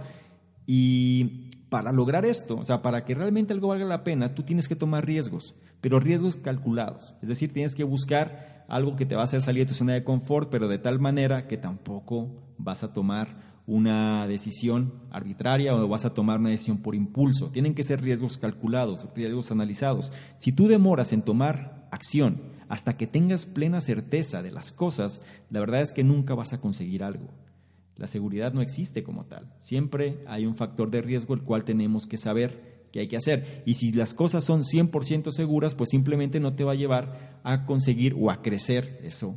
Y 0.67 1.49
para 1.73 1.91
lograr 1.91 2.23
esto, 2.23 2.57
o 2.57 2.65
sea, 2.65 2.83
para 2.83 3.03
que 3.03 3.15
realmente 3.15 3.51
algo 3.51 3.69
valga 3.69 3.83
la 3.85 4.03
pena, 4.03 4.35
tú 4.35 4.43
tienes 4.43 4.67
que 4.67 4.75
tomar 4.75 5.07
riesgos, 5.07 5.55
pero 5.81 5.99
riesgos 5.99 6.35
calculados. 6.35 7.15
Es 7.23 7.29
decir, 7.29 7.51
tienes 7.51 7.73
que 7.73 7.83
buscar 7.83 8.63
algo 8.67 8.95
que 8.95 9.07
te 9.07 9.15
va 9.15 9.21
a 9.21 9.23
hacer 9.23 9.41
salir 9.41 9.63
de 9.63 9.69
tu 9.69 9.73
zona 9.73 9.93
de 9.93 10.03
confort, 10.03 10.51
pero 10.51 10.67
de 10.67 10.77
tal 10.77 10.99
manera 10.99 11.47
que 11.47 11.57
tampoco 11.57 12.29
vas 12.59 12.83
a 12.83 12.93
tomar 12.93 13.55
una 13.65 14.27
decisión 14.27 14.93
arbitraria 15.09 15.75
o 15.75 15.87
vas 15.87 16.05
a 16.05 16.13
tomar 16.13 16.39
una 16.39 16.51
decisión 16.51 16.77
por 16.77 16.93
impulso. 16.93 17.49
Tienen 17.49 17.73
que 17.73 17.81
ser 17.81 18.03
riesgos 18.03 18.37
calculados, 18.37 19.07
riesgos 19.15 19.49
analizados. 19.49 20.11
Si 20.37 20.51
tú 20.51 20.67
demoras 20.67 21.11
en 21.11 21.23
tomar 21.23 21.87
acción 21.89 22.43
hasta 22.69 22.97
que 22.97 23.07
tengas 23.07 23.47
plena 23.47 23.81
certeza 23.81 24.43
de 24.43 24.51
las 24.51 24.71
cosas, 24.71 25.23
la 25.49 25.59
verdad 25.59 25.81
es 25.81 25.91
que 25.91 26.03
nunca 26.03 26.35
vas 26.35 26.53
a 26.53 26.61
conseguir 26.61 27.03
algo. 27.03 27.31
La 27.95 28.07
seguridad 28.07 28.53
no 28.53 28.61
existe 28.61 29.03
como 29.03 29.25
tal. 29.25 29.53
Siempre 29.59 30.23
hay 30.27 30.45
un 30.45 30.55
factor 30.55 30.89
de 30.89 31.01
riesgo 31.01 31.33
el 31.33 31.43
cual 31.43 31.63
tenemos 31.63 32.07
que 32.07 32.17
saber 32.17 32.87
qué 32.91 33.01
hay 33.01 33.07
que 33.07 33.17
hacer. 33.17 33.63
Y 33.65 33.75
si 33.75 33.91
las 33.91 34.13
cosas 34.13 34.43
son 34.43 34.63
100% 34.63 35.31
seguras, 35.31 35.75
pues 35.75 35.89
simplemente 35.91 36.39
no 36.39 36.55
te 36.55 36.63
va 36.63 36.71
a 36.71 36.75
llevar 36.75 37.39
a 37.43 37.65
conseguir 37.65 38.15
o 38.17 38.31
a 38.31 38.41
crecer 38.41 38.99
eso. 39.03 39.35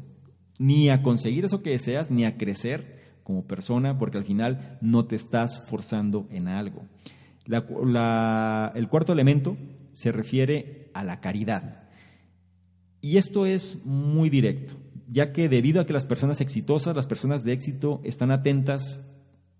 Ni 0.59 0.89
a 0.89 1.03
conseguir 1.03 1.45
eso 1.45 1.63
que 1.63 1.71
deseas, 1.71 2.11
ni 2.11 2.25
a 2.25 2.39
crecer 2.39 2.97
como 3.25 3.47
persona, 3.47 3.99
porque 3.99 4.19
al 4.19 4.25
final 4.25 4.79
no 4.81 5.05
te 5.05 5.17
estás 5.17 5.61
forzando 5.69 6.27
en 6.31 6.49
algo. 6.49 6.87
el 7.47 8.89
cuarto 8.89 9.13
elemento 9.13 9.57
se 9.93 10.13
refiere 10.13 10.91
a 10.95 11.05
la 11.05 11.21
caridad. 11.21 11.89
Y 13.03 13.19
esto 13.19 13.45
es 13.45 13.85
muy 13.85 14.31
directo 14.31 14.77
ya 15.09 15.33
que 15.33 15.49
debido 15.49 15.81
a 15.81 15.87
que 15.87 15.93
las 15.93 16.07
personas 16.07 16.41
exitosas, 16.41 16.97
las 16.97 17.07
personas 17.07 17.45
de 17.45 17.53
éxito, 17.53 18.01
están 18.05 18.31
atentas 18.31 19.01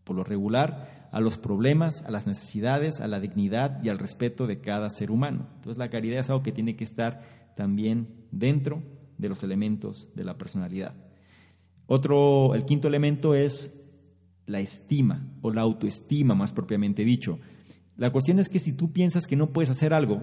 por 0.05 0.17
lo 0.17 0.25
regular 0.25 1.09
a 1.13 1.21
los 1.21 1.39
problemas, 1.39 2.03
a 2.03 2.11
las 2.11 2.27
necesidades, 2.27 3.01
a 3.01 3.09
la 3.09 3.21
dignidad 3.21 3.83
y 3.83 3.89
al 3.89 3.99
respeto 3.99 4.47
de 4.47 4.61
cada 4.61 4.91
ser 4.91 5.11
humano. 5.11 5.49
Entonces 5.57 5.79
la 5.79 5.91
caridad 5.91 6.21
es 6.21 6.31
algo 6.31 6.43
que 6.43 6.53
tiene 6.53 6.77
que 6.77 6.85
estar 6.85 7.55
también 7.57 8.27
dentro 8.31 8.83
de 9.19 9.29
los 9.29 9.43
elementos 9.43 10.09
de 10.15 10.25
la 10.25 10.37
personalidad. 10.37 10.95
Otro, 11.87 12.55
el 12.55 12.65
quinto 12.65 12.89
elemento 12.89 13.35
es 13.35 13.83
la 14.47 14.61
estima 14.61 15.27
o 15.43 15.53
la 15.53 15.63
autoestima, 15.63 16.35
más 16.35 16.53
propiamente 16.53 17.05
dicho. 17.05 17.39
La 17.97 18.11
cuestión 18.11 18.39
es 18.39 18.49
que 18.49 18.59
si 18.59 18.73
tú 18.73 18.93
piensas 18.93 19.27
que 19.27 19.37
no 19.37 19.53
puedes 19.53 19.71
hacer 19.71 19.95
algo 19.95 20.23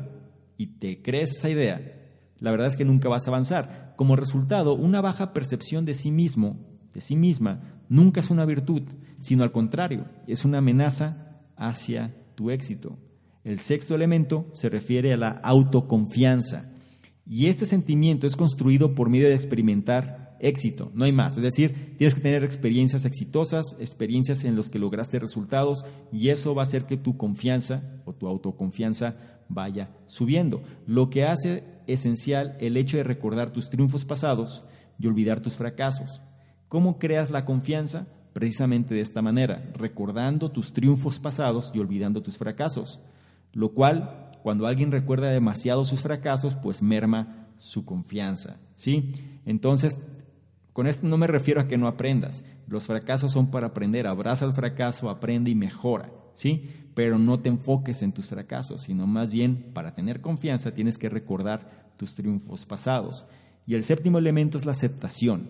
y 0.58 0.68
te 0.78 1.02
crees 1.02 1.32
esa 1.32 1.50
idea, 1.50 2.03
la 2.40 2.52
verdad 2.52 2.68
es 2.68 2.76
que 2.76 2.86
nunca 2.86 3.10
vas 3.10 3.28
a 3.28 3.32
avanzar. 3.32 3.94
Como 3.96 4.16
resultado, 4.16 4.74
una 4.74 5.02
baja 5.02 5.34
percepción 5.34 5.86
de 5.86 5.94
sí 5.94 6.12
mismo, 6.12 6.60
de 6.94 7.02
sí 7.02 7.16
misma, 7.16 7.62
nunca 7.90 8.20
es 8.20 8.30
una 8.30 8.46
virtud, 8.46 8.84
sino 9.20 9.44
al 9.44 9.52
contrario, 9.52 10.06
es 10.28 10.46
una 10.46 10.60
amenaza 10.60 11.40
hacia 11.56 12.14
tu 12.36 12.52
éxito. 12.52 12.98
El 13.44 13.60
sexto 13.60 13.96
elemento 13.96 14.48
se 14.54 14.70
refiere 14.70 15.14
a 15.14 15.18
la 15.18 15.30
autoconfianza. 15.30 16.72
Y 17.26 17.48
este 17.48 17.66
sentimiento 17.66 18.28
es 18.28 18.36
construido 18.36 18.96
por 18.96 19.10
medio 19.10 19.28
de 19.28 19.36
experimentar 19.36 20.24
éxito, 20.44 20.92
no 20.94 21.06
hay 21.06 21.12
más. 21.12 21.38
Es 21.38 21.44
decir, 21.44 21.96
tienes 21.98 22.16
que 22.16 22.22
tener 22.22 22.44
experiencias 22.44 23.06
exitosas, 23.06 23.78
experiencias 23.80 24.44
en 24.44 24.56
las 24.56 24.70
que 24.70 24.78
lograste 24.78 25.20
resultados 25.20 25.86
y 26.12 26.30
eso 26.30 26.54
va 26.54 26.62
a 26.62 26.64
hacer 26.64 26.86
que 26.86 26.98
tu 26.98 27.18
confianza 27.18 27.84
o 28.06 28.14
tu 28.14 28.28
autoconfianza 28.28 29.16
vaya 29.50 29.90
subiendo. 30.08 30.64
Lo 30.86 31.10
que 31.10 31.26
hace 31.26 31.64
esencial 31.88 32.58
el 32.60 32.78
hecho 32.78 32.98
de 32.98 33.04
recordar 33.04 33.52
tus 33.52 33.70
triunfos 33.70 34.06
pasados 34.06 34.64
y 35.00 35.08
olvidar 35.08 35.42
tus 35.42 35.56
fracasos. 35.56 36.22
¿Cómo 36.68 36.98
creas 37.00 37.30
la 37.30 37.46
confianza? 37.46 38.08
Precisamente 38.34 38.96
de 38.96 39.02
esta 39.02 39.22
manera, 39.22 39.72
recordando 39.76 40.52
tus 40.52 40.74
triunfos 40.74 41.20
pasados 41.20 41.72
y 41.74 41.80
olvidando 41.80 42.24
tus 42.24 42.38
fracasos. 42.38 43.00
Lo 43.52 43.74
cual 43.74 44.32
cuando 44.42 44.66
alguien 44.66 44.92
recuerda 44.92 45.30
demasiado 45.30 45.86
sus 45.86 46.02
fracasos, 46.02 46.56
pues 46.56 46.82
merma 46.82 47.48
su 47.60 47.86
confianza, 47.86 48.58
¿sí? 48.76 49.14
Entonces, 49.46 49.98
con 50.74 50.88
esto 50.88 51.08
no 51.08 51.18
me 51.18 51.28
refiero 51.28 51.62
a 51.62 51.68
que 51.68 51.78
no 51.78 51.88
aprendas. 51.88 52.44
Los 52.68 52.88
fracasos 52.88 53.32
son 53.32 53.52
para 53.52 53.68
aprender. 53.68 54.08
Abraza 54.08 54.46
el 54.46 54.54
fracaso, 54.54 55.10
aprende 55.10 55.52
y 55.52 55.56
mejora, 55.56 56.12
¿sí? 56.34 56.70
Pero 56.94 57.18
no 57.18 57.40
te 57.40 57.50
enfoques 57.50 58.02
en 58.02 58.12
tus 58.12 58.28
fracasos, 58.28 58.84
sino 58.84 59.08
más 59.08 59.32
bien 59.32 59.72
para 59.74 59.96
tener 59.96 60.22
confianza 60.22 60.74
tienes 60.74 60.98
que 60.98 61.10
recordar 61.10 61.94
tus 61.98 62.14
triunfos 62.16 62.66
pasados. 62.66 63.26
Y 63.66 63.76
el 63.76 63.84
séptimo 63.84 64.18
elemento 64.18 64.58
es 64.58 64.66
la 64.66 64.74
aceptación. 64.74 65.48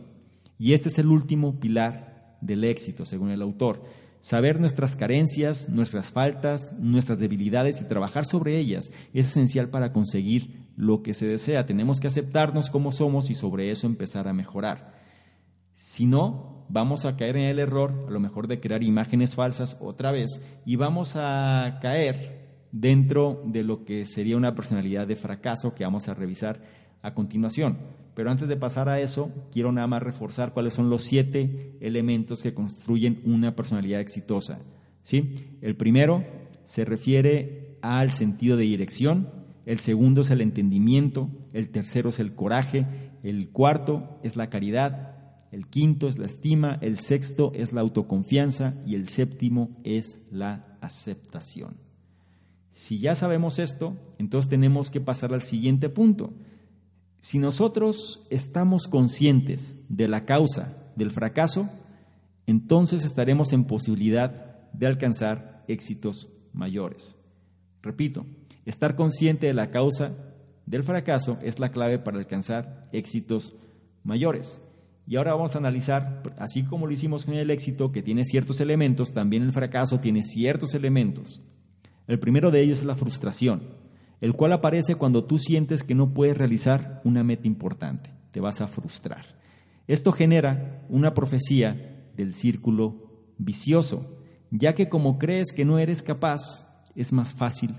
Y 0.59 0.73
este 0.73 0.89
es 0.89 0.99
el 0.99 1.07
último 1.07 1.59
pilar 1.59 2.37
del 2.41 2.63
éxito, 2.63 3.05
según 3.05 3.31
el 3.31 3.41
autor. 3.41 3.83
Saber 4.21 4.59
nuestras 4.59 4.95
carencias, 4.95 5.67
nuestras 5.67 6.11
faltas, 6.11 6.71
nuestras 6.79 7.19
debilidades 7.19 7.81
y 7.81 7.85
trabajar 7.85 8.25
sobre 8.25 8.57
ellas 8.57 8.93
es 9.13 9.27
esencial 9.27 9.69
para 9.69 9.91
conseguir 9.91 10.63
lo 10.77 11.03
que 11.03 11.13
se 11.13 11.25
desea. 11.25 11.65
Tenemos 11.65 11.99
que 11.99 12.07
aceptarnos 12.07 12.69
como 12.69 12.93
somos 12.93 13.29
y 13.29 13.35
sobre 13.35 13.71
eso 13.71 13.85
empezar 13.85 14.27
a 14.29 14.33
mejorar. 14.33 15.02
Si 15.83 16.05
no, 16.05 16.65
vamos 16.69 17.03
a 17.03 17.17
caer 17.17 17.35
en 17.35 17.43
el 17.43 17.59
error, 17.59 18.05
a 18.07 18.09
lo 18.09 18.21
mejor 18.21 18.47
de 18.47 18.61
crear 18.61 18.83
imágenes 18.83 19.35
falsas 19.35 19.77
otra 19.81 20.13
vez, 20.13 20.41
y 20.65 20.77
vamos 20.77 21.17
a 21.17 21.79
caer 21.81 22.61
dentro 22.71 23.43
de 23.45 23.63
lo 23.63 23.83
que 23.83 24.05
sería 24.05 24.37
una 24.37 24.55
personalidad 24.55 25.07
de 25.07 25.17
fracaso 25.17 25.75
que 25.75 25.83
vamos 25.83 26.07
a 26.07 26.13
revisar 26.13 26.61
a 27.01 27.13
continuación. 27.13 27.79
Pero 28.15 28.31
antes 28.31 28.47
de 28.47 28.55
pasar 28.55 28.87
a 28.87 29.01
eso, 29.01 29.29
quiero 29.51 29.73
nada 29.73 29.87
más 29.87 30.01
reforzar 30.01 30.53
cuáles 30.53 30.73
son 30.73 30.89
los 30.89 31.03
siete 31.03 31.75
elementos 31.81 32.41
que 32.41 32.53
construyen 32.53 33.21
una 33.25 33.53
personalidad 33.53 33.99
exitosa. 33.99 34.59
¿sí? 35.01 35.57
El 35.59 35.75
primero 35.75 36.23
se 36.63 36.85
refiere 36.85 37.77
al 37.81 38.13
sentido 38.13 38.55
de 38.55 38.63
dirección, 38.63 39.31
el 39.65 39.81
segundo 39.81 40.21
es 40.21 40.29
el 40.29 40.39
entendimiento, 40.39 41.27
el 41.51 41.71
tercero 41.71 42.11
es 42.11 42.19
el 42.19 42.35
coraje, 42.35 42.85
el 43.21 43.49
cuarto 43.49 44.17
es 44.23 44.37
la 44.37 44.49
caridad, 44.49 45.12
el 45.53 45.67
quinto 45.67 46.07
es 46.07 46.17
la 46.17 46.25
estima, 46.25 46.77
el 46.81 46.97
sexto 46.97 47.51
es 47.55 47.71
la 47.71 47.81
autoconfianza 47.81 48.73
y 48.85 48.95
el 48.95 49.07
séptimo 49.07 49.69
es 49.83 50.19
la 50.31 50.77
aceptación. 50.81 51.77
Si 52.71 52.99
ya 52.99 53.15
sabemos 53.15 53.59
esto, 53.59 53.95
entonces 54.17 54.49
tenemos 54.49 54.89
que 54.89 54.99
pasar 54.99 55.33
al 55.33 55.43
siguiente 55.43 55.89
punto 55.89 56.33
si 57.23 57.39
nosotros 57.39 58.21
estamos 58.29 58.89
conscientes 58.89 59.75
de 59.87 60.09
la 60.09 60.25
causa 60.25 60.75
del 60.97 61.09
fracaso, 61.09 61.69
entonces 62.47 63.05
estaremos 63.05 63.53
en 63.53 63.63
posibilidad 63.63 64.69
de 64.73 64.87
alcanzar 64.87 65.63
éxitos 65.69 66.27
mayores. 66.51 67.17
Repito, 67.81 68.25
estar 68.65 68.97
consciente 68.97 69.47
de 69.47 69.53
la 69.53 69.71
causa 69.71 70.17
del 70.65 70.83
fracaso 70.83 71.37
es 71.41 71.59
la 71.59 71.71
clave 71.71 71.97
para 71.97 72.17
alcanzar 72.17 72.89
éxitos 72.91 73.55
mayores. 74.03 74.59
Y 75.05 75.17
ahora 75.17 75.33
vamos 75.33 75.55
a 75.55 75.57
analizar, 75.57 76.23
así 76.37 76.63
como 76.63 76.87
lo 76.87 76.93
hicimos 76.93 77.25
con 77.25 77.33
el 77.33 77.51
éxito, 77.51 77.91
que 77.91 78.01
tiene 78.01 78.23
ciertos 78.23 78.61
elementos, 78.61 79.13
también 79.13 79.43
el 79.43 79.51
fracaso 79.51 79.99
tiene 79.99 80.23
ciertos 80.23 80.73
elementos. 80.73 81.41
El 82.07 82.19
primero 82.19 82.51
de 82.51 82.61
ellos 82.61 82.79
es 82.79 82.85
la 82.85 82.95
frustración 82.95 83.61
el 84.23 84.37
cual 84.37 84.53
aparece 84.53 84.95
cuando 84.95 85.25
tú 85.25 85.37
sientes 85.37 85.83
que 85.83 85.95
no 85.95 86.13
puedes 86.13 86.37
realizar 86.37 87.01
una 87.03 87.25
meta 87.25 87.45
importante, 87.45 88.09
te 88.31 88.39
vas 88.39 88.61
a 88.61 88.69
frustrar. 88.69 89.25
Esto 89.85 90.13
genera 90.13 90.85
una 90.87 91.13
profecía 91.13 92.07
del 92.15 92.33
círculo 92.33 93.25
vicioso, 93.37 94.17
ya 94.49 94.75
que 94.75 94.87
como 94.87 95.19
crees 95.19 95.51
que 95.51 95.65
no 95.65 95.77
eres 95.77 96.01
capaz, 96.01 96.39
es 96.95 97.11
más 97.11 97.35
fácil 97.35 97.75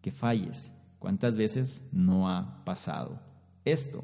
que 0.00 0.12
falles. 0.12 0.72
¿Cuántas 0.98 1.36
veces 1.36 1.84
no 1.92 2.30
ha 2.30 2.64
pasado 2.64 3.20
esto? 3.66 4.02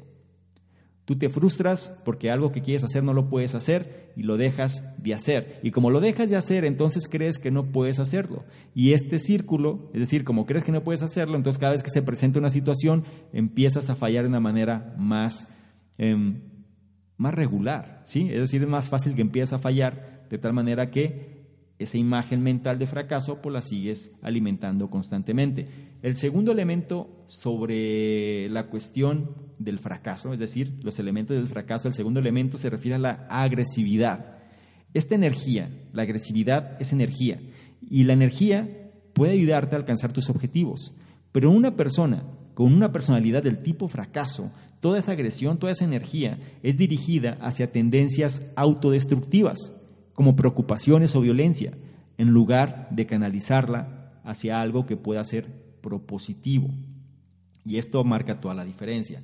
Tú 1.09 1.15
te 1.15 1.29
frustras 1.29 1.91
porque 2.05 2.29
algo 2.29 2.51
que 2.51 2.61
quieres 2.61 2.83
hacer 2.83 3.03
no 3.03 3.13
lo 3.13 3.29
puedes 3.29 3.55
hacer 3.55 4.11
y 4.15 4.21
lo 4.21 4.37
dejas 4.37 4.83
de 4.99 5.15
hacer. 5.15 5.59
Y 5.63 5.71
como 5.71 5.89
lo 5.89 6.01
dejas 6.01 6.29
de 6.29 6.35
hacer, 6.35 6.65
entonces 6.65 7.07
crees 7.09 7.39
que 7.39 7.49
no 7.49 7.71
puedes 7.71 7.97
hacerlo. 7.97 8.43
Y 8.75 8.93
este 8.93 9.17
círculo, 9.17 9.89
es 9.95 10.01
decir, 10.01 10.23
como 10.23 10.45
crees 10.45 10.63
que 10.63 10.71
no 10.71 10.83
puedes 10.83 11.01
hacerlo, 11.01 11.35
entonces 11.35 11.59
cada 11.59 11.71
vez 11.71 11.81
que 11.81 11.89
se 11.89 12.03
presenta 12.03 12.37
una 12.37 12.51
situación 12.51 13.05
empiezas 13.33 13.89
a 13.89 13.95
fallar 13.95 14.25
de 14.25 14.29
una 14.29 14.39
manera 14.39 14.93
más, 14.99 15.47
em, 15.97 16.41
más 17.17 17.33
regular. 17.33 18.03
¿sí? 18.05 18.27
Es 18.29 18.41
decir, 18.41 18.61
es 18.61 18.69
más 18.69 18.87
fácil 18.87 19.15
que 19.15 19.21
empieces 19.21 19.53
a 19.53 19.57
fallar 19.57 20.27
de 20.29 20.37
tal 20.37 20.53
manera 20.53 20.91
que 20.91 21.39
esa 21.79 21.97
imagen 21.97 22.43
mental 22.43 22.77
de 22.77 22.85
fracaso, 22.85 23.41
pues 23.41 23.51
la 23.51 23.61
sigues 23.61 24.15
alimentando 24.21 24.91
constantemente. 24.91 25.67
El 26.03 26.15
segundo 26.15 26.51
elemento 26.51 27.23
sobre 27.25 28.47
la 28.49 28.67
cuestión 28.67 29.48
del 29.59 29.77
fracaso, 29.77 30.33
es 30.33 30.39
decir, 30.39 30.79
los 30.81 30.97
elementos 30.97 31.37
del 31.37 31.47
fracaso, 31.47 31.87
el 31.87 31.93
segundo 31.93 32.19
elemento 32.19 32.57
se 32.57 32.69
refiere 32.69 32.95
a 32.95 32.99
la 32.99 33.27
agresividad. 33.29 34.37
Esta 34.93 35.15
energía, 35.15 35.69
la 35.93 36.03
agresividad 36.03 36.81
es 36.81 36.93
energía, 36.93 37.39
y 37.81 38.03
la 38.05 38.13
energía 38.13 38.91
puede 39.13 39.33
ayudarte 39.33 39.75
a 39.75 39.79
alcanzar 39.79 40.13
tus 40.13 40.29
objetivos, 40.29 40.93
pero 41.31 41.51
una 41.51 41.75
persona 41.75 42.23
con 42.53 42.73
una 42.73 42.91
personalidad 42.91 43.43
del 43.43 43.61
tipo 43.61 43.87
fracaso, 43.87 44.51
toda 44.81 44.99
esa 44.99 45.13
agresión, 45.13 45.59
toda 45.59 45.71
esa 45.71 45.85
energía 45.85 46.39
es 46.63 46.77
dirigida 46.77 47.37
hacia 47.41 47.71
tendencias 47.71 48.41
autodestructivas 48.55 49.71
como 50.13 50.35
preocupaciones 50.35 51.15
o 51.15 51.21
violencia, 51.21 51.77
en 52.17 52.31
lugar 52.31 52.89
de 52.91 53.05
canalizarla 53.05 54.19
hacia 54.25 54.59
algo 54.59 54.85
que 54.85 54.97
pueda 54.97 55.23
ser 55.23 55.47
propositivo. 55.79 56.69
Y 57.65 57.77
esto 57.77 58.03
marca 58.03 58.41
toda 58.41 58.55
la 58.55 58.65
diferencia. 58.65 59.21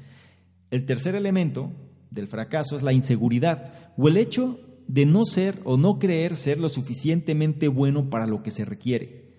El 0.75 0.85
tercer 0.85 1.15
elemento 1.15 1.71
del 2.11 2.27
fracaso 2.27 2.75
es 2.75 2.83
la 2.83 2.91
inseguridad 2.91 3.93
o 3.95 4.09
el 4.09 4.17
hecho 4.17 4.59
de 4.89 5.05
no 5.05 5.23
ser 5.23 5.61
o 5.63 5.77
no 5.77 5.99
creer 5.99 6.35
ser 6.35 6.59
lo 6.59 6.67
suficientemente 6.67 7.69
bueno 7.69 8.09
para 8.09 8.27
lo 8.27 8.43
que 8.43 8.51
se 8.51 8.65
requiere. 8.65 9.31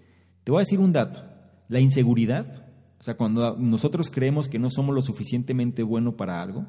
Te 0.45 0.51
voy 0.51 0.61
a 0.61 0.65
decir 0.65 0.81
un 0.81 0.93
dato. 0.93 1.23
La 1.69 1.79
inseguridad, 1.79 2.65
o 2.99 3.03
sea, 3.03 3.19
cuando 3.19 3.55
nosotros 3.59 4.11
creemos 4.11 4.49
que 4.49 4.59
no 4.59 4.71
somos 4.71 4.95
lo 4.95 5.03
suficientemente 5.03 5.83
bueno 5.83 6.17
para 6.17 6.41
algo, 6.41 6.65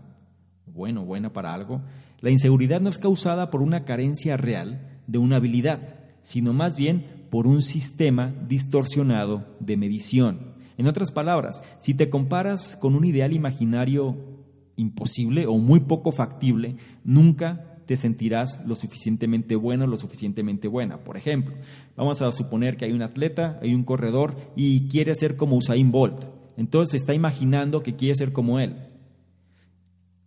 bueno, 0.65 1.05
buena 1.05 1.31
para 1.31 1.53
algo, 1.53 1.81
la 2.19 2.29
inseguridad 2.29 2.81
no 2.81 2.89
es 2.89 2.97
causada 2.97 3.49
por 3.49 3.61
una 3.61 3.85
carencia 3.85 4.35
real 4.35 4.99
de 5.07 5.17
una 5.17 5.37
habilidad, 5.37 5.95
sino 6.23 6.51
más 6.51 6.75
bien 6.75 7.25
por 7.29 7.47
un 7.47 7.61
sistema 7.61 8.35
distorsionado 8.49 9.45
de 9.61 9.77
medición. 9.77 10.57
En 10.77 10.87
otras 10.87 11.11
palabras, 11.11 11.63
si 11.79 11.93
te 11.93 12.09
comparas 12.09 12.75
con 12.75 12.95
un 12.95 13.05
ideal 13.05 13.31
imaginario 13.31 14.26
imposible 14.77 15.45
o 15.45 15.57
muy 15.57 15.81
poco 15.81 16.11
factible, 16.11 16.77
nunca 17.03 17.77
te 17.85 17.97
sentirás 17.97 18.59
lo 18.65 18.75
suficientemente 18.75 19.55
bueno, 19.55 19.87
lo 19.87 19.97
suficientemente 19.97 20.67
buena. 20.67 20.99
Por 20.99 21.17
ejemplo, 21.17 21.55
vamos 21.95 22.21
a 22.21 22.31
suponer 22.31 22.77
que 22.77 22.85
hay 22.85 22.91
un 22.91 23.01
atleta, 23.01 23.59
hay 23.61 23.73
un 23.73 23.83
corredor 23.83 24.37
y 24.55 24.87
quiere 24.87 25.15
ser 25.15 25.35
como 25.35 25.55
Usain 25.55 25.91
Bolt. 25.91 26.25
Entonces 26.57 27.01
está 27.01 27.13
imaginando 27.13 27.83
que 27.83 27.95
quiere 27.95 28.15
ser 28.15 28.33
como 28.33 28.59
él. 28.59 28.75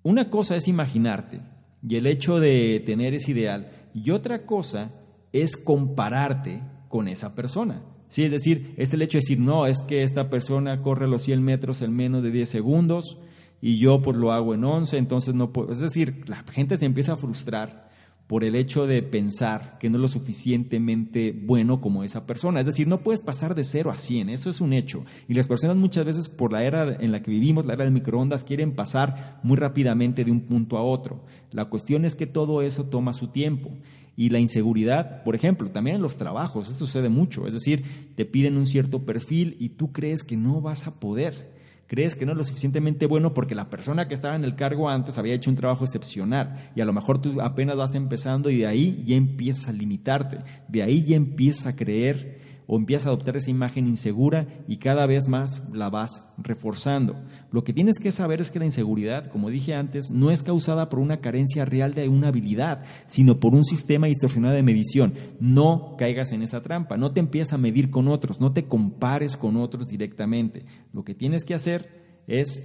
Una 0.02 0.30
cosa 0.30 0.56
es 0.56 0.68
imaginarte 0.68 1.40
y 1.86 1.96
el 1.96 2.06
hecho 2.06 2.40
de 2.40 2.82
tener 2.84 3.14
ese 3.14 3.32
ideal. 3.32 3.70
Y 3.94 4.10
otra 4.10 4.46
cosa 4.46 4.92
es 5.32 5.56
compararte 5.56 6.62
con 6.88 7.08
esa 7.08 7.34
persona. 7.34 7.82
Sí, 8.08 8.24
es 8.24 8.30
decir, 8.30 8.74
es 8.76 8.92
el 8.92 9.02
hecho 9.02 9.18
de 9.18 9.22
decir, 9.22 9.38
no, 9.38 9.66
es 9.66 9.82
que 9.82 10.02
esta 10.02 10.30
persona 10.30 10.82
corre 10.82 11.06
los 11.06 11.22
100 11.22 11.42
metros 11.42 11.82
en 11.82 11.94
menos 11.94 12.22
de 12.22 12.30
10 12.30 12.48
segundos 12.48 13.18
y 13.60 13.78
yo 13.78 14.00
pues 14.02 14.16
lo 14.16 14.32
hago 14.32 14.54
en 14.54 14.64
11, 14.64 14.96
entonces 14.96 15.34
no 15.34 15.52
puedo. 15.52 15.72
Es 15.72 15.80
decir, 15.80 16.24
la 16.26 16.42
gente 16.44 16.76
se 16.76 16.86
empieza 16.86 17.12
a 17.12 17.16
frustrar 17.16 17.90
por 18.30 18.44
el 18.44 18.54
hecho 18.54 18.86
de 18.86 19.02
pensar 19.02 19.76
que 19.80 19.90
no 19.90 19.96
es 19.96 20.02
lo 20.02 20.06
suficientemente 20.06 21.32
bueno 21.32 21.80
como 21.80 22.04
esa 22.04 22.26
persona. 22.26 22.60
Es 22.60 22.66
decir, 22.66 22.86
no 22.86 23.00
puedes 23.00 23.22
pasar 23.22 23.56
de 23.56 23.64
0 23.64 23.90
a 23.90 23.96
100, 23.96 24.28
eso 24.28 24.50
es 24.50 24.60
un 24.60 24.72
hecho. 24.72 25.04
Y 25.26 25.34
las 25.34 25.48
personas 25.48 25.76
muchas 25.76 26.04
veces 26.04 26.28
por 26.28 26.52
la 26.52 26.62
era 26.62 26.96
en 27.00 27.10
la 27.10 27.22
que 27.22 27.32
vivimos, 27.32 27.66
la 27.66 27.74
era 27.74 27.82
del 27.82 27.92
microondas, 27.92 28.44
quieren 28.44 28.76
pasar 28.76 29.40
muy 29.42 29.56
rápidamente 29.56 30.24
de 30.24 30.30
un 30.30 30.42
punto 30.42 30.78
a 30.78 30.84
otro. 30.84 31.24
La 31.50 31.64
cuestión 31.64 32.04
es 32.04 32.14
que 32.14 32.28
todo 32.28 32.62
eso 32.62 32.84
toma 32.84 33.14
su 33.14 33.28
tiempo. 33.28 33.72
Y 34.16 34.28
la 34.28 34.38
inseguridad, 34.38 35.24
por 35.24 35.34
ejemplo, 35.34 35.68
también 35.70 35.96
en 35.96 36.02
los 36.02 36.16
trabajos, 36.16 36.68
esto 36.68 36.86
sucede 36.86 37.08
mucho. 37.08 37.48
Es 37.48 37.54
decir, 37.54 38.12
te 38.14 38.26
piden 38.26 38.56
un 38.58 38.66
cierto 38.66 39.04
perfil 39.04 39.56
y 39.58 39.70
tú 39.70 39.90
crees 39.90 40.22
que 40.22 40.36
no 40.36 40.60
vas 40.60 40.86
a 40.86 41.00
poder 41.00 41.59
crees 41.90 42.14
que 42.14 42.24
no 42.24 42.30
es 42.30 42.38
lo 42.38 42.44
suficientemente 42.44 43.06
bueno 43.06 43.34
porque 43.34 43.56
la 43.56 43.68
persona 43.68 44.06
que 44.06 44.14
estaba 44.14 44.36
en 44.36 44.44
el 44.44 44.54
cargo 44.54 44.88
antes 44.88 45.18
había 45.18 45.34
hecho 45.34 45.50
un 45.50 45.56
trabajo 45.56 45.82
excepcional 45.82 46.70
y 46.76 46.80
a 46.80 46.84
lo 46.84 46.92
mejor 46.92 47.20
tú 47.20 47.40
apenas 47.40 47.76
vas 47.76 47.96
empezando 47.96 48.48
y 48.48 48.58
de 48.58 48.66
ahí 48.68 49.02
ya 49.04 49.16
empiezas 49.16 49.70
a 49.70 49.72
limitarte, 49.72 50.38
de 50.68 50.84
ahí 50.84 51.04
ya 51.04 51.16
empiezas 51.16 51.66
a 51.66 51.74
creer 51.74 52.49
o 52.72 52.76
empiezas 52.76 53.06
a 53.06 53.08
adoptar 53.08 53.36
esa 53.36 53.50
imagen 53.50 53.88
insegura 53.88 54.46
y 54.68 54.76
cada 54.76 55.04
vez 55.04 55.26
más 55.26 55.64
la 55.72 55.90
vas 55.90 56.22
reforzando. 56.38 57.20
Lo 57.50 57.64
que 57.64 57.72
tienes 57.72 57.98
que 57.98 58.12
saber 58.12 58.40
es 58.40 58.52
que 58.52 58.60
la 58.60 58.64
inseguridad, 58.64 59.26
como 59.26 59.50
dije 59.50 59.74
antes, 59.74 60.12
no 60.12 60.30
es 60.30 60.44
causada 60.44 60.88
por 60.88 61.00
una 61.00 61.16
carencia 61.16 61.64
real 61.64 61.94
de 61.94 62.08
una 62.08 62.28
habilidad, 62.28 62.84
sino 63.08 63.40
por 63.40 63.56
un 63.56 63.64
sistema 63.64 64.06
distorsionado 64.06 64.54
de 64.54 64.62
medición. 64.62 65.14
No 65.40 65.96
caigas 65.98 66.30
en 66.30 66.42
esa 66.42 66.62
trampa, 66.62 66.96
no 66.96 67.10
te 67.10 67.18
empieces 67.18 67.54
a 67.54 67.58
medir 67.58 67.90
con 67.90 68.06
otros, 68.06 68.40
no 68.40 68.52
te 68.52 68.66
compares 68.66 69.36
con 69.36 69.56
otros 69.56 69.88
directamente. 69.88 70.64
Lo 70.92 71.02
que 71.02 71.16
tienes 71.16 71.44
que 71.44 71.54
hacer 71.54 72.22
es 72.28 72.62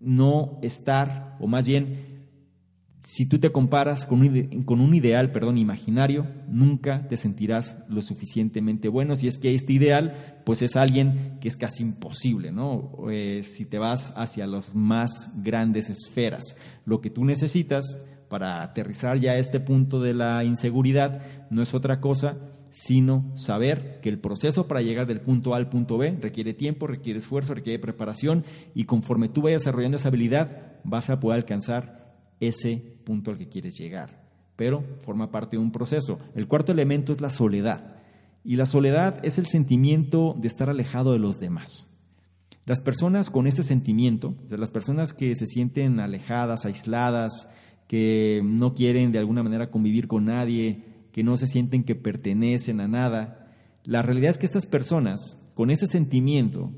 no 0.00 0.58
estar, 0.62 1.36
o 1.38 1.46
más 1.46 1.64
bien 1.64 2.03
si 3.04 3.26
tú 3.26 3.38
te 3.38 3.52
comparas 3.52 4.06
con 4.06 4.22
un, 4.22 4.62
con 4.62 4.80
un, 4.80 4.94
ideal 4.94 5.30
perdón, 5.30 5.58
imaginario, 5.58 6.26
nunca 6.48 7.06
te 7.06 7.18
sentirás 7.18 7.76
lo 7.88 8.00
suficientemente 8.00 8.88
bueno. 8.88 9.14
Si 9.14 9.28
es 9.28 9.38
que 9.38 9.54
este 9.54 9.74
ideal, 9.74 10.40
pues 10.46 10.62
es 10.62 10.74
alguien 10.74 11.36
que 11.38 11.48
es 11.48 11.58
casi 11.58 11.82
imposible, 11.82 12.50
¿no? 12.50 12.92
Eh, 13.10 13.42
si 13.44 13.66
te 13.66 13.78
vas 13.78 14.10
hacia 14.16 14.46
las 14.46 14.74
más 14.74 15.30
grandes 15.36 15.90
esferas, 15.90 16.56
lo 16.86 17.02
que 17.02 17.10
tú 17.10 17.26
necesitas 17.26 18.00
para 18.30 18.62
aterrizar 18.62 19.18
ya 19.18 19.36
este 19.36 19.60
punto 19.60 20.00
de 20.00 20.14
la 20.14 20.42
inseguridad 20.42 21.20
no 21.50 21.62
es 21.62 21.74
otra 21.74 22.00
cosa 22.00 22.38
sino 22.70 23.30
saber 23.36 24.00
que 24.00 24.08
el 24.08 24.18
proceso 24.18 24.66
para 24.66 24.82
llegar 24.82 25.06
del 25.06 25.20
punto 25.20 25.54
A 25.54 25.58
al 25.58 25.68
punto 25.68 25.96
B 25.96 26.18
requiere 26.20 26.54
tiempo, 26.54 26.88
requiere 26.88 27.20
esfuerzo, 27.20 27.54
requiere 27.54 27.78
preparación 27.78 28.44
y 28.74 28.84
conforme 28.84 29.28
tú 29.28 29.42
vayas 29.42 29.60
desarrollando 29.60 29.98
esa 29.98 30.08
habilidad 30.08 30.72
vas 30.82 31.08
a 31.08 31.20
poder 31.20 31.36
alcanzar 31.36 32.03
ese 32.48 32.98
punto 33.04 33.30
al 33.30 33.38
que 33.38 33.48
quieres 33.48 33.76
llegar, 33.78 34.24
pero 34.56 34.82
forma 35.00 35.30
parte 35.30 35.56
de 35.56 35.62
un 35.62 35.72
proceso. 35.72 36.18
El 36.34 36.48
cuarto 36.48 36.72
elemento 36.72 37.12
es 37.12 37.20
la 37.20 37.30
soledad, 37.30 37.96
y 38.44 38.56
la 38.56 38.66
soledad 38.66 39.24
es 39.24 39.38
el 39.38 39.46
sentimiento 39.46 40.34
de 40.38 40.48
estar 40.48 40.68
alejado 40.68 41.12
de 41.12 41.18
los 41.18 41.40
demás. 41.40 41.88
Las 42.66 42.80
personas 42.80 43.30
con 43.30 43.46
este 43.46 43.62
sentimiento, 43.62 44.34
las 44.48 44.70
personas 44.70 45.12
que 45.12 45.34
se 45.34 45.46
sienten 45.46 46.00
alejadas, 46.00 46.64
aisladas, 46.64 47.48
que 47.88 48.40
no 48.44 48.74
quieren 48.74 49.12
de 49.12 49.18
alguna 49.18 49.42
manera 49.42 49.70
convivir 49.70 50.08
con 50.08 50.26
nadie, 50.26 50.84
que 51.12 51.22
no 51.22 51.36
se 51.36 51.46
sienten 51.46 51.84
que 51.84 51.94
pertenecen 51.94 52.80
a 52.80 52.88
nada, 52.88 53.52
la 53.84 54.02
realidad 54.02 54.30
es 54.30 54.38
que 54.38 54.46
estas 54.46 54.66
personas 54.66 55.38
con 55.54 55.70
ese 55.70 55.86
sentimiento 55.86 56.72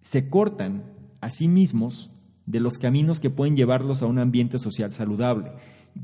se 0.00 0.28
cortan 0.28 0.84
a 1.20 1.30
sí 1.30 1.48
mismos 1.48 2.10
de 2.48 2.60
los 2.60 2.78
caminos 2.78 3.20
que 3.20 3.30
pueden 3.30 3.56
llevarlos 3.56 4.00
a 4.00 4.06
un 4.06 4.18
ambiente 4.18 4.58
social 4.58 4.92
saludable. 4.92 5.52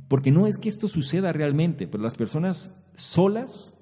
Porque 0.09 0.31
no 0.31 0.47
es 0.47 0.59
que 0.59 0.69
esto 0.69 0.89
suceda 0.89 1.33
realmente, 1.33 1.87
pero 1.87 2.03
las 2.03 2.15
personas 2.15 2.75
solas 2.95 3.74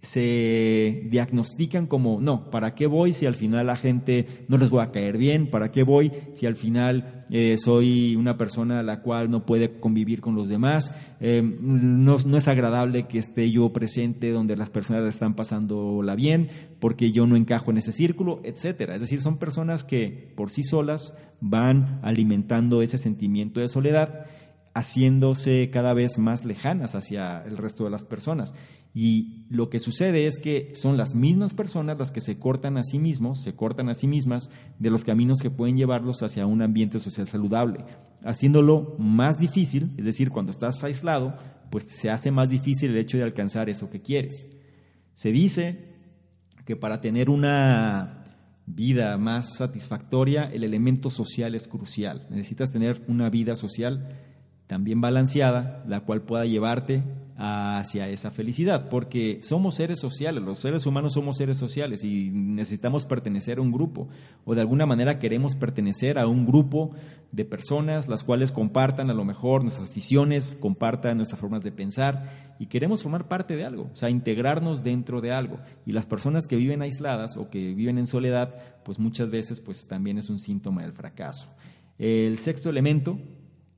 se 0.00 1.02
diagnostican 1.10 1.86
como, 1.86 2.20
no, 2.20 2.50
¿para 2.50 2.74
qué 2.74 2.86
voy 2.86 3.12
si 3.12 3.26
al 3.26 3.34
final 3.34 3.66
la 3.66 3.76
gente 3.76 4.26
no 4.48 4.58
les 4.58 4.70
voy 4.70 4.82
a 4.82 4.90
caer 4.90 5.18
bien? 5.18 5.50
¿Para 5.50 5.70
qué 5.70 5.82
voy 5.82 6.12
si 6.32 6.46
al 6.46 6.56
final 6.56 7.24
eh, 7.30 7.56
soy 7.58 8.16
una 8.16 8.38
persona 8.38 8.80
a 8.80 8.82
la 8.82 9.02
cual 9.02 9.30
no 9.30 9.44
puede 9.44 9.80
convivir 9.80 10.20
con 10.20 10.34
los 10.34 10.48
demás? 10.48 10.94
Eh, 11.20 11.42
no, 11.42 12.16
no, 12.24 12.36
es 12.36 12.48
agradable 12.48 13.06
que 13.06 13.18
esté 13.18 13.50
yo 13.50 13.72
presente 13.72 14.30
donde 14.30 14.56
las 14.56 14.70
personas 14.70 15.08
están 15.08 15.34
pasándola 15.34 16.14
bien 16.14 16.50
porque 16.80 17.12
yo 17.12 17.26
no 17.26 17.36
encajo 17.36 17.70
en 17.70 17.78
ese 17.78 17.92
círculo, 17.92 18.40
etcétera. 18.44 18.94
Es 18.94 19.00
decir, 19.00 19.20
son 19.20 19.38
personas 19.38 19.84
que 19.84 20.32
por 20.36 20.50
sí 20.50 20.62
solas 20.62 21.16
van 21.40 22.00
alimentando 22.02 22.82
ese 22.82 22.98
sentimiento 22.98 23.60
de 23.60 23.68
soledad 23.68 24.26
haciéndose 24.74 25.70
cada 25.72 25.92
vez 25.92 26.18
más 26.18 26.44
lejanas 26.44 26.94
hacia 26.94 27.42
el 27.44 27.56
resto 27.56 27.84
de 27.84 27.90
las 27.90 28.04
personas. 28.04 28.54
Y 28.94 29.44
lo 29.50 29.70
que 29.70 29.80
sucede 29.80 30.26
es 30.26 30.38
que 30.38 30.72
son 30.74 30.96
las 30.96 31.14
mismas 31.14 31.54
personas 31.54 31.98
las 31.98 32.10
que 32.10 32.20
se 32.20 32.38
cortan 32.38 32.78
a 32.78 32.84
sí 32.84 32.98
mismos, 32.98 33.42
se 33.42 33.54
cortan 33.54 33.88
a 33.88 33.94
sí 33.94 34.06
mismas 34.08 34.50
de 34.78 34.90
los 34.90 35.04
caminos 35.04 35.40
que 35.40 35.50
pueden 35.50 35.76
llevarlos 35.76 36.22
hacia 36.22 36.46
un 36.46 36.62
ambiente 36.62 36.98
social 36.98 37.28
saludable, 37.28 37.84
haciéndolo 38.24 38.96
más 38.98 39.38
difícil, 39.38 39.90
es 39.98 40.04
decir, 40.04 40.30
cuando 40.30 40.52
estás 40.52 40.82
aislado, 40.82 41.36
pues 41.70 41.84
se 41.88 42.10
hace 42.10 42.30
más 42.30 42.48
difícil 42.48 42.90
el 42.90 42.96
hecho 42.96 43.18
de 43.18 43.24
alcanzar 43.24 43.68
eso 43.68 43.90
que 43.90 44.00
quieres. 44.00 44.46
Se 45.14 45.32
dice 45.32 45.94
que 46.64 46.76
para 46.76 47.00
tener 47.00 47.30
una 47.30 48.24
vida 48.66 49.16
más 49.16 49.56
satisfactoria, 49.56 50.44
el 50.44 50.64
elemento 50.64 51.10
social 51.10 51.54
es 51.54 51.66
crucial. 51.66 52.26
Necesitas 52.30 52.70
tener 52.70 53.02
una 53.08 53.30
vida 53.30 53.56
social 53.56 54.08
también 54.66 55.00
balanceada, 55.00 55.82
la 55.86 56.00
cual 56.00 56.22
pueda 56.22 56.44
llevarte 56.44 57.02
hacia 57.40 58.08
esa 58.08 58.32
felicidad, 58.32 58.88
porque 58.88 59.38
somos 59.44 59.76
seres 59.76 60.00
sociales, 60.00 60.42
los 60.42 60.58
seres 60.58 60.86
humanos 60.86 61.12
somos 61.14 61.36
seres 61.36 61.56
sociales 61.56 62.02
y 62.02 62.30
necesitamos 62.32 63.06
pertenecer 63.06 63.58
a 63.58 63.62
un 63.62 63.70
grupo, 63.70 64.08
o 64.44 64.56
de 64.56 64.60
alguna 64.60 64.86
manera 64.86 65.20
queremos 65.20 65.54
pertenecer 65.54 66.18
a 66.18 66.26
un 66.26 66.44
grupo 66.44 66.90
de 67.30 67.44
personas 67.44 68.08
las 68.08 68.24
cuales 68.24 68.50
compartan 68.50 69.08
a 69.08 69.14
lo 69.14 69.24
mejor 69.24 69.62
nuestras 69.62 69.88
aficiones, 69.88 70.56
compartan 70.58 71.16
nuestras 71.16 71.40
formas 71.40 71.62
de 71.62 71.70
pensar 71.70 72.56
y 72.58 72.66
queremos 72.66 73.04
formar 73.04 73.28
parte 73.28 73.54
de 73.54 73.64
algo, 73.64 73.88
o 73.92 73.96
sea, 73.96 74.10
integrarnos 74.10 74.82
dentro 74.82 75.20
de 75.20 75.30
algo. 75.30 75.60
Y 75.86 75.92
las 75.92 76.06
personas 76.06 76.48
que 76.48 76.56
viven 76.56 76.82
aisladas 76.82 77.36
o 77.36 77.50
que 77.50 77.72
viven 77.72 77.98
en 77.98 78.08
soledad, 78.08 78.56
pues 78.84 78.98
muchas 78.98 79.30
veces 79.30 79.60
pues 79.60 79.86
también 79.86 80.18
es 80.18 80.28
un 80.28 80.40
síntoma 80.40 80.82
del 80.82 80.92
fracaso. 80.92 81.48
El 81.98 82.38
sexto 82.38 82.68
elemento 82.68 83.18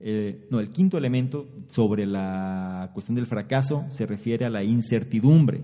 eh, 0.02 0.46
no, 0.50 0.60
el 0.60 0.70
quinto 0.70 0.96
elemento 0.96 1.46
sobre 1.66 2.06
la 2.06 2.90
cuestión 2.94 3.16
del 3.16 3.26
fracaso 3.26 3.84
se 3.88 4.06
refiere 4.06 4.46
a 4.46 4.50
la 4.50 4.64
incertidumbre. 4.64 5.62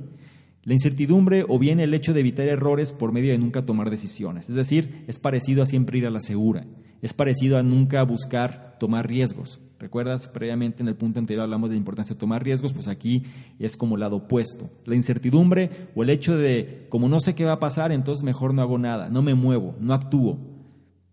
La 0.62 0.74
incertidumbre 0.74 1.45
o 1.49 1.59
bien 1.59 1.80
el 1.80 1.95
hecho 1.95 2.12
de 2.12 2.20
evitar 2.20 2.47
errores 2.49 2.93
por 2.93 3.12
medio 3.12 3.32
de 3.32 3.39
nunca 3.39 3.64
tomar 3.64 3.89
decisiones. 3.89 4.49
Es 4.49 4.57
decir, 4.57 5.05
es 5.07 5.18
parecido 5.18 5.62
a 5.62 5.66
siempre 5.66 5.99
ir 5.99 6.07
a 6.07 6.11
la 6.11 6.20
segura. 6.20 6.66
Es 7.03 7.14
parecido 7.14 7.57
a 7.57 7.62
nunca 7.62 8.03
buscar 8.03 8.76
tomar 8.78 9.09
riesgos. 9.09 9.61
¿Recuerdas? 9.78 10.26
Previamente 10.28 10.82
en 10.82 10.89
el 10.89 10.97
punto 10.97 11.18
anterior 11.18 11.45
hablamos 11.45 11.70
de 11.70 11.76
la 11.76 11.80
importancia 11.80 12.14
de 12.14 12.20
tomar 12.20 12.43
riesgos, 12.43 12.72
pues 12.72 12.89
aquí 12.89 13.22
es 13.59 13.76
como 13.76 13.95
el 13.95 14.01
lado 14.01 14.16
opuesto. 14.16 14.68
La 14.87 14.97
incertidumbre 14.97 15.89
o 15.95 16.03
el 16.03 16.11
hecho 16.11 16.37
de, 16.37 16.87
como 16.89 17.09
no 17.09 17.20
sé 17.20 17.34
qué 17.34 17.45
va 17.45 17.53
a 17.53 17.61
pasar, 17.61 17.93
entonces 17.93 18.24
mejor 18.24 18.55
no 18.55 18.62
hago 18.62 18.78
nada, 18.78 19.09
no 19.09 19.22
me 19.22 19.34
muevo, 19.34 19.76
no 19.78 19.95
actúo 19.95 20.55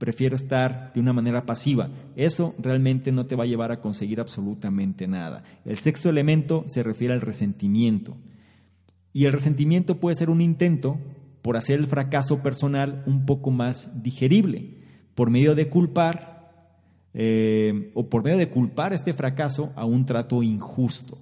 prefiero 0.03 0.35
estar 0.35 0.91
de 0.93 0.99
una 0.99 1.13
manera 1.13 1.45
pasiva. 1.45 1.89
Eso 2.17 2.53
realmente 2.59 3.13
no 3.13 3.25
te 3.25 3.37
va 3.37 3.45
a 3.45 3.47
llevar 3.47 3.71
a 3.71 3.79
conseguir 3.79 4.19
absolutamente 4.19 5.07
nada. 5.07 5.45
El 5.63 5.77
sexto 5.77 6.09
elemento 6.09 6.65
se 6.67 6.83
refiere 6.83 7.13
al 7.13 7.21
resentimiento. 7.21 8.17
Y 9.13 9.23
el 9.23 9.31
resentimiento 9.31 10.01
puede 10.01 10.15
ser 10.15 10.29
un 10.29 10.41
intento 10.41 10.99
por 11.41 11.55
hacer 11.55 11.79
el 11.79 11.87
fracaso 11.87 12.43
personal 12.43 13.01
un 13.05 13.25
poco 13.25 13.49
más 13.49 14.03
digerible, 14.03 14.71
por 15.15 15.29
medio 15.29 15.55
de 15.55 15.69
culpar 15.69 16.51
eh, 17.13 17.89
o 17.93 18.09
por 18.09 18.25
medio 18.25 18.39
de 18.39 18.49
culpar 18.49 18.91
este 18.91 19.13
fracaso 19.13 19.71
a 19.77 19.85
un 19.85 20.03
trato 20.03 20.43
injusto. 20.43 21.17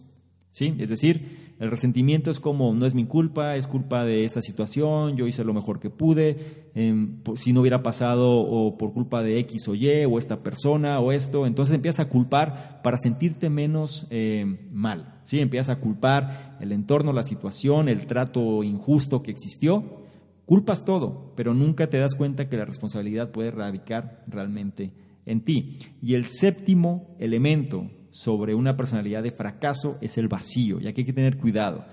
¿Sí? 0.49 0.73
Es 0.79 0.89
decir, 0.89 1.40
el 1.61 1.69
resentimiento 1.69 2.31
es 2.31 2.39
como, 2.39 2.73
no 2.73 2.87
es 2.87 2.95
mi 2.95 3.05
culpa, 3.05 3.55
es 3.55 3.67
culpa 3.67 4.03
de 4.03 4.25
esta 4.25 4.41
situación, 4.41 5.15
yo 5.15 5.27
hice 5.27 5.43
lo 5.43 5.53
mejor 5.53 5.79
que 5.79 5.91
pude, 5.91 6.71
em, 6.73 7.19
si 7.35 7.53
no 7.53 7.61
hubiera 7.61 7.83
pasado 7.83 8.39
o 8.39 8.79
por 8.79 8.93
culpa 8.93 9.21
de 9.21 9.37
X 9.37 9.67
o 9.67 9.75
Y 9.75 10.05
o 10.05 10.17
esta 10.17 10.41
persona 10.41 10.99
o 10.99 11.11
esto, 11.11 11.45
entonces 11.45 11.75
empiezas 11.75 12.07
a 12.07 12.09
culpar 12.09 12.81
para 12.81 12.97
sentirte 12.97 13.51
menos 13.51 14.07
em, 14.09 14.57
mal, 14.71 15.19
¿sí? 15.21 15.39
Empiezas 15.39 15.77
a 15.77 15.79
culpar 15.79 16.57
el 16.61 16.71
entorno, 16.71 17.13
la 17.13 17.21
situación, 17.21 17.89
el 17.89 18.07
trato 18.07 18.63
injusto 18.63 19.21
que 19.21 19.29
existió, 19.29 20.01
culpas 20.47 20.83
todo, 20.83 21.31
pero 21.35 21.53
nunca 21.53 21.91
te 21.91 21.99
das 21.99 22.15
cuenta 22.15 22.49
que 22.49 22.57
la 22.57 22.65
responsabilidad 22.65 23.29
puede 23.29 23.51
radicar 23.51 24.23
realmente 24.25 24.93
en 25.27 25.41
ti. 25.41 25.77
Y 26.01 26.15
el 26.15 26.25
séptimo 26.25 27.15
elemento 27.19 27.85
sobre 28.11 28.53
una 28.53 28.77
personalidad 28.77 29.23
de 29.23 29.31
fracaso 29.31 29.97
es 30.01 30.17
el 30.17 30.27
vacío, 30.27 30.79
y 30.79 30.87
aquí 30.87 31.01
hay 31.01 31.05
que 31.05 31.13
tener 31.13 31.37
cuidado. 31.37 31.85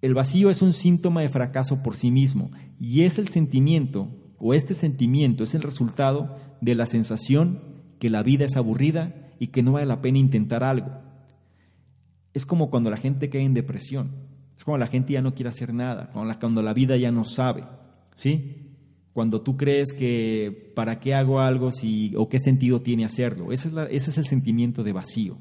El 0.00 0.14
vacío 0.14 0.50
es 0.50 0.62
un 0.62 0.72
síntoma 0.72 1.22
de 1.22 1.28
fracaso 1.28 1.82
por 1.82 1.96
sí 1.96 2.10
mismo 2.10 2.50
y 2.80 3.02
es 3.02 3.18
el 3.18 3.28
sentimiento, 3.28 4.08
o 4.38 4.54
este 4.54 4.74
sentimiento 4.74 5.44
es 5.44 5.54
el 5.54 5.62
resultado 5.62 6.36
de 6.60 6.74
la 6.74 6.86
sensación 6.86 7.60
que 7.98 8.08
la 8.08 8.22
vida 8.22 8.44
es 8.44 8.56
aburrida 8.56 9.32
y 9.40 9.48
que 9.48 9.62
no 9.62 9.72
vale 9.72 9.86
la 9.86 10.00
pena 10.00 10.18
intentar 10.18 10.62
algo. 10.62 10.90
Es 12.32 12.46
como 12.46 12.70
cuando 12.70 12.90
la 12.90 12.96
gente 12.96 13.28
cae 13.28 13.42
en 13.42 13.54
depresión, 13.54 14.12
es 14.56 14.64
cuando 14.64 14.84
la 14.84 14.90
gente 14.90 15.12
ya 15.12 15.22
no 15.22 15.34
quiere 15.34 15.50
hacer 15.50 15.74
nada, 15.74 16.10
cuando 16.12 16.32
la, 16.32 16.38
cuando 16.38 16.62
la 16.62 16.74
vida 16.74 16.96
ya 16.96 17.10
no 17.10 17.24
sabe, 17.24 17.64
¿sí? 18.14 18.67
Cuando 19.12 19.40
tú 19.40 19.56
crees 19.56 19.92
que 19.92 20.72
para 20.74 21.00
qué 21.00 21.14
hago 21.14 21.40
algo 21.40 21.72
si, 21.72 22.14
o 22.16 22.28
qué 22.28 22.38
sentido 22.38 22.82
tiene 22.82 23.04
hacerlo. 23.04 23.52
Ese 23.52 23.70
es, 23.90 24.18
el 24.18 24.26
sentimiento 24.26 24.84
de 24.84 24.92
vacío. 24.92 25.38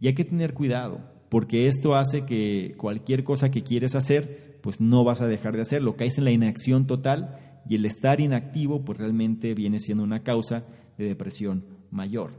Y 0.00 0.08
hay 0.08 0.14
que 0.14 0.24
tener 0.24 0.54
cuidado, 0.54 1.00
porque 1.28 1.68
esto 1.68 1.94
hace 1.94 2.24
que 2.24 2.74
cualquier 2.76 3.24
cosa 3.24 3.50
que 3.50 3.62
quieres 3.62 3.94
hacer, 3.94 4.58
pues 4.62 4.80
no 4.80 5.04
vas 5.04 5.20
a 5.20 5.28
dejar 5.28 5.54
de 5.54 5.62
hacerlo. 5.62 5.96
Caes 5.96 6.18
en 6.18 6.24
la 6.24 6.30
inacción 6.30 6.86
total 6.86 7.38
y 7.68 7.76
el 7.76 7.84
estar 7.84 8.20
inactivo, 8.20 8.84
pues 8.84 8.98
realmente 8.98 9.54
viene 9.54 9.78
siendo 9.78 10.02
una 10.02 10.22
causa 10.22 10.64
de 10.96 11.06
depresión 11.06 11.64
mayor. 11.90 12.32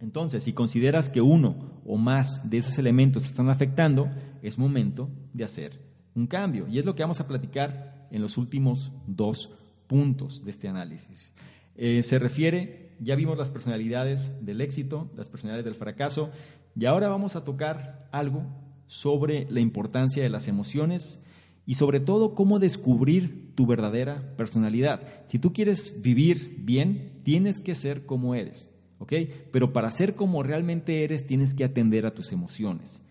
Entonces, 0.00 0.44
si 0.44 0.52
consideras 0.52 1.08
que 1.08 1.20
uno 1.20 1.80
o 1.84 1.96
más 1.96 2.48
de 2.48 2.58
esos 2.58 2.78
elementos 2.78 3.24
están 3.24 3.48
afectando, 3.48 4.08
es 4.42 4.58
momento 4.58 5.10
de 5.32 5.44
hacer 5.44 5.80
un 6.14 6.26
cambio. 6.26 6.66
Y 6.68 6.78
es 6.78 6.84
lo 6.84 6.94
que 6.94 7.02
vamos 7.02 7.20
a 7.20 7.26
platicar 7.26 7.95
en 8.10 8.22
los 8.22 8.38
últimos 8.38 8.92
dos 9.06 9.52
puntos 9.86 10.44
de 10.44 10.50
este 10.50 10.68
análisis. 10.68 11.32
Eh, 11.76 12.02
se 12.02 12.18
refiere, 12.18 12.92
ya 13.00 13.16
vimos 13.16 13.36
las 13.36 13.50
personalidades 13.50 14.44
del 14.44 14.60
éxito, 14.60 15.10
las 15.16 15.28
personalidades 15.28 15.64
del 15.64 15.74
fracaso, 15.74 16.30
y 16.78 16.86
ahora 16.86 17.08
vamos 17.08 17.36
a 17.36 17.44
tocar 17.44 18.08
algo 18.12 18.44
sobre 18.86 19.46
la 19.50 19.60
importancia 19.60 20.22
de 20.22 20.28
las 20.28 20.48
emociones 20.48 21.22
y 21.66 21.74
sobre 21.74 22.00
todo 22.00 22.34
cómo 22.34 22.58
descubrir 22.58 23.54
tu 23.54 23.66
verdadera 23.66 24.36
personalidad. 24.36 25.02
Si 25.26 25.38
tú 25.38 25.52
quieres 25.52 26.00
vivir 26.00 26.56
bien, 26.60 27.20
tienes 27.24 27.60
que 27.60 27.74
ser 27.74 28.06
como 28.06 28.34
eres, 28.34 28.70
¿ok? 28.98 29.12
Pero 29.52 29.72
para 29.72 29.90
ser 29.90 30.14
como 30.14 30.42
realmente 30.42 31.02
eres, 31.02 31.26
tienes 31.26 31.54
que 31.54 31.64
atender 31.64 32.06
a 32.06 32.14
tus 32.14 32.30
emociones. 32.32 33.02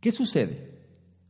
¿Qué 0.00 0.12
sucede? 0.12 0.77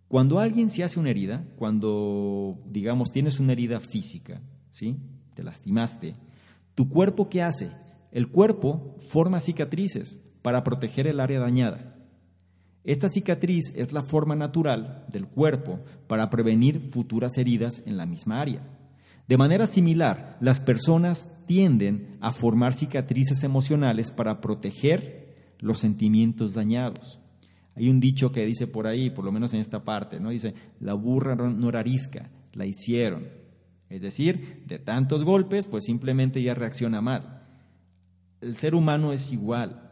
Cuando 0.09 0.39
alguien 0.39 0.71
se 0.71 0.83
hace 0.83 0.99
una 0.99 1.11
herida, 1.11 1.45
cuando, 1.57 2.59
digamos, 2.67 3.13
tienes 3.13 3.41
una 3.41 3.53
herida 3.53 3.79
física, 3.79 4.41
¿sí? 4.71 4.97
Te 5.35 5.43
lastimaste, 5.43 6.17
¿tu 6.75 6.89
cuerpo 6.89 7.29
qué 7.29 7.43
hace? 7.43 7.71
El 8.11 8.29
cuerpo 8.29 8.97
forma 9.11 9.39
cicatrices 9.39 10.25
para 10.41 10.65
proteger 10.65 11.07
el 11.07 11.21
área 11.21 11.41
dañada. 11.41 11.95
Esta 12.85 13.11
cicatriz 13.11 13.75
es 13.77 13.93
la 13.93 14.03
forma 14.03 14.35
natural 14.35 15.05
del 15.09 15.27
cuerpo 15.27 15.79
para 16.07 16.31
prevenir 16.31 16.89
futuras 16.89 17.37
heridas 17.37 17.83
en 17.85 17.99
la 17.99 18.07
misma 18.07 18.41
área. 18.41 18.63
De 19.29 19.37
manera 19.37 19.67
similar, 19.67 20.39
las 20.41 20.59
personas 20.59 21.29
tienden 21.45 22.17
a 22.23 22.33
formar 22.33 22.73
cicatrices 22.73 23.45
emocionales 23.45 24.11
para 24.11 24.41
proteger 24.41 25.35
los 25.59 25.81
sentimientos 25.81 26.55
dañados. 26.55 27.21
Hay 27.79 27.89
un 27.89 28.01
dicho 28.01 28.33
que 28.33 28.45
dice 28.45 28.67
por 28.67 28.89
ahí, 28.89 29.09
por 29.09 29.25
lo 29.25 29.31
menos 29.31 29.55
en 29.55 29.61
esta 29.61 29.85
parte, 29.85 30.19
¿no? 30.19 30.31
Dice, 30.31 30.53
la 30.81 30.95
burra 30.95 31.37
no 31.37 31.69
era 31.69 31.85
la 32.53 32.67
hicieron. 32.67 33.29
Es 33.89 34.03
decir, 34.03 34.65
de 34.67 34.81
tantos 34.81 35.23
golpes, 35.23 35.69
pues 35.69 35.85
simplemente 35.85 36.43
ya 36.43 36.55
reacciona 36.55 37.01
mal. 37.01 37.47
El 38.41 38.57
ser 38.57 38.75
humano 38.75 39.13
es 39.13 39.31
igual. 39.31 39.91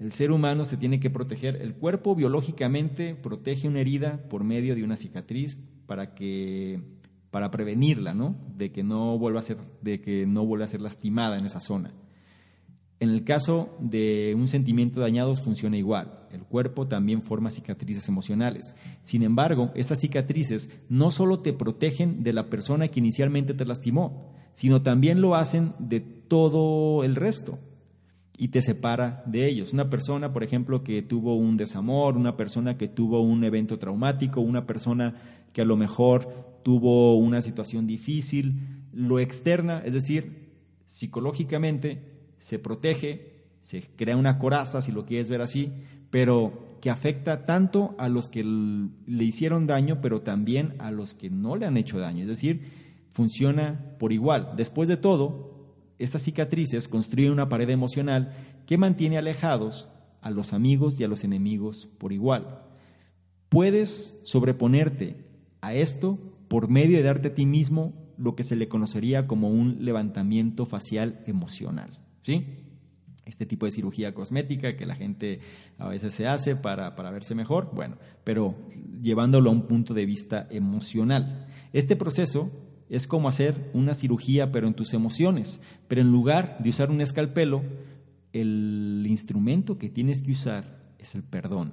El 0.00 0.10
ser 0.10 0.32
humano 0.32 0.64
se 0.64 0.76
tiene 0.76 0.98
que 0.98 1.08
proteger. 1.08 1.56
El 1.62 1.74
cuerpo 1.74 2.16
biológicamente 2.16 3.14
protege 3.14 3.68
una 3.68 3.80
herida 3.80 4.28
por 4.28 4.42
medio 4.42 4.74
de 4.74 4.82
una 4.82 4.96
cicatriz 4.96 5.56
para 5.86 6.14
que 6.14 6.80
para 7.30 7.52
prevenirla, 7.52 8.12
¿no? 8.12 8.34
De 8.56 8.72
que 8.72 8.82
no 8.82 9.16
vuelva 9.18 9.38
a 9.38 9.42
ser 9.42 9.58
de 9.82 10.00
que 10.00 10.26
no 10.26 10.44
vuelva 10.44 10.64
a 10.64 10.68
ser 10.68 10.80
lastimada 10.80 11.38
en 11.38 11.46
esa 11.46 11.60
zona. 11.60 11.94
En 13.00 13.08
el 13.08 13.24
caso 13.24 13.74
de 13.80 14.34
un 14.36 14.46
sentimiento 14.46 15.00
dañado 15.00 15.34
funciona 15.34 15.78
igual. 15.78 16.20
El 16.30 16.42
cuerpo 16.42 16.86
también 16.86 17.22
forma 17.22 17.50
cicatrices 17.50 18.06
emocionales. 18.08 18.74
Sin 19.02 19.22
embargo, 19.22 19.72
estas 19.74 20.00
cicatrices 20.00 20.70
no 20.90 21.10
solo 21.10 21.40
te 21.40 21.54
protegen 21.54 22.22
de 22.22 22.34
la 22.34 22.50
persona 22.50 22.88
que 22.88 23.00
inicialmente 23.00 23.54
te 23.54 23.64
lastimó, 23.64 24.34
sino 24.52 24.82
también 24.82 25.22
lo 25.22 25.34
hacen 25.34 25.72
de 25.78 26.00
todo 26.00 27.02
el 27.02 27.16
resto 27.16 27.58
y 28.36 28.48
te 28.48 28.60
separa 28.60 29.22
de 29.24 29.48
ellos. 29.48 29.72
Una 29.72 29.88
persona, 29.88 30.34
por 30.34 30.44
ejemplo, 30.44 30.84
que 30.84 31.00
tuvo 31.00 31.36
un 31.36 31.56
desamor, 31.56 32.18
una 32.18 32.36
persona 32.36 32.76
que 32.76 32.88
tuvo 32.88 33.22
un 33.22 33.44
evento 33.44 33.78
traumático, 33.78 34.42
una 34.42 34.66
persona 34.66 35.14
que 35.54 35.62
a 35.62 35.64
lo 35.64 35.76
mejor 35.76 36.60
tuvo 36.62 37.16
una 37.16 37.40
situación 37.40 37.86
difícil, 37.86 38.84
lo 38.92 39.18
externa, 39.20 39.82
es 39.86 39.94
decir, 39.94 40.50
psicológicamente 40.84 42.09
se 42.40 42.58
protege, 42.58 43.44
se 43.60 43.82
crea 43.82 44.16
una 44.16 44.38
coraza, 44.38 44.82
si 44.82 44.90
lo 44.90 45.04
quieres 45.04 45.30
ver 45.30 45.42
así, 45.42 45.72
pero 46.10 46.78
que 46.80 46.90
afecta 46.90 47.46
tanto 47.46 47.94
a 47.98 48.08
los 48.08 48.28
que 48.28 48.42
le 48.42 49.24
hicieron 49.24 49.66
daño, 49.66 50.00
pero 50.00 50.22
también 50.22 50.74
a 50.78 50.90
los 50.90 51.14
que 51.14 51.30
no 51.30 51.54
le 51.54 51.66
han 51.66 51.76
hecho 51.76 51.98
daño. 51.98 52.22
Es 52.22 52.28
decir, 52.28 52.72
funciona 53.10 53.94
por 53.98 54.12
igual. 54.12 54.54
Después 54.56 54.88
de 54.88 54.96
todo, 54.96 55.74
estas 55.98 56.22
cicatrices 56.22 56.88
construyen 56.88 57.32
una 57.32 57.48
pared 57.48 57.68
emocional 57.68 58.32
que 58.66 58.78
mantiene 58.78 59.18
alejados 59.18 59.88
a 60.22 60.30
los 60.30 60.52
amigos 60.52 60.98
y 60.98 61.04
a 61.04 61.08
los 61.08 61.22
enemigos 61.22 61.88
por 61.98 62.12
igual. 62.12 62.62
Puedes 63.50 64.20
sobreponerte 64.24 65.26
a 65.60 65.74
esto 65.74 66.18
por 66.48 66.68
medio 66.68 66.96
de 66.96 67.02
darte 67.02 67.28
a 67.28 67.34
ti 67.34 67.44
mismo 67.44 67.92
lo 68.16 68.34
que 68.34 68.44
se 68.44 68.56
le 68.56 68.68
conocería 68.68 69.26
como 69.26 69.50
un 69.50 69.84
levantamiento 69.84 70.66
facial 70.66 71.22
emocional. 71.26 71.90
¿Sí? 72.22 72.46
Este 73.24 73.46
tipo 73.46 73.66
de 73.66 73.72
cirugía 73.72 74.14
cosmética 74.14 74.76
que 74.76 74.86
la 74.86 74.96
gente 74.96 75.40
a 75.78 75.88
veces 75.88 76.14
se 76.14 76.26
hace 76.26 76.56
para, 76.56 76.96
para 76.96 77.10
verse 77.10 77.34
mejor, 77.34 77.70
bueno, 77.74 77.96
pero 78.24 78.56
llevándolo 79.00 79.50
a 79.50 79.52
un 79.52 79.66
punto 79.66 79.94
de 79.94 80.06
vista 80.06 80.46
emocional. 80.50 81.46
Este 81.72 81.96
proceso 81.96 82.50
es 82.88 83.06
como 83.06 83.28
hacer 83.28 83.70
una 83.72 83.94
cirugía 83.94 84.50
pero 84.50 84.66
en 84.66 84.74
tus 84.74 84.94
emociones, 84.94 85.60
pero 85.86 86.00
en 86.00 86.10
lugar 86.10 86.58
de 86.58 86.70
usar 86.70 86.90
un 86.90 87.00
escalpelo, 87.00 87.62
el 88.32 89.04
instrumento 89.08 89.78
que 89.78 89.88
tienes 89.88 90.22
que 90.22 90.32
usar 90.32 90.94
es 90.98 91.14
el 91.14 91.22
perdón. 91.22 91.72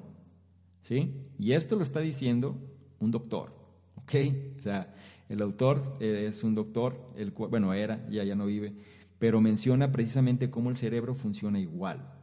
¿Sí? 0.81 1.21
Y 1.37 1.51
esto 1.51 1.75
lo 1.75 1.83
está 1.83 1.99
diciendo 1.99 2.57
un 2.99 3.11
doctor. 3.11 3.57
O 3.97 4.61
sea, 4.61 4.93
el 5.27 5.41
autor 5.41 5.95
es 5.99 6.43
un 6.43 6.55
doctor, 6.55 7.11
el, 7.17 7.31
bueno, 7.31 7.73
era, 7.73 8.07
ya, 8.09 8.23
ya 8.23 8.35
no 8.35 8.45
vive, 8.45 8.73
pero 9.19 9.41
menciona 9.41 9.91
precisamente 9.91 10.49
cómo 10.49 10.69
el 10.69 10.77
cerebro 10.77 11.15
funciona 11.15 11.59
igual. 11.59 12.13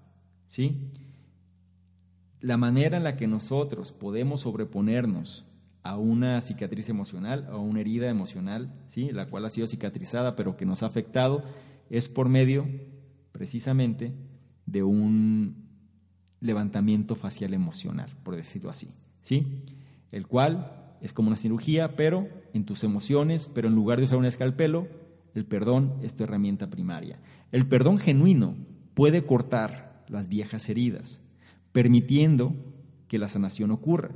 ¿Sí? 0.46 0.90
La 2.40 2.56
manera 2.56 2.96
en 2.96 3.04
la 3.04 3.16
que 3.16 3.26
nosotros 3.26 3.92
podemos 3.92 4.42
sobreponernos 4.42 5.46
a 5.82 5.96
una 5.98 6.40
cicatriz 6.40 6.88
emocional, 6.88 7.46
a 7.50 7.56
una 7.56 7.80
herida 7.80 8.08
emocional, 8.08 8.72
¿sí? 8.86 9.10
la 9.12 9.26
cual 9.26 9.44
ha 9.44 9.50
sido 9.50 9.66
cicatrizada 9.66 10.36
pero 10.36 10.56
que 10.56 10.66
nos 10.66 10.82
ha 10.82 10.86
afectado, 10.86 11.44
es 11.90 12.08
por 12.08 12.28
medio 12.28 12.66
precisamente 13.32 14.12
de 14.66 14.82
un 14.82 15.64
levantamiento 16.40 17.16
facial 17.16 17.54
emocional, 17.54 18.10
por 18.22 18.36
decirlo 18.36 18.70
así, 18.70 18.90
¿sí? 19.22 19.64
El 20.12 20.26
cual 20.26 20.96
es 21.00 21.12
como 21.12 21.28
una 21.28 21.36
cirugía, 21.36 21.96
pero 21.96 22.28
en 22.52 22.64
tus 22.64 22.84
emociones, 22.84 23.50
pero 23.52 23.68
en 23.68 23.74
lugar 23.74 23.98
de 23.98 24.04
usar 24.04 24.18
un 24.18 24.26
escalpelo, 24.26 24.88
el 25.34 25.44
perdón 25.46 25.94
es 26.02 26.14
tu 26.14 26.24
herramienta 26.24 26.70
primaria. 26.70 27.18
El 27.52 27.66
perdón 27.66 27.98
genuino 27.98 28.56
puede 28.94 29.24
cortar 29.24 30.04
las 30.08 30.28
viejas 30.28 30.68
heridas, 30.68 31.20
permitiendo 31.72 32.54
que 33.08 33.18
la 33.18 33.28
sanación 33.28 33.70
ocurra. 33.70 34.10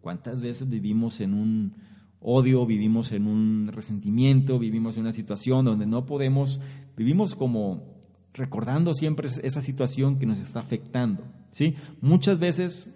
¿Cuántas 0.00 0.40
veces 0.40 0.68
vivimos 0.68 1.20
en 1.20 1.34
un 1.34 1.74
odio, 2.20 2.64
vivimos 2.66 3.12
en 3.12 3.26
un 3.26 3.68
resentimiento, 3.72 4.58
vivimos 4.58 4.96
en 4.96 5.02
una 5.02 5.12
situación 5.12 5.64
donde 5.64 5.86
no 5.86 6.06
podemos, 6.06 6.60
vivimos 6.96 7.34
como 7.34 7.92
recordando 8.32 8.94
siempre 8.94 9.28
esa 9.42 9.60
situación 9.60 10.18
que 10.18 10.26
nos 10.26 10.38
está 10.38 10.60
afectando, 10.60 11.24
¿sí? 11.50 11.74
Muchas 12.00 12.38
veces 12.38 12.94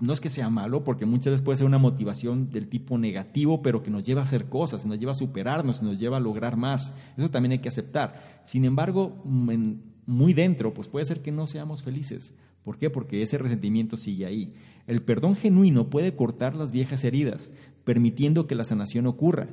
no 0.00 0.12
es 0.12 0.20
que 0.20 0.30
sea 0.30 0.50
malo, 0.50 0.84
porque 0.84 1.06
muchas 1.06 1.32
veces 1.32 1.44
puede 1.44 1.56
ser 1.56 1.66
una 1.66 1.78
motivación 1.78 2.50
del 2.50 2.68
tipo 2.68 2.98
negativo, 2.98 3.62
pero 3.62 3.82
que 3.82 3.90
nos 3.90 4.04
lleva 4.04 4.22
a 4.22 4.24
hacer 4.24 4.46
cosas, 4.46 4.86
nos 4.86 4.98
lleva 4.98 5.12
a 5.12 5.16
superarnos, 5.16 5.82
nos 5.82 5.98
lleva 5.98 6.16
a 6.16 6.20
lograr 6.20 6.56
más. 6.56 6.92
Eso 7.16 7.30
también 7.30 7.52
hay 7.52 7.58
que 7.58 7.68
aceptar. 7.68 8.40
Sin 8.44 8.64
embargo, 8.64 9.22
muy 9.24 10.32
dentro, 10.32 10.72
pues 10.72 10.88
puede 10.88 11.04
ser 11.04 11.20
que 11.20 11.32
no 11.32 11.46
seamos 11.46 11.82
felices. 11.82 12.34
¿Por 12.64 12.78
qué? 12.78 12.88
Porque 12.88 13.22
ese 13.22 13.36
resentimiento 13.36 13.96
sigue 13.96 14.24
ahí. 14.24 14.54
El 14.86 15.02
perdón 15.02 15.36
genuino 15.36 15.90
puede 15.90 16.16
cortar 16.16 16.54
las 16.54 16.70
viejas 16.70 17.04
heridas, 17.04 17.50
permitiendo 17.84 18.46
que 18.46 18.54
la 18.54 18.64
sanación 18.64 19.06
ocurra. 19.06 19.48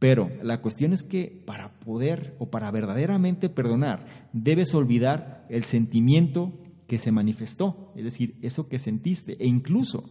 Pero 0.00 0.28
la 0.42 0.60
cuestión 0.60 0.92
es 0.92 1.04
que 1.04 1.42
para 1.46 1.78
poder 1.78 2.34
o 2.40 2.50
para 2.50 2.68
verdaderamente 2.72 3.48
perdonar, 3.48 4.04
debes 4.32 4.74
olvidar 4.74 5.46
el 5.48 5.62
sentimiento 5.62 6.52
que 6.92 6.98
se 6.98 7.10
manifestó, 7.10 7.90
es 7.96 8.04
decir, 8.04 8.36
eso 8.42 8.68
que 8.68 8.78
sentiste, 8.78 9.42
e 9.42 9.46
incluso, 9.46 10.04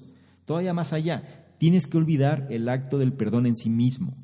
todavía 0.45 0.73
más 0.73 0.93
allá, 0.93 1.53
tienes 1.59 1.86
que 1.86 1.95
olvidar 1.95 2.47
el 2.49 2.67
acto 2.67 2.97
del 2.97 3.13
perdón 3.13 3.45
en 3.45 3.55
sí 3.55 3.69
mismo. 3.69 4.17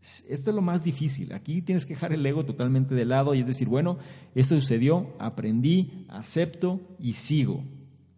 Esto 0.00 0.50
es 0.50 0.56
lo 0.56 0.60
más 0.60 0.82
difícil. 0.82 1.32
Aquí 1.32 1.62
tienes 1.62 1.86
que 1.86 1.94
dejar 1.94 2.12
el 2.12 2.26
ego 2.26 2.44
totalmente 2.44 2.96
de 2.96 3.04
lado 3.04 3.32
y 3.36 3.38
es 3.38 3.46
decir, 3.46 3.68
bueno, 3.68 3.98
esto 4.34 4.56
sucedió, 4.56 5.14
aprendí, 5.20 6.04
acepto 6.08 6.80
y 6.98 7.12
sigo. 7.12 7.62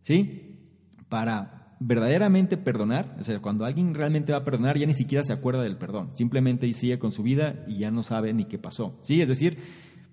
¿Sí? 0.01 0.62
Para 1.11 1.76
verdaderamente 1.80 2.57
perdonar, 2.57 3.14
o 3.20 3.24
sea, 3.24 3.42
cuando 3.42 3.66
alguien 3.66 3.92
realmente 3.92 4.32
va 4.32 4.38
a 4.38 4.45
perdonar, 4.45 4.78
ya 4.78 4.86
ni 4.86 4.95
siquiera 4.95 5.22
se 5.22 5.34
acuerda 5.34 5.62
del 5.62 5.76
perdón. 5.76 6.12
Simplemente 6.14 6.72
sigue 6.72 6.99
con 6.99 7.11
su 7.11 7.22
vida 7.22 7.62
y 7.68 7.76
ya 7.76 7.90
no 7.90 8.03
sabe 8.03 8.32
ni 8.32 8.47
qué 8.47 8.59
pasó. 8.59 8.99
¿Sí? 9.03 9.20
Es 9.20 9.28
decir, 9.28 9.59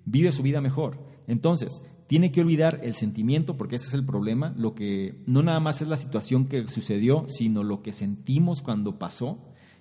vive 0.03 0.33
su 0.33 0.43
vida 0.43 0.59
mejor. 0.59 0.99
Entonces, 1.27 1.81
tiene 2.11 2.33
que 2.33 2.41
olvidar 2.41 2.81
el 2.83 2.97
sentimiento, 2.97 3.55
porque 3.55 3.77
ese 3.77 3.87
es 3.87 3.93
el 3.93 4.03
problema, 4.03 4.53
lo 4.57 4.75
que 4.75 5.23
no 5.27 5.43
nada 5.43 5.61
más 5.61 5.81
es 5.81 5.87
la 5.87 5.95
situación 5.95 6.45
que 6.45 6.67
sucedió, 6.67 7.23
sino 7.29 7.63
lo 7.63 7.81
que 7.81 7.93
sentimos 7.93 8.61
cuando 8.61 8.99
pasó 8.99 9.39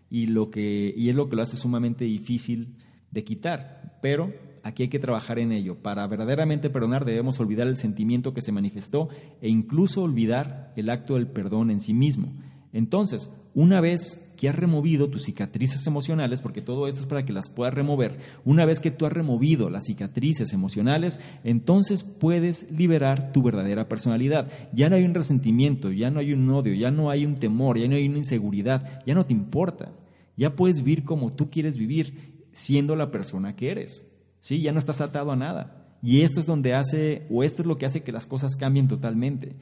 y, 0.09 0.29
lo 0.29 0.49
que, 0.49 0.95
y 0.97 1.09
es 1.09 1.17
lo 1.17 1.29
que 1.29 1.35
lo 1.35 1.43
hace 1.43 1.57
sumamente 1.57 2.05
difícil 2.05 2.77
de 3.11 3.25
quitar. 3.25 3.99
Pero 4.01 4.33
aquí 4.63 4.85
hay 4.85 4.89
que 4.89 5.01
trabajar 5.01 5.41
en 5.41 5.51
ello. 5.51 5.83
Para 5.83 6.07
verdaderamente 6.07 6.71
perdonar 6.71 7.05
debemos 7.05 7.41
olvidar 7.41 7.67
el 7.67 7.79
sentimiento 7.79 8.33
que 8.33 8.43
se 8.43 8.53
manifestó 8.53 9.09
e 9.41 9.49
incluso 9.49 10.05
olvidar 10.05 10.73
el 10.77 10.89
acto 10.89 11.17
del 11.17 11.27
perdón 11.27 11.73
en 11.73 11.81
sí 11.81 11.95
mismo. 11.95 12.33
Entonces, 12.73 13.33
una 13.55 13.81
vez 13.81 14.21
que 14.37 14.49
has 14.49 14.57
removido 14.57 15.11
tus 15.11 15.25
cicatrices 15.25 15.87
emocionales, 15.87 16.41
porque 16.41 16.63
todo 16.63 16.89
esto 16.89 17.03
es 17.03 17.07
para 17.07 17.27
que 17.27 17.33
las 17.33 17.51
puedas 17.51 17.75
remover, 17.75 18.19
una 18.45 18.65
vez 18.65 18.81
que 18.81 18.91
tú 18.91 19.05
has 19.05 19.13
removido 19.13 19.69
las 19.69 19.85
cicatrices 19.85 20.55
emocionales, 20.55 21.21
entonces 21.45 22.05
puedes 22.05 22.71
liberar 22.71 23.33
tu 23.33 23.43
verdadera 23.43 23.87
personalidad. 23.89 24.51
Ya 24.73 24.89
no 24.89 24.97
hay 24.97 25.05
un 25.05 25.13
resentimiento, 25.13 25.93
ya 25.93 26.11
no 26.11 26.21
hay 26.21 26.33
un 26.33 26.49
odio, 26.49 26.73
ya 26.73 26.91
no 26.91 27.11
hay 27.11 27.27
un 27.27 27.35
temor, 27.35 27.79
ya 27.79 27.87
no 27.87 27.97
hay 27.97 28.09
una 28.09 28.19
inseguridad, 28.19 29.03
ya 29.07 29.15
no 29.15 29.27
te 29.27 29.35
importa. 29.35 29.93
Ya 30.37 30.57
puedes 30.57 30.79
vivir 30.79 31.05
como 31.05 31.31
tú 31.31 31.51
quieres 31.51 31.77
vivir, 31.77 32.49
siendo 32.53 32.97
la 32.97 33.11
persona 33.11 33.57
que 33.57 33.71
eres. 33.71 34.07
¿Sí? 34.41 34.63
Ya 34.63 34.73
no 34.73 34.79
estás 34.79 35.03
atado 35.03 35.33
a 35.33 35.37
nada. 35.37 35.99
Y 36.03 36.23
esto 36.23 36.41
es 36.41 36.47
donde 36.47 36.73
hace, 36.73 37.27
o 37.29 37.45
esto 37.45 37.61
es 37.61 37.69
lo 37.69 37.77
que 37.77 37.85
hace 37.85 38.03
que 38.03 38.13
las 38.13 38.25
cosas 38.25 38.57
cambien 38.57 38.89
totalmente. 38.89 39.55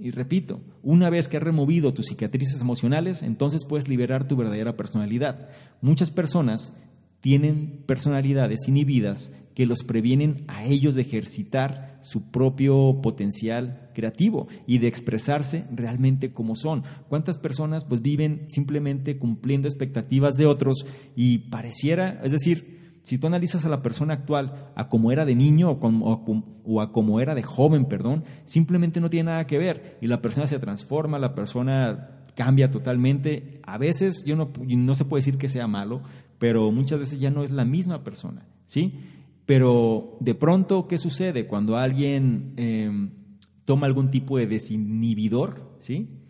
Y 0.00 0.12
repito, 0.12 0.62
una 0.82 1.10
vez 1.10 1.28
que 1.28 1.36
has 1.36 1.42
removido 1.42 1.92
tus 1.92 2.06
cicatrices 2.06 2.62
emocionales, 2.62 3.22
entonces 3.22 3.66
puedes 3.66 3.86
liberar 3.86 4.26
tu 4.26 4.34
verdadera 4.34 4.74
personalidad. 4.74 5.50
Muchas 5.82 6.10
personas 6.10 6.72
tienen 7.20 7.82
personalidades 7.84 8.60
inhibidas 8.66 9.30
que 9.54 9.66
los 9.66 9.84
previenen 9.84 10.44
a 10.48 10.64
ellos 10.64 10.94
de 10.94 11.02
ejercitar 11.02 11.98
su 12.00 12.30
propio 12.30 13.00
potencial 13.02 13.90
creativo 13.94 14.48
y 14.66 14.78
de 14.78 14.86
expresarse 14.86 15.66
realmente 15.70 16.32
como 16.32 16.56
son. 16.56 16.82
¿Cuántas 17.10 17.36
personas 17.36 17.84
pues 17.84 18.00
viven 18.00 18.48
simplemente 18.48 19.18
cumpliendo 19.18 19.68
expectativas 19.68 20.34
de 20.36 20.46
otros 20.46 20.86
y 21.14 21.50
pareciera, 21.50 22.22
es 22.24 22.32
decir, 22.32 22.79
si 23.02 23.18
tú 23.18 23.26
analizas 23.26 23.64
a 23.64 23.68
la 23.68 23.82
persona 23.82 24.14
actual 24.14 24.70
a 24.74 24.88
como 24.88 25.10
era 25.10 25.24
de 25.24 25.34
niño 25.34 25.70
o, 25.70 26.80
a 26.80 26.92
como 26.92 27.20
era 27.20 27.34
de 27.34 27.42
joven, 27.42 27.86
perdón, 27.86 28.24
simplemente 28.44 29.00
no 29.00 29.08
tiene 29.08 29.30
nada 29.30 29.46
que 29.46 29.58
ver 29.58 29.98
y 30.00 30.06
la 30.06 30.20
persona 30.20 30.46
se 30.46 30.58
transforma, 30.58 31.18
la 31.18 31.34
persona 31.34 32.24
cambia 32.34 32.70
totalmente. 32.70 33.60
A 33.64 33.78
veces 33.78 34.24
yo 34.24 34.36
no, 34.36 34.50
no 34.58 34.94
se 34.94 35.04
puede 35.04 35.20
decir 35.20 35.38
que 35.38 35.48
sea 35.48 35.66
malo, 35.66 36.02
pero 36.38 36.70
muchas 36.72 37.00
veces 37.00 37.18
ya 37.18 37.30
no 37.30 37.42
es 37.42 37.50
la 37.50 37.64
misma 37.64 38.04
persona, 38.04 38.46
¿sí? 38.66 39.00
Pero 39.46 40.16
de 40.20 40.34
pronto, 40.34 40.86
¿qué 40.86 40.98
sucede 40.98 41.46
cuando 41.46 41.76
alguien 41.76 42.52
em, 42.56 43.10
toma 43.64 43.86
algún 43.86 44.10
tipo 44.10 44.36
de 44.36 44.46
desinhibidor, 44.46 45.76
¿sí? 45.80 46.20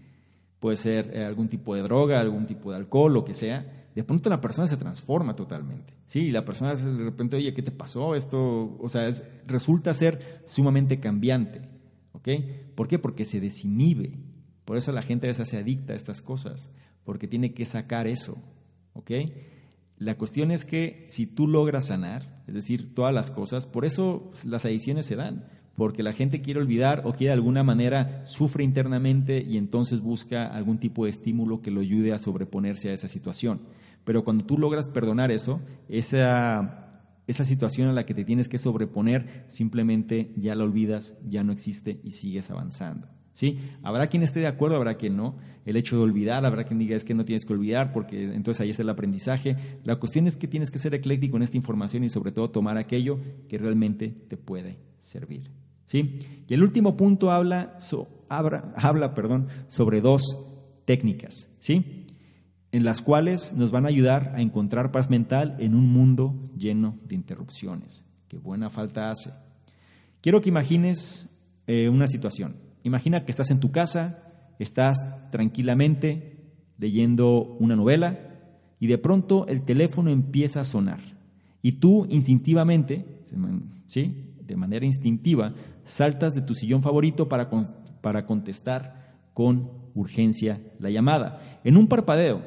Puede 0.60 0.76
ser 0.76 1.10
eh, 1.14 1.24
algún 1.24 1.48
tipo 1.48 1.74
de 1.74 1.82
droga, 1.82 2.20
algún 2.20 2.46
tipo 2.46 2.70
de 2.70 2.76
alcohol, 2.76 3.12
lo 3.12 3.24
que 3.24 3.34
sea 3.34 3.79
de 3.94 4.04
pronto 4.04 4.30
la 4.30 4.40
persona 4.40 4.68
se 4.68 4.76
transforma 4.76 5.34
totalmente. 5.34 5.94
Sí, 6.06 6.30
la 6.30 6.44
persona 6.44 6.74
de 6.74 7.04
repente, 7.04 7.36
oye, 7.36 7.52
¿qué 7.54 7.62
te 7.62 7.72
pasó? 7.72 8.14
Esto, 8.14 8.76
o 8.78 8.88
sea, 8.88 9.10
resulta 9.46 9.92
ser 9.94 10.42
sumamente 10.46 11.00
cambiante. 11.00 11.62
¿Ok? 12.12 12.28
¿Por 12.74 12.88
qué? 12.88 12.98
Porque 12.98 13.24
se 13.24 13.40
desinhibe. 13.40 14.18
Por 14.64 14.76
eso 14.76 14.92
la 14.92 15.02
gente 15.02 15.26
a 15.26 15.30
veces 15.30 15.48
se 15.48 15.58
adicta 15.58 15.92
a 15.92 15.96
estas 15.96 16.22
cosas, 16.22 16.70
porque 17.04 17.26
tiene 17.26 17.54
que 17.54 17.66
sacar 17.66 18.06
eso. 18.06 18.36
¿Ok? 18.92 19.10
La 19.96 20.16
cuestión 20.16 20.50
es 20.50 20.64
que 20.64 21.04
si 21.08 21.26
tú 21.26 21.46
logras 21.46 21.86
sanar, 21.86 22.42
es 22.46 22.54
decir, 22.54 22.94
todas 22.94 23.14
las 23.14 23.30
cosas, 23.30 23.66
por 23.66 23.84
eso 23.84 24.30
las 24.44 24.64
adicciones 24.64 25.06
se 25.06 25.16
dan, 25.16 25.46
porque 25.80 26.02
la 26.02 26.12
gente 26.12 26.42
quiere 26.42 26.60
olvidar 26.60 27.04
o 27.06 27.14
quiere 27.14 27.28
de 27.28 27.38
alguna 27.38 27.62
manera 27.62 28.20
sufre 28.26 28.62
internamente 28.62 29.42
y 29.42 29.56
entonces 29.56 30.00
busca 30.00 30.46
algún 30.46 30.76
tipo 30.76 31.04
de 31.04 31.10
estímulo 31.10 31.62
que 31.62 31.70
lo 31.70 31.80
ayude 31.80 32.12
a 32.12 32.18
sobreponerse 32.18 32.90
a 32.90 32.92
esa 32.92 33.08
situación. 33.08 33.62
Pero 34.04 34.22
cuando 34.22 34.44
tú 34.44 34.58
logras 34.58 34.90
perdonar 34.90 35.30
eso, 35.30 35.58
esa, 35.88 37.00
situación 37.26 37.88
a 37.88 37.94
la 37.94 38.04
que 38.04 38.12
te 38.12 38.26
tienes 38.26 38.46
que 38.46 38.58
sobreponer, 38.58 39.46
simplemente 39.48 40.34
ya 40.36 40.54
la 40.54 40.64
olvidas, 40.64 41.14
ya 41.26 41.44
no 41.44 41.50
existe 41.50 41.98
y 42.04 42.10
sigues 42.10 42.50
avanzando. 42.50 43.08
¿Sí? 43.32 43.60
Habrá 43.82 44.08
quien 44.08 44.22
esté 44.22 44.40
de 44.40 44.48
acuerdo, 44.48 44.76
habrá 44.76 44.98
quien 44.98 45.16
no. 45.16 45.38
El 45.64 45.78
hecho 45.78 45.96
de 45.96 46.02
olvidar, 46.02 46.44
habrá 46.44 46.64
quien 46.64 46.78
diga 46.78 46.94
es 46.94 47.04
que 47.04 47.14
no 47.14 47.24
tienes 47.24 47.46
que 47.46 47.54
olvidar 47.54 47.94
porque 47.94 48.24
entonces 48.24 48.60
ahí 48.60 48.68
está 48.68 48.82
el 48.82 48.90
aprendizaje. 48.90 49.56
La 49.84 49.96
cuestión 49.96 50.26
es 50.26 50.36
que 50.36 50.46
tienes 50.46 50.70
que 50.70 50.78
ser 50.78 50.94
ecléctico 50.94 51.38
en 51.38 51.42
esta 51.42 51.56
información 51.56 52.04
y 52.04 52.10
sobre 52.10 52.32
todo 52.32 52.50
tomar 52.50 52.76
aquello 52.76 53.18
que 53.48 53.56
realmente 53.56 54.14
te 54.28 54.36
puede 54.36 54.90
servir. 55.00 55.50
¿Sí? 55.90 56.20
Y 56.46 56.54
el 56.54 56.62
último 56.62 56.96
punto 56.96 57.32
habla, 57.32 57.76
sobre 59.68 60.00
dos 60.00 60.22
técnicas. 60.84 61.48
¿sí? 61.58 62.06
en 62.72 62.84
las 62.84 63.02
cuales 63.02 63.52
nos 63.52 63.70
van 63.70 63.84
a 63.84 63.88
ayudar 63.88 64.32
a 64.36 64.40
encontrar 64.40 64.92
paz 64.92 65.10
mental 65.10 65.56
en 65.58 65.74
un 65.74 65.92
mundo 65.92 66.50
lleno 66.56 66.98
de 67.04 67.16
interrupciones. 67.16 68.04
Qué 68.28 68.38
buena 68.38 68.70
falta 68.70 69.10
hace. 69.10 69.32
Quiero 70.20 70.40
que 70.40 70.50
imagines 70.50 71.28
eh, 71.66 71.88
una 71.88 72.06
situación. 72.06 72.56
Imagina 72.84 73.24
que 73.24 73.32
estás 73.32 73.50
en 73.50 73.60
tu 73.60 73.72
casa, 73.72 74.54
estás 74.58 74.98
tranquilamente 75.30 76.52
leyendo 76.78 77.42
una 77.58 77.74
novela 77.74 78.18
y 78.78 78.86
de 78.86 78.98
pronto 78.98 79.46
el 79.48 79.62
teléfono 79.62 80.10
empieza 80.10 80.60
a 80.60 80.64
sonar. 80.64 81.00
Y 81.62 81.72
tú 81.72 82.06
instintivamente, 82.08 83.22
¿sí? 83.86 84.29
De 84.50 84.56
manera 84.56 84.84
instintiva, 84.84 85.54
saltas 85.84 86.34
de 86.34 86.42
tu 86.42 86.54
sillón 86.54 86.82
favorito 86.82 87.28
para, 87.28 87.48
para 88.00 88.26
contestar 88.26 89.14
con 89.32 89.70
urgencia 89.94 90.60
la 90.78 90.90
llamada. 90.90 91.60
En 91.64 91.76
un 91.76 91.86
parpadeo, 91.86 92.42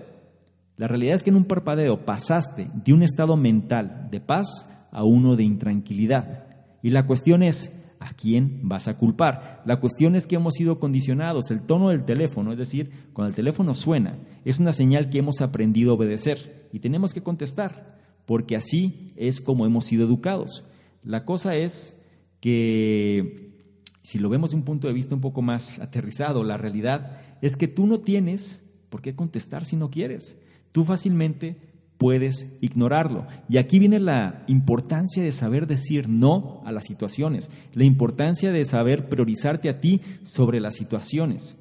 la 0.76 0.88
realidad 0.88 1.16
es 1.16 1.24
que 1.24 1.30
en 1.30 1.38
un 1.38 1.46
parpadeo 1.46 2.06
pasaste 2.06 2.68
de 2.74 2.94
un 2.94 3.04
estado 3.04 3.38
mental 3.38 4.10
de 4.12 4.20
paz 4.20 4.66
a 4.92 5.04
uno 5.04 5.36
de 5.36 5.44
intranquilidad. 5.44 6.44
Y 6.82 6.90
la 6.90 7.08
cuestión 7.08 7.42
es, 7.42 7.72
¿a 8.00 8.14
quién 8.14 8.60
vas 8.64 8.88
a 8.88 8.98
culpar? 8.98 9.62
La 9.66 9.80
cuestión 9.80 10.16
es 10.16 10.28
que 10.28 10.36
hemos 10.36 10.56
sido 10.56 10.80
condicionados. 10.80 11.52
El 11.52 11.62
tono 11.62 11.90
del 11.90 12.04
teléfono, 12.04 12.52
es 12.52 12.58
decir, 12.58 12.92
cuando 13.14 13.30
el 13.30 13.36
teléfono 13.36 13.76
suena, 13.76 14.18
es 14.44 14.60
una 14.60 14.74
señal 14.74 15.10
que 15.10 15.20
hemos 15.20 15.42
aprendido 15.42 15.92
a 15.92 15.96
obedecer 15.96 16.68
y 16.74 16.80
tenemos 16.80 17.14
que 17.14 17.24
contestar, 17.24 17.98
porque 18.26 18.58
así 18.58 19.14
es 19.16 19.40
como 19.40 19.66
hemos 19.66 19.86
sido 19.86 20.06
educados. 20.06 20.66
La 21.04 21.26
cosa 21.26 21.56
es 21.56 22.00
que, 22.40 23.52
si 24.02 24.20
lo 24.20 24.30
vemos 24.30 24.52
de 24.52 24.58
un 24.58 24.64
punto 24.64 24.88
de 24.88 24.94
vista 24.94 25.16
un 25.16 25.22
poco 25.22 25.42
más 25.42 25.80
aterrizado, 25.80 26.44
la 26.44 26.58
realidad 26.58 27.22
es 27.42 27.56
que 27.58 27.68
tú 27.68 27.86
no 27.88 28.00
tienes 28.00 28.64
por 28.90 29.02
qué 29.02 29.16
contestar 29.16 29.66
si 29.66 29.76
no 29.76 29.90
quieres 29.90 30.38
tú 30.74 30.84
fácilmente 30.84 31.56
puedes 31.98 32.58
ignorarlo. 32.60 33.26
Y 33.48 33.58
aquí 33.58 33.80
viene 33.80 34.02
la 34.02 34.44
importancia 34.48 35.24
de 35.24 35.32
saber 35.32 35.68
decir 35.68 36.10
no 36.10 36.62
a 36.66 36.74
las 36.74 36.84
situaciones, 36.84 37.50
la 37.74 37.86
importancia 37.86 38.52
de 38.52 38.66
saber 38.66 39.08
priorizarte 39.08 39.70
a 39.70 39.80
ti 39.80 40.02
sobre 40.24 40.60
las 40.60 40.76
situaciones. 40.76 41.56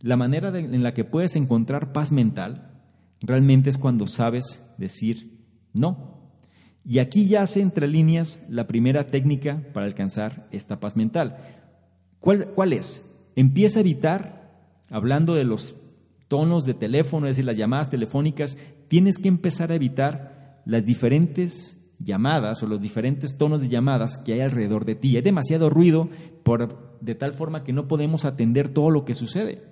La 0.00 0.16
manera 0.16 0.58
en 0.58 0.82
la 0.82 0.94
que 0.94 1.04
puedes 1.04 1.36
encontrar 1.36 1.92
paz 1.92 2.10
mental 2.10 2.70
realmente 3.20 3.68
es 3.68 3.76
cuando 3.76 4.06
sabes 4.06 4.60
decir 4.78 5.38
no. 5.74 6.11
Y 6.84 6.98
aquí 6.98 7.26
yace 7.26 7.60
entre 7.60 7.86
líneas 7.86 8.40
la 8.48 8.66
primera 8.66 9.06
técnica 9.06 9.62
para 9.72 9.86
alcanzar 9.86 10.48
esta 10.50 10.80
paz 10.80 10.96
mental. 10.96 11.36
¿Cuál, 12.18 12.48
cuál 12.54 12.72
es? 12.72 13.04
Empieza 13.36 13.78
a 13.78 13.82
evitar, 13.82 14.50
hablando 14.90 15.34
de 15.34 15.44
los 15.44 15.74
tonos 16.28 16.64
de 16.64 16.74
teléfono, 16.74 17.26
es 17.26 17.32
decir, 17.32 17.44
las 17.44 17.56
llamadas 17.56 17.90
telefónicas, 17.90 18.56
tienes 18.88 19.18
que 19.18 19.28
empezar 19.28 19.70
a 19.70 19.74
evitar 19.74 20.62
las 20.64 20.84
diferentes 20.84 21.78
llamadas 21.98 22.62
o 22.62 22.66
los 22.66 22.80
diferentes 22.80 23.36
tonos 23.36 23.60
de 23.60 23.68
llamadas 23.68 24.18
que 24.18 24.34
hay 24.34 24.40
alrededor 24.40 24.84
de 24.84 24.94
ti. 24.94 25.16
Hay 25.16 25.22
demasiado 25.22 25.70
ruido 25.70 26.08
por, 26.42 26.98
de 27.00 27.14
tal 27.14 27.34
forma 27.34 27.64
que 27.64 27.72
no 27.72 27.88
podemos 27.88 28.24
atender 28.24 28.68
todo 28.68 28.90
lo 28.90 29.04
que 29.04 29.14
sucede. 29.14 29.62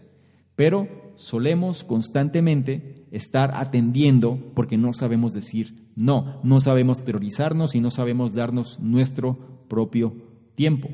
Pero 0.57 0.89
solemos 1.17 1.85
constantemente 1.85 3.07
estar 3.11 3.53
atendiendo 3.55 4.39
porque 4.55 4.77
no 4.77 4.93
sabemos 4.93 5.33
decir 5.33 5.90
no, 5.97 6.41
no 6.43 6.61
sabemos 6.61 6.99
priorizarnos 7.03 7.75
y 7.75 7.81
no 7.81 7.91
sabemos 7.91 8.35
darnos 8.35 8.81
nuestro 8.81 9.65
propio 9.69 10.15
tiempo. 10.55 10.89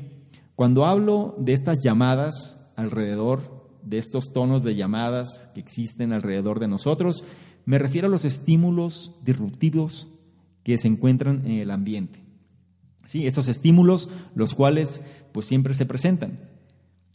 Cuando 0.55 0.85
hablo 0.85 1.35
de 1.37 1.53
estas 1.53 1.83
llamadas 1.83 2.71
alrededor, 2.75 3.67
de 3.83 3.97
estos 3.97 4.33
tonos 4.33 4.63
de 4.63 4.75
llamadas 4.75 5.49
que 5.53 5.59
existen 5.59 6.11
alrededor 6.13 6.59
de 6.59 6.67
nosotros, 6.67 7.23
me 7.65 7.79
refiero 7.79 8.07
a 8.07 8.11
los 8.11 8.25
estímulos 8.25 9.15
disruptivos 9.23 10.07
que 10.63 10.77
se 10.77 10.87
encuentran 10.87 11.45
en 11.45 11.59
el 11.59 11.71
ambiente. 11.71 12.23
¿Sí? 13.05 13.25
Estos 13.25 13.47
estímulos, 13.47 14.09
los 14.35 14.53
cuales 14.53 15.01
pues 15.31 15.45
siempre 15.45 15.73
se 15.73 15.85
presentan. 15.85 16.49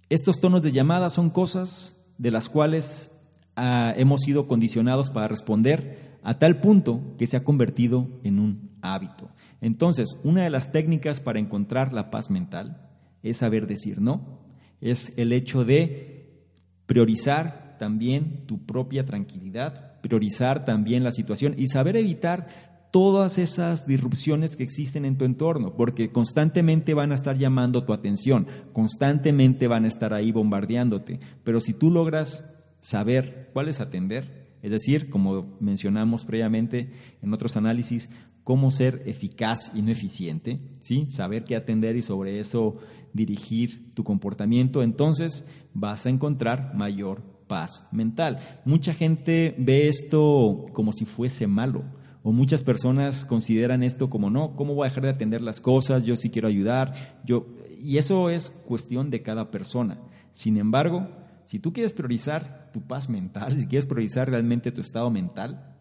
Estos 0.09 0.41
tonos 0.41 0.63
de 0.63 0.73
llamada 0.73 1.11
son 1.11 1.31
cosas 1.31 2.03
de 2.19 2.31
las 2.31 2.49
cuales 2.49 3.11
ah, 3.57 3.93
hemos 3.97 4.21
sido 4.23 4.47
condicionados 4.47 5.11
para 5.11 5.29
responder 5.29 6.12
a 6.23 6.39
tal 6.39 6.61
punto 6.61 7.15
que 7.19 7.27
se 7.27 7.37
ha 7.37 7.45
convertido 7.45 8.09
en 8.23 8.39
un 8.39 8.71
hábito. 8.81 9.31
Entonces, 9.61 10.19
una 10.25 10.45
de 10.45 10.51
las 10.51 10.73
técnicas 10.73 11.21
para 11.21 11.39
encontrar 11.39 11.93
la 11.93 12.11
paz 12.11 12.31
mental 12.31 12.89
es 13.23 13.39
saber 13.39 13.67
decir 13.67 14.01
no, 14.01 14.41
es 14.81 15.13
el 15.17 15.33
hecho 15.33 15.65
de 15.65 16.49
priorizar 16.87 17.77
también 17.79 18.47
tu 18.47 18.65
propia 18.67 19.07
tranquilidad, 19.07 20.01
priorizar 20.01 20.65
también 20.65 21.05
la 21.05 21.13
situación 21.13 21.55
y 21.57 21.69
saber 21.69 21.97
evitar 21.97 22.49
todas 22.93 23.39
esas 23.39 23.87
disrupciones 23.87 24.57
que 24.57 24.65
existen 24.65 25.05
en 25.05 25.17
tu 25.17 25.25
entorno, 25.25 25.75
porque 25.77 26.13
constantemente 26.13 26.93
van 26.93 27.11
a 27.11 27.15
estar 27.15 27.39
llamando 27.39 27.85
tu 27.85 27.95
atención, 27.95 28.47
constantemente 28.73 29.67
van 29.67 29.85
a 29.85 29.89
estar 29.89 30.13
ahí 30.13 30.31
bombardeándote, 30.31 31.19
pero 31.43 31.61
si 31.61 31.73
tú 31.73 31.91
logras 31.91 32.45
saber 32.81 33.49
cuál 33.55 33.69
es 33.69 33.81
atender, 33.81 34.42
es 34.63 34.71
decir, 34.71 35.11
como 35.11 35.57
mencionamos 35.61 36.25
previamente 36.25 36.93
en 37.21 37.33
otros 37.33 37.57
análisis, 37.57 38.09
cómo 38.45 38.71
ser 38.71 39.03
eficaz 39.07 39.73
y 39.75 39.83
no 39.83 39.91
eficiente, 39.91 40.61
¿sí? 40.81 41.07
saber 41.09 41.45
qué 41.45 41.57
atender 41.57 41.97
y 41.97 42.03
sobre 42.03 42.41
eso 42.41 42.77
dirigir 43.13 43.93
tu 43.95 44.05
comportamiento, 44.05 44.83
entonces 44.83 45.45
vas 45.75 46.07
a 46.07 46.11
encontrar 46.11 46.75
mayor 46.75 47.23
paz 47.47 47.87
mental. 47.93 48.39
Mucha 48.65 48.95
gente 48.95 49.55
ve 49.59 49.89
esto 49.89 50.65
como 50.73 50.93
si 50.93 51.05
fuese 51.05 51.47
malo 51.47 51.85
o 52.23 52.33
muchas 52.33 52.63
personas 52.63 53.25
consideran 53.25 53.83
esto 53.83 54.09
como 54.09 54.31
no, 54.31 54.55
¿cómo 54.55 54.75
voy 54.75 54.87
a 54.87 54.89
dejar 54.89 55.05
de 55.05 55.11
atender 55.11 55.43
las 55.43 55.61
cosas? 55.61 56.05
Yo 56.05 56.17
sí 56.17 56.31
quiero 56.31 56.49
ayudar. 56.49 57.21
Yo 57.25 57.47
y 57.83 57.99
eso 57.99 58.31
es 58.31 58.51
cuestión 58.51 59.11
de 59.11 59.23
cada 59.23 59.51
persona. 59.51 59.99
Sin 60.33 60.57
embargo, 60.57 61.09
si 61.45 61.59
tú 61.59 61.73
quieres 61.73 61.93
priorizar 61.93 62.71
tu 62.73 62.83
paz 62.83 63.09
mental, 63.09 63.59
si 63.59 63.67
quieres 63.67 63.87
priorizar 63.87 64.29
realmente 64.29 64.73
tu 64.73 64.81
estado 64.81 65.11
mental, 65.11 65.77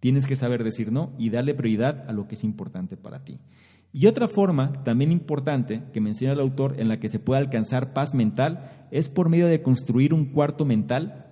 tienes 0.00 0.26
que 0.26 0.36
saber 0.36 0.64
decir 0.64 0.92
no 0.92 1.12
y 1.18 1.30
darle 1.30 1.54
prioridad 1.54 2.08
a 2.08 2.12
lo 2.12 2.28
que 2.28 2.34
es 2.34 2.44
importante 2.44 2.96
para 2.96 3.24
ti. 3.24 3.40
Y 3.92 4.06
otra 4.06 4.28
forma 4.28 4.84
también 4.84 5.12
importante 5.12 5.82
que 5.92 6.00
menciona 6.00 6.34
el 6.34 6.40
autor 6.40 6.76
en 6.78 6.88
la 6.88 7.00
que 7.00 7.08
se 7.08 7.18
puede 7.18 7.40
alcanzar 7.40 7.94
paz 7.94 8.14
mental 8.14 8.86
es 8.90 9.08
por 9.08 9.28
medio 9.28 9.46
de 9.46 9.62
construir 9.62 10.12
un 10.12 10.26
cuarto 10.26 10.64
mental, 10.64 11.26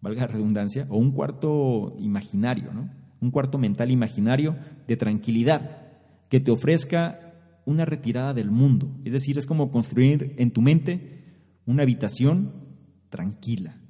valga 0.00 0.22
la 0.22 0.32
redundancia, 0.32 0.86
o 0.88 0.98
un 0.98 1.10
cuarto 1.10 1.96
imaginario, 1.98 2.72
¿no? 2.72 2.90
un 3.20 3.30
cuarto 3.30 3.58
mental 3.58 3.90
imaginario 3.90 4.56
de 4.86 4.96
tranquilidad 4.96 5.78
que 6.28 6.40
te 6.40 6.50
ofrezca 6.50 7.34
una 7.64 7.84
retirada 7.84 8.34
del 8.34 8.50
mundo. 8.50 8.88
Es 9.04 9.12
decir, 9.12 9.36
es 9.38 9.46
como 9.46 9.70
construir 9.70 10.34
en 10.38 10.52
tu 10.52 10.62
mente 10.62 11.24
una 11.66 11.82
habitación 11.82 12.65
tranquila 13.16 13.80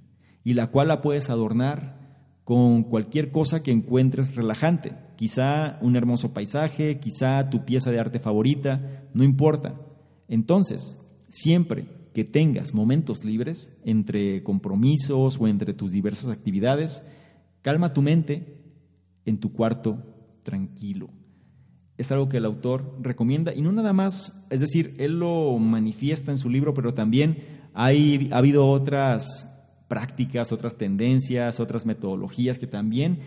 y 0.45 0.55
la 0.55 0.69
cual 0.69 0.89
la 0.89 1.01
puedes 1.01 1.29
adornar 1.29 1.97
con 2.45 2.85
cualquier 2.85 3.33
cosa 3.33 3.65
que 3.65 3.73
encuentres 3.73 4.37
relajante. 4.37 4.93
Quizá 5.17 5.79
un 5.83 5.97
hermoso 5.97 6.33
paisaje, 6.33 7.01
quizá 7.01 7.51
tu 7.51 7.65
pieza 7.65 7.91
de 7.91 7.99
arte 7.99 8.21
favorita, 8.21 9.03
no 9.13 9.25
importa. 9.25 9.75
Entonces, 10.29 10.97
siempre 11.29 11.89
que 12.15 12.23
tengas 12.23 12.73
momentos 12.73 13.25
libres 13.25 13.77
entre 13.85 14.45
compromisos 14.45 15.39
o 15.41 15.49
entre 15.49 15.75
tus 15.75 15.91
diversas 15.91 16.31
actividades, 16.31 17.03
calma 17.63 17.93
tu 17.93 18.01
mente 18.01 18.63
en 19.25 19.39
tu 19.39 19.53
cuarto 19.53 19.99
tranquilo. 20.45 21.11
Es 21.99 22.13
algo 22.13 22.29
que 22.29 22.37
el 22.37 22.45
autor 22.45 22.97
recomienda 23.01 23.53
y 23.53 23.63
no 23.63 23.73
nada 23.73 23.93
más, 23.93 24.47
es 24.51 24.61
decir, 24.61 24.95
él 24.99 25.19
lo 25.19 25.59
manifiesta 25.59 26.31
en 26.31 26.39
su 26.39 26.49
libro, 26.49 26.75
pero 26.75 26.95
también 26.95 27.56
hay, 27.77 28.31
ha 28.33 28.39
habido 28.39 28.67
otras 28.67 29.47
prácticas, 29.87 30.51
otras 30.51 30.77
tendencias, 30.77 31.61
otras 31.61 31.85
metodologías 31.85 32.59
que 32.59 32.67
también 32.67 33.21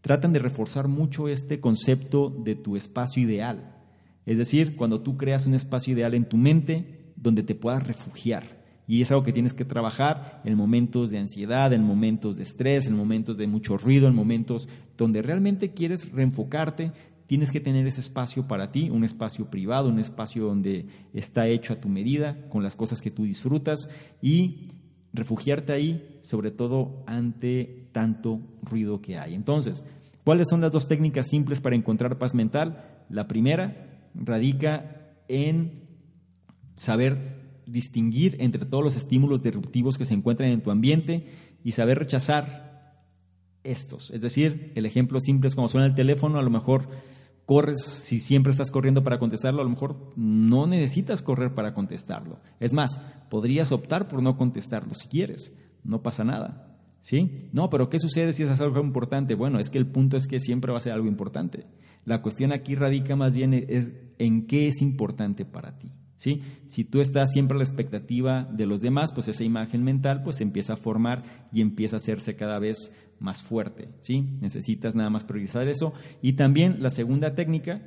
tratan 0.00 0.32
de 0.32 0.38
reforzar 0.38 0.88
mucho 0.88 1.28
este 1.28 1.60
concepto 1.60 2.30
de 2.30 2.54
tu 2.54 2.76
espacio 2.76 3.22
ideal. 3.22 3.76
Es 4.24 4.38
decir, 4.38 4.74
cuando 4.76 5.02
tú 5.02 5.18
creas 5.18 5.46
un 5.46 5.54
espacio 5.54 5.92
ideal 5.92 6.14
en 6.14 6.28
tu 6.28 6.38
mente 6.38 7.12
donde 7.16 7.42
te 7.42 7.54
puedas 7.54 7.86
refugiar, 7.86 8.60
y 8.86 9.02
es 9.02 9.10
algo 9.12 9.22
que 9.22 9.32
tienes 9.32 9.52
que 9.52 9.64
trabajar 9.64 10.40
en 10.44 10.56
momentos 10.56 11.10
de 11.10 11.18
ansiedad, 11.18 11.72
en 11.72 11.84
momentos 11.84 12.36
de 12.36 12.42
estrés, 12.42 12.86
en 12.86 12.96
momentos 12.96 13.36
de 13.36 13.46
mucho 13.46 13.76
ruido, 13.76 14.08
en 14.08 14.16
momentos 14.16 14.66
donde 14.96 15.22
realmente 15.22 15.74
quieres 15.74 16.10
reenfocarte. 16.10 16.90
Tienes 17.30 17.52
que 17.52 17.60
tener 17.60 17.86
ese 17.86 18.00
espacio 18.00 18.48
para 18.48 18.72
ti, 18.72 18.90
un 18.90 19.04
espacio 19.04 19.50
privado, 19.50 19.88
un 19.88 20.00
espacio 20.00 20.46
donde 20.46 20.86
está 21.14 21.46
hecho 21.46 21.72
a 21.72 21.80
tu 21.80 21.88
medida, 21.88 22.48
con 22.48 22.64
las 22.64 22.74
cosas 22.74 23.00
que 23.00 23.12
tú 23.12 23.22
disfrutas 23.22 23.88
y 24.20 24.72
refugiarte 25.12 25.72
ahí, 25.72 26.18
sobre 26.22 26.50
todo 26.50 27.04
ante 27.06 27.86
tanto 27.92 28.40
ruido 28.64 29.00
que 29.00 29.16
hay. 29.16 29.34
Entonces, 29.34 29.84
¿cuáles 30.24 30.48
son 30.50 30.60
las 30.60 30.72
dos 30.72 30.88
técnicas 30.88 31.28
simples 31.28 31.60
para 31.60 31.76
encontrar 31.76 32.18
paz 32.18 32.34
mental? 32.34 33.04
La 33.08 33.28
primera 33.28 34.10
radica 34.12 35.12
en 35.28 35.84
saber 36.74 37.62
distinguir 37.64 38.38
entre 38.40 38.66
todos 38.66 38.82
los 38.82 38.96
estímulos 38.96 39.40
disruptivos 39.40 39.98
que 39.98 40.04
se 40.04 40.14
encuentran 40.14 40.50
en 40.50 40.62
tu 40.62 40.72
ambiente 40.72 41.28
y 41.62 41.70
saber 41.70 42.00
rechazar 42.00 42.70
estos. 43.62 44.10
Es 44.10 44.20
decir, 44.20 44.72
el 44.74 44.84
ejemplo 44.84 45.20
simple 45.20 45.46
es 45.46 45.54
como 45.54 45.68
suena 45.68 45.86
el 45.86 45.94
teléfono, 45.94 46.40
a 46.40 46.42
lo 46.42 46.50
mejor 46.50 46.88
corres, 47.50 47.82
si 47.82 48.20
siempre 48.20 48.52
estás 48.52 48.70
corriendo 48.70 49.02
para 49.02 49.18
contestarlo, 49.18 49.60
a 49.60 49.64
lo 49.64 49.70
mejor 49.70 50.12
no 50.14 50.68
necesitas 50.68 51.20
correr 51.20 51.52
para 51.52 51.74
contestarlo. 51.74 52.38
Es 52.60 52.72
más, 52.72 53.00
podrías 53.28 53.72
optar 53.72 54.06
por 54.06 54.22
no 54.22 54.36
contestarlo 54.36 54.94
si 54.94 55.08
quieres, 55.08 55.52
no 55.82 56.00
pasa 56.00 56.22
nada. 56.22 56.78
¿Sí? 57.00 57.48
No, 57.52 57.68
pero 57.68 57.88
¿qué 57.88 57.98
sucede 57.98 58.34
si 58.34 58.44
es 58.44 58.60
algo 58.60 58.80
importante? 58.80 59.34
Bueno, 59.34 59.58
es 59.58 59.68
que 59.68 59.78
el 59.78 59.88
punto 59.88 60.16
es 60.16 60.28
que 60.28 60.38
siempre 60.38 60.70
va 60.70 60.78
a 60.78 60.80
ser 60.80 60.92
algo 60.92 61.08
importante. 61.08 61.66
La 62.04 62.22
cuestión 62.22 62.52
aquí 62.52 62.76
radica 62.76 63.16
más 63.16 63.34
bien 63.34 63.52
es 63.52 63.90
en 64.18 64.46
qué 64.46 64.68
es 64.68 64.80
importante 64.80 65.44
para 65.44 65.76
ti. 65.76 65.90
¿sí? 66.14 66.42
Si 66.68 66.84
tú 66.84 67.00
estás 67.00 67.32
siempre 67.32 67.56
a 67.56 67.58
la 67.58 67.64
expectativa 67.64 68.44
de 68.44 68.66
los 68.66 68.80
demás, 68.80 69.12
pues 69.12 69.26
esa 69.26 69.42
imagen 69.42 69.82
mental 69.82 70.22
pues 70.22 70.40
empieza 70.40 70.74
a 70.74 70.76
formar 70.76 71.48
y 71.52 71.62
empieza 71.62 71.96
a 71.96 71.98
hacerse 71.98 72.36
cada 72.36 72.60
vez 72.60 72.92
más 73.20 73.42
fuerte, 73.42 73.88
¿sí? 74.00 74.36
Necesitas 74.40 74.94
nada 74.94 75.10
más 75.10 75.24
priorizar 75.24 75.68
eso. 75.68 75.92
Y 76.22 76.32
también 76.32 76.82
la 76.82 76.90
segunda 76.90 77.34
técnica, 77.34 77.82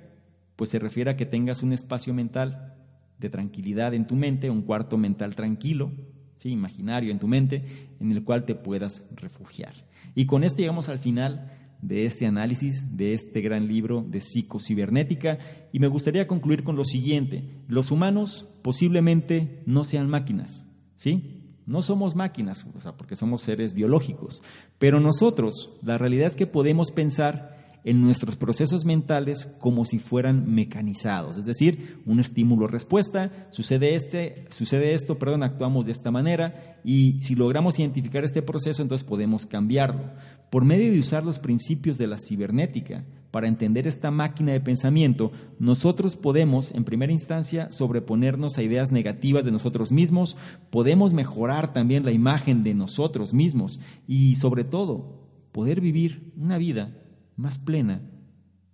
pues 0.56 0.70
se 0.70 0.80
refiere 0.80 1.12
a 1.12 1.18
que 1.18 1.26
tengas 1.26 1.64
un 1.64 1.74
espacio 1.74 2.14
mental 2.14 2.76
de 3.20 3.30
tranquilidad 3.30 3.94
en 3.94 4.08
tu 4.08 4.16
mente, 4.16 4.50
un 4.50 4.62
cuarto 4.62 4.98
mental 4.98 5.36
tranquilo, 5.36 5.92
¿sí? 6.36 6.50
imaginario 6.50 7.12
en 7.12 7.20
tu 7.20 7.28
mente, 7.28 7.90
en 8.00 8.12
el 8.12 8.24
cual 8.24 8.46
te 8.46 8.56
puedas 8.56 9.04
refugiar. 9.16 9.74
Y 10.16 10.26
con 10.26 10.44
esto 10.44 10.60
llegamos 10.60 10.88
al 10.90 11.00
final 11.00 11.52
de 11.82 12.06
este 12.06 12.26
análisis, 12.26 12.96
de 12.96 13.14
este 13.14 13.42
gran 13.42 13.68
libro 13.68 14.06
de 14.08 14.22
psicocibernética, 14.22 15.40
y 15.72 15.80
me 15.80 15.88
gustaría 15.88 16.28
concluir 16.28 16.64
con 16.64 16.76
lo 16.76 16.86
siguiente. 16.86 17.44
Los 17.68 17.92
humanos 17.92 18.48
posiblemente 18.62 19.64
no 19.66 19.84
sean 19.84 20.10
máquinas, 20.10 20.66
¿sí? 20.96 21.43
No 21.66 21.82
somos 21.82 22.16
máquinas, 22.16 22.66
porque 22.98 23.16
somos 23.16 23.42
seres 23.42 23.74
biológicos, 23.74 24.44
pero 24.80 25.00
nosotros, 25.00 25.72
la 25.82 25.98
realidad 25.98 26.28
es 26.28 26.36
que 26.36 26.48
podemos 26.48 26.92
pensar 26.92 27.63
en 27.84 28.02
nuestros 28.02 28.38
procesos 28.38 28.86
mentales 28.86 29.46
como 29.60 29.86
si 29.86 30.00
fueran 30.00 30.54
mecanizados, 30.54 31.38
es 31.38 31.46
decir, 31.46 32.02
un 32.06 32.20
estímulo-respuesta, 32.20 33.48
sucede, 33.52 33.96
este, 33.96 34.46
sucede 34.50 34.94
esto, 34.94 35.20
perdón, 35.20 35.44
actuamos 35.44 35.86
de 35.86 35.92
esta 35.92 36.12
manera 36.12 36.80
y 36.84 37.22
si 37.22 37.36
logramos 37.36 37.80
identificar 37.80 38.24
este 38.24 38.42
proceso, 38.42 38.82
entonces 38.82 39.08
podemos 39.08 39.46
cambiarlo. 39.46 40.12
Por 40.50 40.66
medio 40.66 40.92
de 40.92 41.00
usar 41.00 41.24
los 41.24 41.40
principios 41.40 41.98
de 41.98 42.08
la 42.08 42.18
cibernética 42.18 43.06
para 43.32 43.48
entender 43.48 43.88
esta 43.88 44.12
máquina 44.12 44.52
de 44.52 44.62
pensamiento, 44.62 45.32
nosotros 45.60 46.16
podemos, 46.16 46.72
en 46.72 46.84
primera 46.84 47.12
instancia, 47.12 47.72
sobreponernos 47.72 48.58
a 48.58 48.64
ideas 48.64 48.92
negativas 48.92 49.44
de 49.44 49.52
nosotros 49.52 49.92
mismos, 49.92 50.38
podemos 50.70 51.14
mejorar 51.14 51.74
también 51.74 52.06
la 52.06 52.12
imagen 52.12 52.64
de 52.64 52.76
nosotros 52.76 53.34
mismos 53.34 53.80
y, 54.08 54.36
sobre 54.36 54.64
todo, 54.64 55.28
poder 55.52 55.82
vivir 55.82 56.32
una 56.38 56.58
vida 56.60 57.03
más 57.36 57.60
plena 57.60 58.02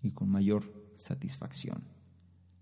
y 0.02 0.12
con 0.12 0.30
mayor 0.30 0.64
satisfacción. 0.98 1.84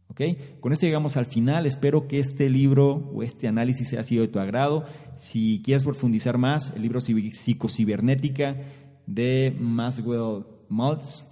¿Ok? 0.09 0.21
Con 0.59 0.71
esto 0.71 0.85
llegamos 0.85 1.17
al 1.17 1.25
final. 1.25 1.65
Espero 1.65 2.07
que 2.07 2.19
este 2.19 2.49
libro 2.49 2.93
o 3.13 3.23
este 3.23 3.47
análisis 3.47 3.93
haya 3.93 4.03
sido 4.03 4.21
de 4.21 4.29
tu 4.29 4.39
agrado. 4.39 4.85
Si 5.15 5.61
quieres 5.63 5.83
profundizar 5.83 6.37
más, 6.37 6.73
el 6.75 6.81
libro 6.81 7.01
Psicocibernética 7.01 8.55
de 9.05 9.55
Maxwell 9.59 10.45
Maltz, 10.69 11.23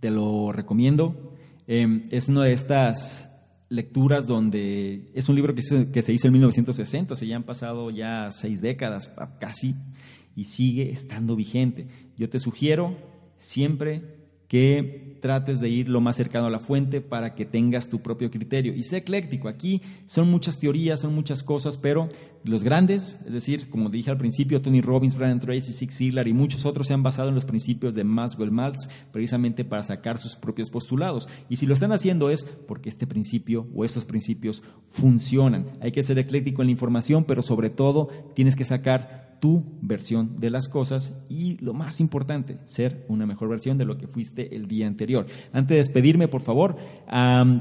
te 0.00 0.10
lo 0.10 0.52
recomiendo. 0.52 1.34
Em, 1.66 2.04
es 2.10 2.28
una 2.28 2.44
de 2.44 2.52
estas 2.52 3.28
lecturas 3.68 4.26
donde 4.26 5.10
es 5.14 5.28
un 5.28 5.34
libro 5.34 5.54
que 5.54 5.62
se, 5.62 5.90
que 5.90 6.02
se 6.02 6.12
hizo 6.12 6.26
en 6.26 6.34
1960, 6.34 7.16
se 7.16 7.26
ya 7.26 7.36
han 7.36 7.42
pasado 7.42 7.90
ya 7.90 8.30
seis 8.32 8.60
décadas 8.60 9.10
casi 9.40 9.74
y 10.36 10.44
sigue 10.44 10.92
estando 10.92 11.36
vigente. 11.36 11.88
Yo 12.16 12.28
te 12.28 12.38
sugiero 12.38 12.96
siempre 13.44 14.02
que 14.48 15.18
trates 15.20 15.60
de 15.60 15.68
ir 15.68 15.88
lo 15.88 16.00
más 16.00 16.16
cercano 16.16 16.46
a 16.46 16.50
la 16.50 16.60
fuente 16.60 17.00
para 17.00 17.34
que 17.34 17.46
tengas 17.46 17.88
tu 17.88 18.02
propio 18.02 18.30
criterio. 18.30 18.74
Y 18.74 18.82
sé 18.82 18.98
ecléctico, 18.98 19.48
aquí 19.48 19.80
son 20.06 20.30
muchas 20.30 20.58
teorías, 20.58 21.00
son 21.00 21.14
muchas 21.14 21.42
cosas, 21.42 21.78
pero 21.78 22.08
los 22.44 22.62
grandes, 22.62 23.18
es 23.26 23.32
decir, 23.32 23.70
como 23.70 23.88
dije 23.88 24.10
al 24.10 24.18
principio, 24.18 24.60
Tony 24.60 24.82
Robbins, 24.82 25.16
Brian 25.16 25.40
Tracy, 25.40 25.72
Zig 25.72 25.92
Ziglar 25.92 26.28
y 26.28 26.34
muchos 26.34 26.66
otros 26.66 26.86
se 26.86 26.94
han 26.94 27.02
basado 27.02 27.30
en 27.30 27.34
los 27.34 27.46
principios 27.46 27.94
de 27.94 28.04
Maxwell 28.04 28.50
Maltz 28.50 28.88
precisamente 29.12 29.64
para 29.64 29.82
sacar 29.82 30.18
sus 30.18 30.36
propios 30.36 30.68
postulados. 30.68 31.26
Y 31.48 31.56
si 31.56 31.66
lo 31.66 31.72
están 31.74 31.92
haciendo 31.92 32.28
es 32.28 32.44
porque 32.44 32.90
este 32.90 33.06
principio 33.06 33.64
o 33.74 33.84
estos 33.84 34.04
principios 34.04 34.62
funcionan. 34.86 35.66
Hay 35.80 35.92
que 35.92 36.02
ser 36.02 36.18
ecléctico 36.18 36.62
en 36.62 36.68
la 36.68 36.72
información, 36.72 37.24
pero 37.24 37.42
sobre 37.42 37.70
todo 37.70 38.08
tienes 38.34 38.56
que 38.56 38.64
sacar 38.64 39.23
tu 39.44 39.62
versión 39.82 40.36
de 40.36 40.48
las 40.48 40.70
cosas 40.70 41.12
y 41.28 41.58
lo 41.58 41.74
más 41.74 42.00
importante, 42.00 42.56
ser 42.64 43.04
una 43.10 43.26
mejor 43.26 43.50
versión 43.50 43.76
de 43.76 43.84
lo 43.84 43.98
que 43.98 44.06
fuiste 44.06 44.56
el 44.56 44.68
día 44.68 44.86
anterior. 44.86 45.26
Antes 45.52 45.68
de 45.68 45.76
despedirme, 45.76 46.28
por 46.28 46.40
favor, 46.40 46.78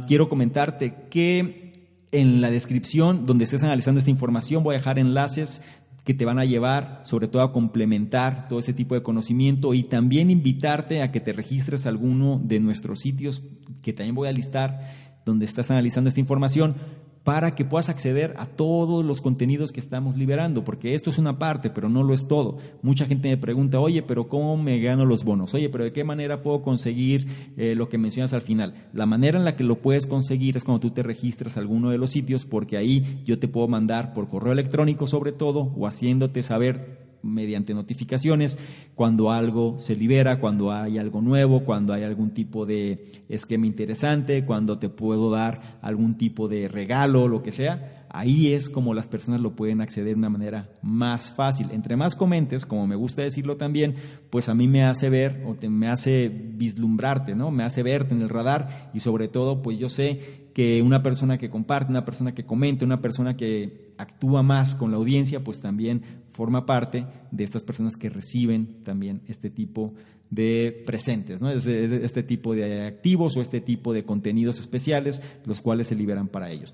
quiero 0.07 0.29
comentarte 0.29 0.95
que 1.09 1.97
en 2.13 2.39
la 2.39 2.51
descripción 2.51 3.25
donde 3.25 3.43
estés 3.43 3.63
analizando 3.63 3.99
esta 3.99 4.11
información 4.11 4.63
voy 4.63 4.75
a 4.75 4.77
dejar 4.77 4.97
enlaces 4.97 5.61
que 6.05 6.13
te 6.13 6.23
van 6.23 6.39
a 6.39 6.45
llevar 6.45 7.01
sobre 7.03 7.27
todo 7.27 7.41
a 7.41 7.51
complementar 7.51 8.47
todo 8.47 8.59
este 8.59 8.73
tipo 8.73 8.95
de 8.95 9.03
conocimiento 9.03 9.73
y 9.73 9.83
también 9.83 10.29
invitarte 10.29 11.01
a 11.01 11.11
que 11.11 11.19
te 11.19 11.33
registres 11.33 11.85
a 11.85 11.89
alguno 11.89 12.39
de 12.41 12.61
nuestros 12.61 13.01
sitios 13.01 13.43
que 13.81 13.91
también 13.91 14.15
voy 14.15 14.29
a 14.29 14.31
listar 14.31 15.19
donde 15.25 15.43
estás 15.43 15.69
analizando 15.69 16.07
esta 16.07 16.21
información 16.21 16.75
para 17.23 17.51
que 17.51 17.63
puedas 17.63 17.89
acceder 17.89 18.35
a 18.37 18.45
todos 18.45 19.03
los 19.05 19.21
contenidos 19.21 19.71
que 19.71 19.79
estamos 19.79 20.17
liberando, 20.17 20.63
porque 20.63 20.93
esto 20.93 21.09
es 21.09 21.17
una 21.17 21.39
parte, 21.39 21.69
pero 21.69 21.89
no 21.89 22.03
lo 22.03 22.13
es 22.13 22.27
todo. 22.27 22.57
Mucha 22.81 23.05
gente 23.05 23.29
me 23.29 23.37
pregunta, 23.37 23.79
oye, 23.79 24.01
pero 24.01 24.27
¿cómo 24.27 24.57
me 24.57 24.79
gano 24.79 25.05
los 25.05 25.23
bonos? 25.23 25.53
Oye, 25.53 25.69
pero 25.69 25.85
¿de 25.85 25.93
qué 25.93 26.03
manera 26.03 26.41
puedo 26.41 26.61
conseguir 26.61 27.27
eh, 27.55 27.75
lo 27.75 27.87
que 27.87 27.97
mencionas 27.97 28.33
al 28.33 28.41
final? 28.41 28.73
La 28.93 29.05
manera 29.05 29.39
en 29.39 29.45
la 29.45 29.55
que 29.55 29.63
lo 29.63 29.81
puedes 29.81 30.05
conseguir 30.05 30.57
es 30.57 30.63
cuando 30.63 30.81
tú 30.81 30.91
te 30.91 31.03
registras 31.03 31.55
a 31.55 31.61
alguno 31.61 31.89
de 31.91 31.97
los 31.97 32.11
sitios, 32.11 32.45
porque 32.45 32.77
ahí 32.77 33.21
yo 33.25 33.39
te 33.39 33.47
puedo 33.47 33.67
mandar 33.67 34.13
por 34.13 34.27
correo 34.27 34.51
electrónico 34.51 35.07
sobre 35.07 35.31
todo, 35.31 35.73
o 35.77 35.87
haciéndote 35.87 36.43
saber 36.43 37.02
mediante 37.23 37.73
notificaciones 37.73 38.57
cuando 38.95 39.31
algo 39.31 39.79
se 39.79 39.95
libera, 39.95 40.39
cuando 40.39 40.71
hay 40.71 40.97
algo 40.97 41.21
nuevo, 41.21 41.63
cuando 41.63 41.93
hay 41.93 42.03
algún 42.03 42.31
tipo 42.33 42.65
de 42.65 43.23
esquema 43.29 43.65
interesante, 43.65 44.45
cuando 44.45 44.77
te 44.77 44.89
puedo 44.89 45.31
dar 45.31 45.79
algún 45.81 46.17
tipo 46.17 46.47
de 46.47 46.67
regalo, 46.67 47.27
lo 47.27 47.41
que 47.41 47.51
sea. 47.51 48.05
Ahí 48.09 48.53
es 48.53 48.69
como 48.69 48.93
las 48.93 49.07
personas 49.07 49.41
lo 49.41 49.55
pueden 49.55 49.81
acceder 49.81 50.13
de 50.13 50.19
una 50.19 50.29
manera 50.29 50.69
más 50.83 51.31
fácil. 51.31 51.69
Entre 51.71 51.95
más 51.95 52.15
comentes, 52.15 52.63
como 52.63 52.85
me 52.85 52.95
gusta 52.95 53.23
decirlo 53.23 53.57
también, 53.57 53.95
pues 54.29 54.49
a 54.49 54.53
mí 54.53 54.67
me 54.67 54.83
hace 54.83 55.09
ver 55.09 55.43
o 55.47 55.55
te, 55.55 55.67
me 55.67 55.87
hace 55.87 56.29
vislumbrarte, 56.29 57.33
¿no? 57.33 57.49
Me 57.49 57.63
hace 57.63 57.81
verte 57.81 58.13
en 58.13 58.21
el 58.21 58.29
radar 58.29 58.91
y 58.93 58.99
sobre 58.99 59.29
todo, 59.29 59.63
pues 59.63 59.79
yo 59.79 59.89
sé 59.89 60.43
que 60.53 60.83
una 60.83 61.01
persona 61.01 61.39
que 61.39 61.49
comparte, 61.49 61.89
una 61.89 62.05
persona 62.05 62.35
que 62.35 62.45
comente, 62.45 62.85
una 62.85 63.01
persona 63.01 63.35
que 63.35 63.82
actúa 63.97 64.43
más 64.43 64.75
con 64.75 64.91
la 64.91 64.97
audiencia, 64.97 65.43
pues 65.43 65.61
también 65.61 66.01
forma 66.31 66.65
parte 66.65 67.05
de 67.31 67.43
estas 67.43 67.63
personas 67.63 67.95
que 67.95 68.09
reciben 68.09 68.83
también 68.83 69.21
este 69.27 69.49
tipo 69.49 69.93
de 70.29 70.83
presentes, 70.85 71.41
¿no? 71.41 71.51
este, 71.51 72.23
tipo 72.23 72.55
de 72.55 72.87
activos 72.87 73.37
o 73.37 73.41
este 73.41 73.61
tipo 73.61 73.93
de 73.93 74.03
contenidos 74.03 74.59
especiales, 74.59 75.21
los 75.45 75.61
cuales 75.61 75.87
se 75.87 75.95
liberan 75.95 76.27
para 76.27 76.49
ellos. 76.49 76.73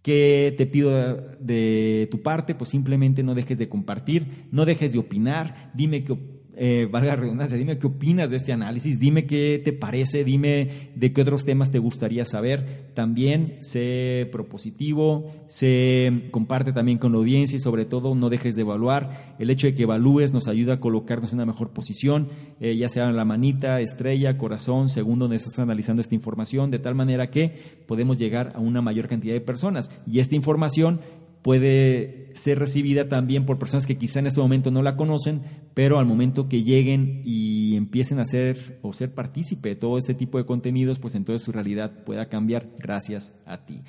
¿Qué 0.00 0.54
te 0.56 0.64
pido 0.64 0.90
de 1.38 2.08
tu 2.10 2.22
parte? 2.22 2.54
Pues 2.54 2.70
simplemente 2.70 3.22
no 3.22 3.34
dejes 3.34 3.58
de 3.58 3.68
compartir, 3.68 4.46
no 4.50 4.64
dejes 4.64 4.92
de 4.92 4.98
opinar, 4.98 5.70
dime 5.74 6.04
qué 6.04 6.16
eh, 6.60 6.88
valga 6.90 7.10
la 7.10 7.16
redundancia, 7.16 7.56
dime 7.56 7.78
qué 7.78 7.86
opinas 7.86 8.30
de 8.30 8.36
este 8.36 8.52
análisis, 8.52 8.98
dime 8.98 9.26
qué 9.26 9.60
te 9.62 9.72
parece, 9.72 10.24
dime 10.24 10.90
de 10.96 11.12
qué 11.12 11.22
otros 11.22 11.44
temas 11.44 11.70
te 11.70 11.78
gustaría 11.78 12.24
saber. 12.24 12.90
También 12.94 13.58
sé 13.60 14.28
propositivo, 14.32 15.30
se 15.46 16.24
comparte 16.32 16.72
también 16.72 16.98
con 16.98 17.12
la 17.12 17.18
audiencia 17.18 17.56
y 17.56 17.60
sobre 17.60 17.84
todo 17.84 18.14
no 18.16 18.28
dejes 18.28 18.56
de 18.56 18.62
evaluar. 18.62 19.36
El 19.38 19.50
hecho 19.50 19.68
de 19.68 19.74
que 19.74 19.84
evalúes 19.84 20.32
nos 20.32 20.48
ayuda 20.48 20.74
a 20.74 20.80
colocarnos 20.80 21.32
en 21.32 21.38
una 21.38 21.46
mejor 21.46 21.70
posición, 21.70 22.28
eh, 22.60 22.76
ya 22.76 22.88
sea 22.88 23.08
en 23.08 23.16
la 23.16 23.24
manita, 23.24 23.80
estrella, 23.80 24.36
corazón, 24.36 24.88
segundo 24.88 25.26
donde 25.26 25.36
estás 25.36 25.60
analizando 25.60 26.02
esta 26.02 26.16
información, 26.16 26.72
de 26.72 26.80
tal 26.80 26.96
manera 26.96 27.30
que 27.30 27.52
podemos 27.86 28.18
llegar 28.18 28.52
a 28.56 28.58
una 28.58 28.82
mayor 28.82 29.06
cantidad 29.06 29.34
de 29.34 29.40
personas. 29.40 29.92
Y 30.06 30.18
esta 30.18 30.34
información 30.34 31.00
puede 31.42 32.30
ser 32.34 32.58
recibida 32.58 33.08
también 33.08 33.46
por 33.46 33.58
personas 33.58 33.86
que 33.86 33.98
quizá 33.98 34.20
en 34.20 34.26
este 34.26 34.40
momento 34.40 34.70
no 34.70 34.82
la 34.82 34.96
conocen, 34.96 35.40
pero 35.74 35.98
al 35.98 36.06
momento 36.06 36.48
que 36.48 36.62
lleguen 36.62 37.22
y 37.24 37.76
empiecen 37.76 38.18
a 38.18 38.24
ser 38.24 38.78
o 38.82 38.92
ser 38.92 39.14
partícipe 39.14 39.70
de 39.70 39.76
todo 39.76 39.98
este 39.98 40.14
tipo 40.14 40.38
de 40.38 40.46
contenidos, 40.46 40.98
pues 40.98 41.14
entonces 41.14 41.42
su 41.42 41.52
realidad 41.52 42.04
pueda 42.04 42.28
cambiar 42.28 42.68
gracias 42.78 43.34
a 43.44 43.64
ti. 43.64 43.82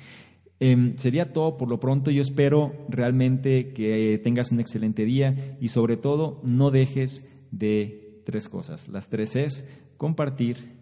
Em, 0.58 0.96
sería 0.96 1.32
todo 1.32 1.56
por 1.56 1.68
lo 1.68 1.80
pronto. 1.80 2.10
Yo 2.10 2.22
espero 2.22 2.72
realmente 2.88 3.72
que 3.72 4.20
tengas 4.22 4.52
un 4.52 4.60
excelente 4.60 5.04
día 5.04 5.56
y 5.60 5.68
sobre 5.68 5.96
todo 5.96 6.42
no 6.44 6.70
dejes 6.70 7.26
de 7.50 8.22
tres 8.26 8.48
cosas. 8.48 8.88
Las 8.88 9.08
tres 9.08 9.36
es 9.36 9.66
compartir, 9.96 10.76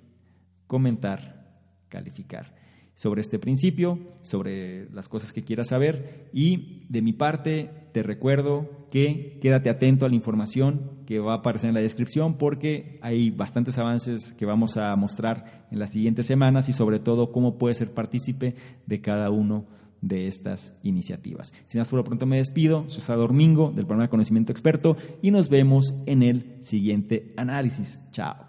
comentar, 0.66 1.60
calificar 1.88 2.57
sobre 2.98 3.20
este 3.20 3.38
principio, 3.38 4.00
sobre 4.22 4.90
las 4.90 5.08
cosas 5.08 5.32
que 5.32 5.44
quieras 5.44 5.68
saber 5.68 6.28
y 6.32 6.84
de 6.88 7.00
mi 7.00 7.12
parte 7.12 7.70
te 7.92 8.02
recuerdo 8.02 8.88
que 8.90 9.38
quédate 9.40 9.70
atento 9.70 10.04
a 10.04 10.08
la 10.08 10.16
información 10.16 10.98
que 11.06 11.20
va 11.20 11.34
a 11.34 11.36
aparecer 11.36 11.68
en 11.68 11.74
la 11.74 11.80
descripción 11.80 12.38
porque 12.38 12.98
hay 13.00 13.30
bastantes 13.30 13.78
avances 13.78 14.32
que 14.32 14.46
vamos 14.46 14.76
a 14.76 14.96
mostrar 14.96 15.68
en 15.70 15.78
las 15.78 15.92
siguientes 15.92 16.26
semanas 16.26 16.68
y 16.68 16.72
sobre 16.72 16.98
todo 16.98 17.30
cómo 17.30 17.56
puedes 17.56 17.78
ser 17.78 17.94
partícipe 17.94 18.56
de 18.86 19.00
cada 19.00 19.30
uno 19.30 19.66
de 20.00 20.26
estas 20.26 20.72
iniciativas. 20.82 21.54
Sin 21.66 21.80
más 21.80 21.90
por 21.90 21.98
lo 21.98 22.04
pronto 22.04 22.26
me 22.26 22.38
despido, 22.38 22.82
soy 22.88 23.02
Salvador 23.02 23.30
Domingo 23.30 23.68
del 23.68 23.86
programa 23.86 24.06
de 24.06 24.10
Conocimiento 24.10 24.50
Experto 24.50 24.96
y 25.22 25.30
nos 25.30 25.48
vemos 25.48 25.94
en 26.06 26.24
el 26.24 26.56
siguiente 26.64 27.32
análisis. 27.36 28.00
Chao. 28.10 28.47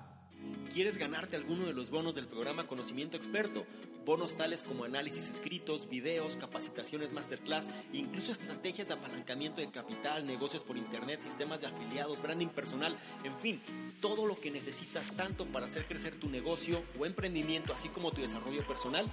¿Quieres 0.73 0.99
ganarte 0.99 1.35
alguno 1.35 1.65
de 1.65 1.73
los 1.73 1.89
bonos 1.89 2.13
del 2.13 2.27
programa 2.27 2.67
Conocimiento 2.67 3.17
Experto? 3.17 3.65
Bonos 4.05 4.37
tales 4.37 4.63
como 4.63 4.83
análisis 4.83 5.29
escritos, 5.29 5.89
videos, 5.89 6.35
capacitaciones 6.35 7.11
masterclass, 7.11 7.69
incluso 7.91 8.31
estrategias 8.31 8.87
de 8.87 8.93
apalancamiento 8.93 9.61
de 9.61 9.69
capital, 9.69 10.25
negocios 10.25 10.63
por 10.63 10.77
internet, 10.77 11.21
sistemas 11.21 11.61
de 11.61 11.67
afiliados, 11.67 12.21
branding 12.21 12.47
personal, 12.47 12.97
en 13.23 13.37
fin, 13.37 13.61
todo 13.99 14.25
lo 14.25 14.39
que 14.39 14.51
necesitas 14.51 15.11
tanto 15.15 15.45
para 15.45 15.65
hacer 15.65 15.85
crecer 15.85 16.15
tu 16.19 16.29
negocio 16.29 16.83
o 16.99 17.05
emprendimiento, 17.05 17.73
así 17.73 17.89
como 17.89 18.11
tu 18.11 18.21
desarrollo 18.21 18.65
personal. 18.65 19.05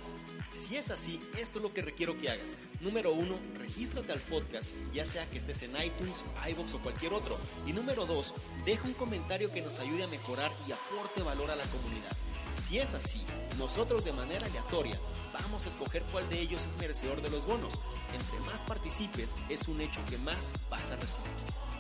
Si 0.54 0.76
es 0.76 0.90
así, 0.90 1.20
esto 1.38 1.58
es 1.58 1.62
lo 1.62 1.74
que 1.74 1.82
requiero 1.82 2.16
que 2.18 2.30
hagas. 2.30 2.56
Número 2.80 3.12
uno, 3.12 3.36
regístrate 3.58 4.12
al 4.12 4.20
podcast, 4.20 4.70
ya 4.94 5.04
sea 5.04 5.28
que 5.30 5.38
estés 5.38 5.62
en 5.62 5.72
iTunes, 5.72 6.24
iBox 6.50 6.74
o 6.74 6.78
cualquier 6.80 7.12
otro. 7.12 7.38
Y 7.66 7.72
número 7.72 8.06
dos, 8.06 8.34
deja 8.64 8.86
un 8.86 8.94
comentario 8.94 9.52
que 9.52 9.62
nos 9.62 9.78
ayude 9.78 10.04
a 10.04 10.08
mejorar 10.08 10.52
y 10.68 10.72
aporte 10.72 11.22
valor 11.46 11.60
a 11.60 11.64
la 11.64 11.70
comunidad. 11.70 12.35
Si 12.66 12.80
es 12.80 12.94
así, 12.94 13.22
nosotros 13.58 14.04
de 14.04 14.12
manera 14.12 14.44
aleatoria 14.44 14.98
vamos 15.32 15.66
a 15.66 15.68
escoger 15.68 16.02
cuál 16.10 16.28
de 16.28 16.40
ellos 16.40 16.66
es 16.66 16.76
merecedor 16.78 17.22
de 17.22 17.30
los 17.30 17.46
bonos. 17.46 17.74
Entre 18.12 18.40
más 18.40 18.64
participes, 18.64 19.36
es 19.48 19.68
un 19.68 19.80
hecho 19.80 20.00
que 20.10 20.18
más 20.18 20.52
vas 20.68 20.90
a 20.90 20.96
recibir. 20.96 21.30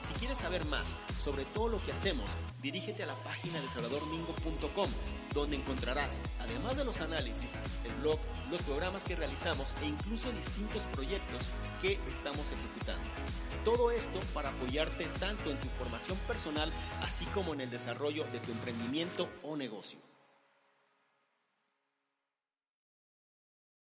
Si 0.06 0.14
quieres 0.14 0.38
saber 0.38 0.64
más 0.64 0.94
sobre 1.20 1.44
todo 1.46 1.70
lo 1.70 1.84
que 1.84 1.90
hacemos, 1.90 2.30
dirígete 2.62 3.02
a 3.02 3.06
la 3.06 3.16
página 3.24 3.60
de 3.60 3.66
salvadormingo.com, 3.66 4.88
donde 5.34 5.56
encontrarás, 5.56 6.20
además 6.38 6.76
de 6.76 6.84
los 6.84 7.00
análisis, 7.00 7.50
el 7.84 7.92
blog, 7.94 8.20
los 8.48 8.62
programas 8.62 9.04
que 9.04 9.16
realizamos 9.16 9.74
e 9.82 9.86
incluso 9.86 10.30
distintos 10.30 10.84
proyectos 10.92 11.48
que 11.82 11.98
estamos 12.08 12.52
ejecutando. 12.52 13.08
Todo 13.64 13.90
esto 13.90 14.20
para 14.32 14.50
apoyarte 14.50 15.06
tanto 15.18 15.50
en 15.50 15.58
tu 15.58 15.66
formación 15.70 16.16
personal, 16.28 16.72
así 17.02 17.24
como 17.26 17.54
en 17.54 17.62
el 17.62 17.70
desarrollo 17.70 18.24
de 18.32 18.38
tu 18.38 18.52
emprendimiento 18.52 19.28
o 19.42 19.56
negocio. 19.56 20.05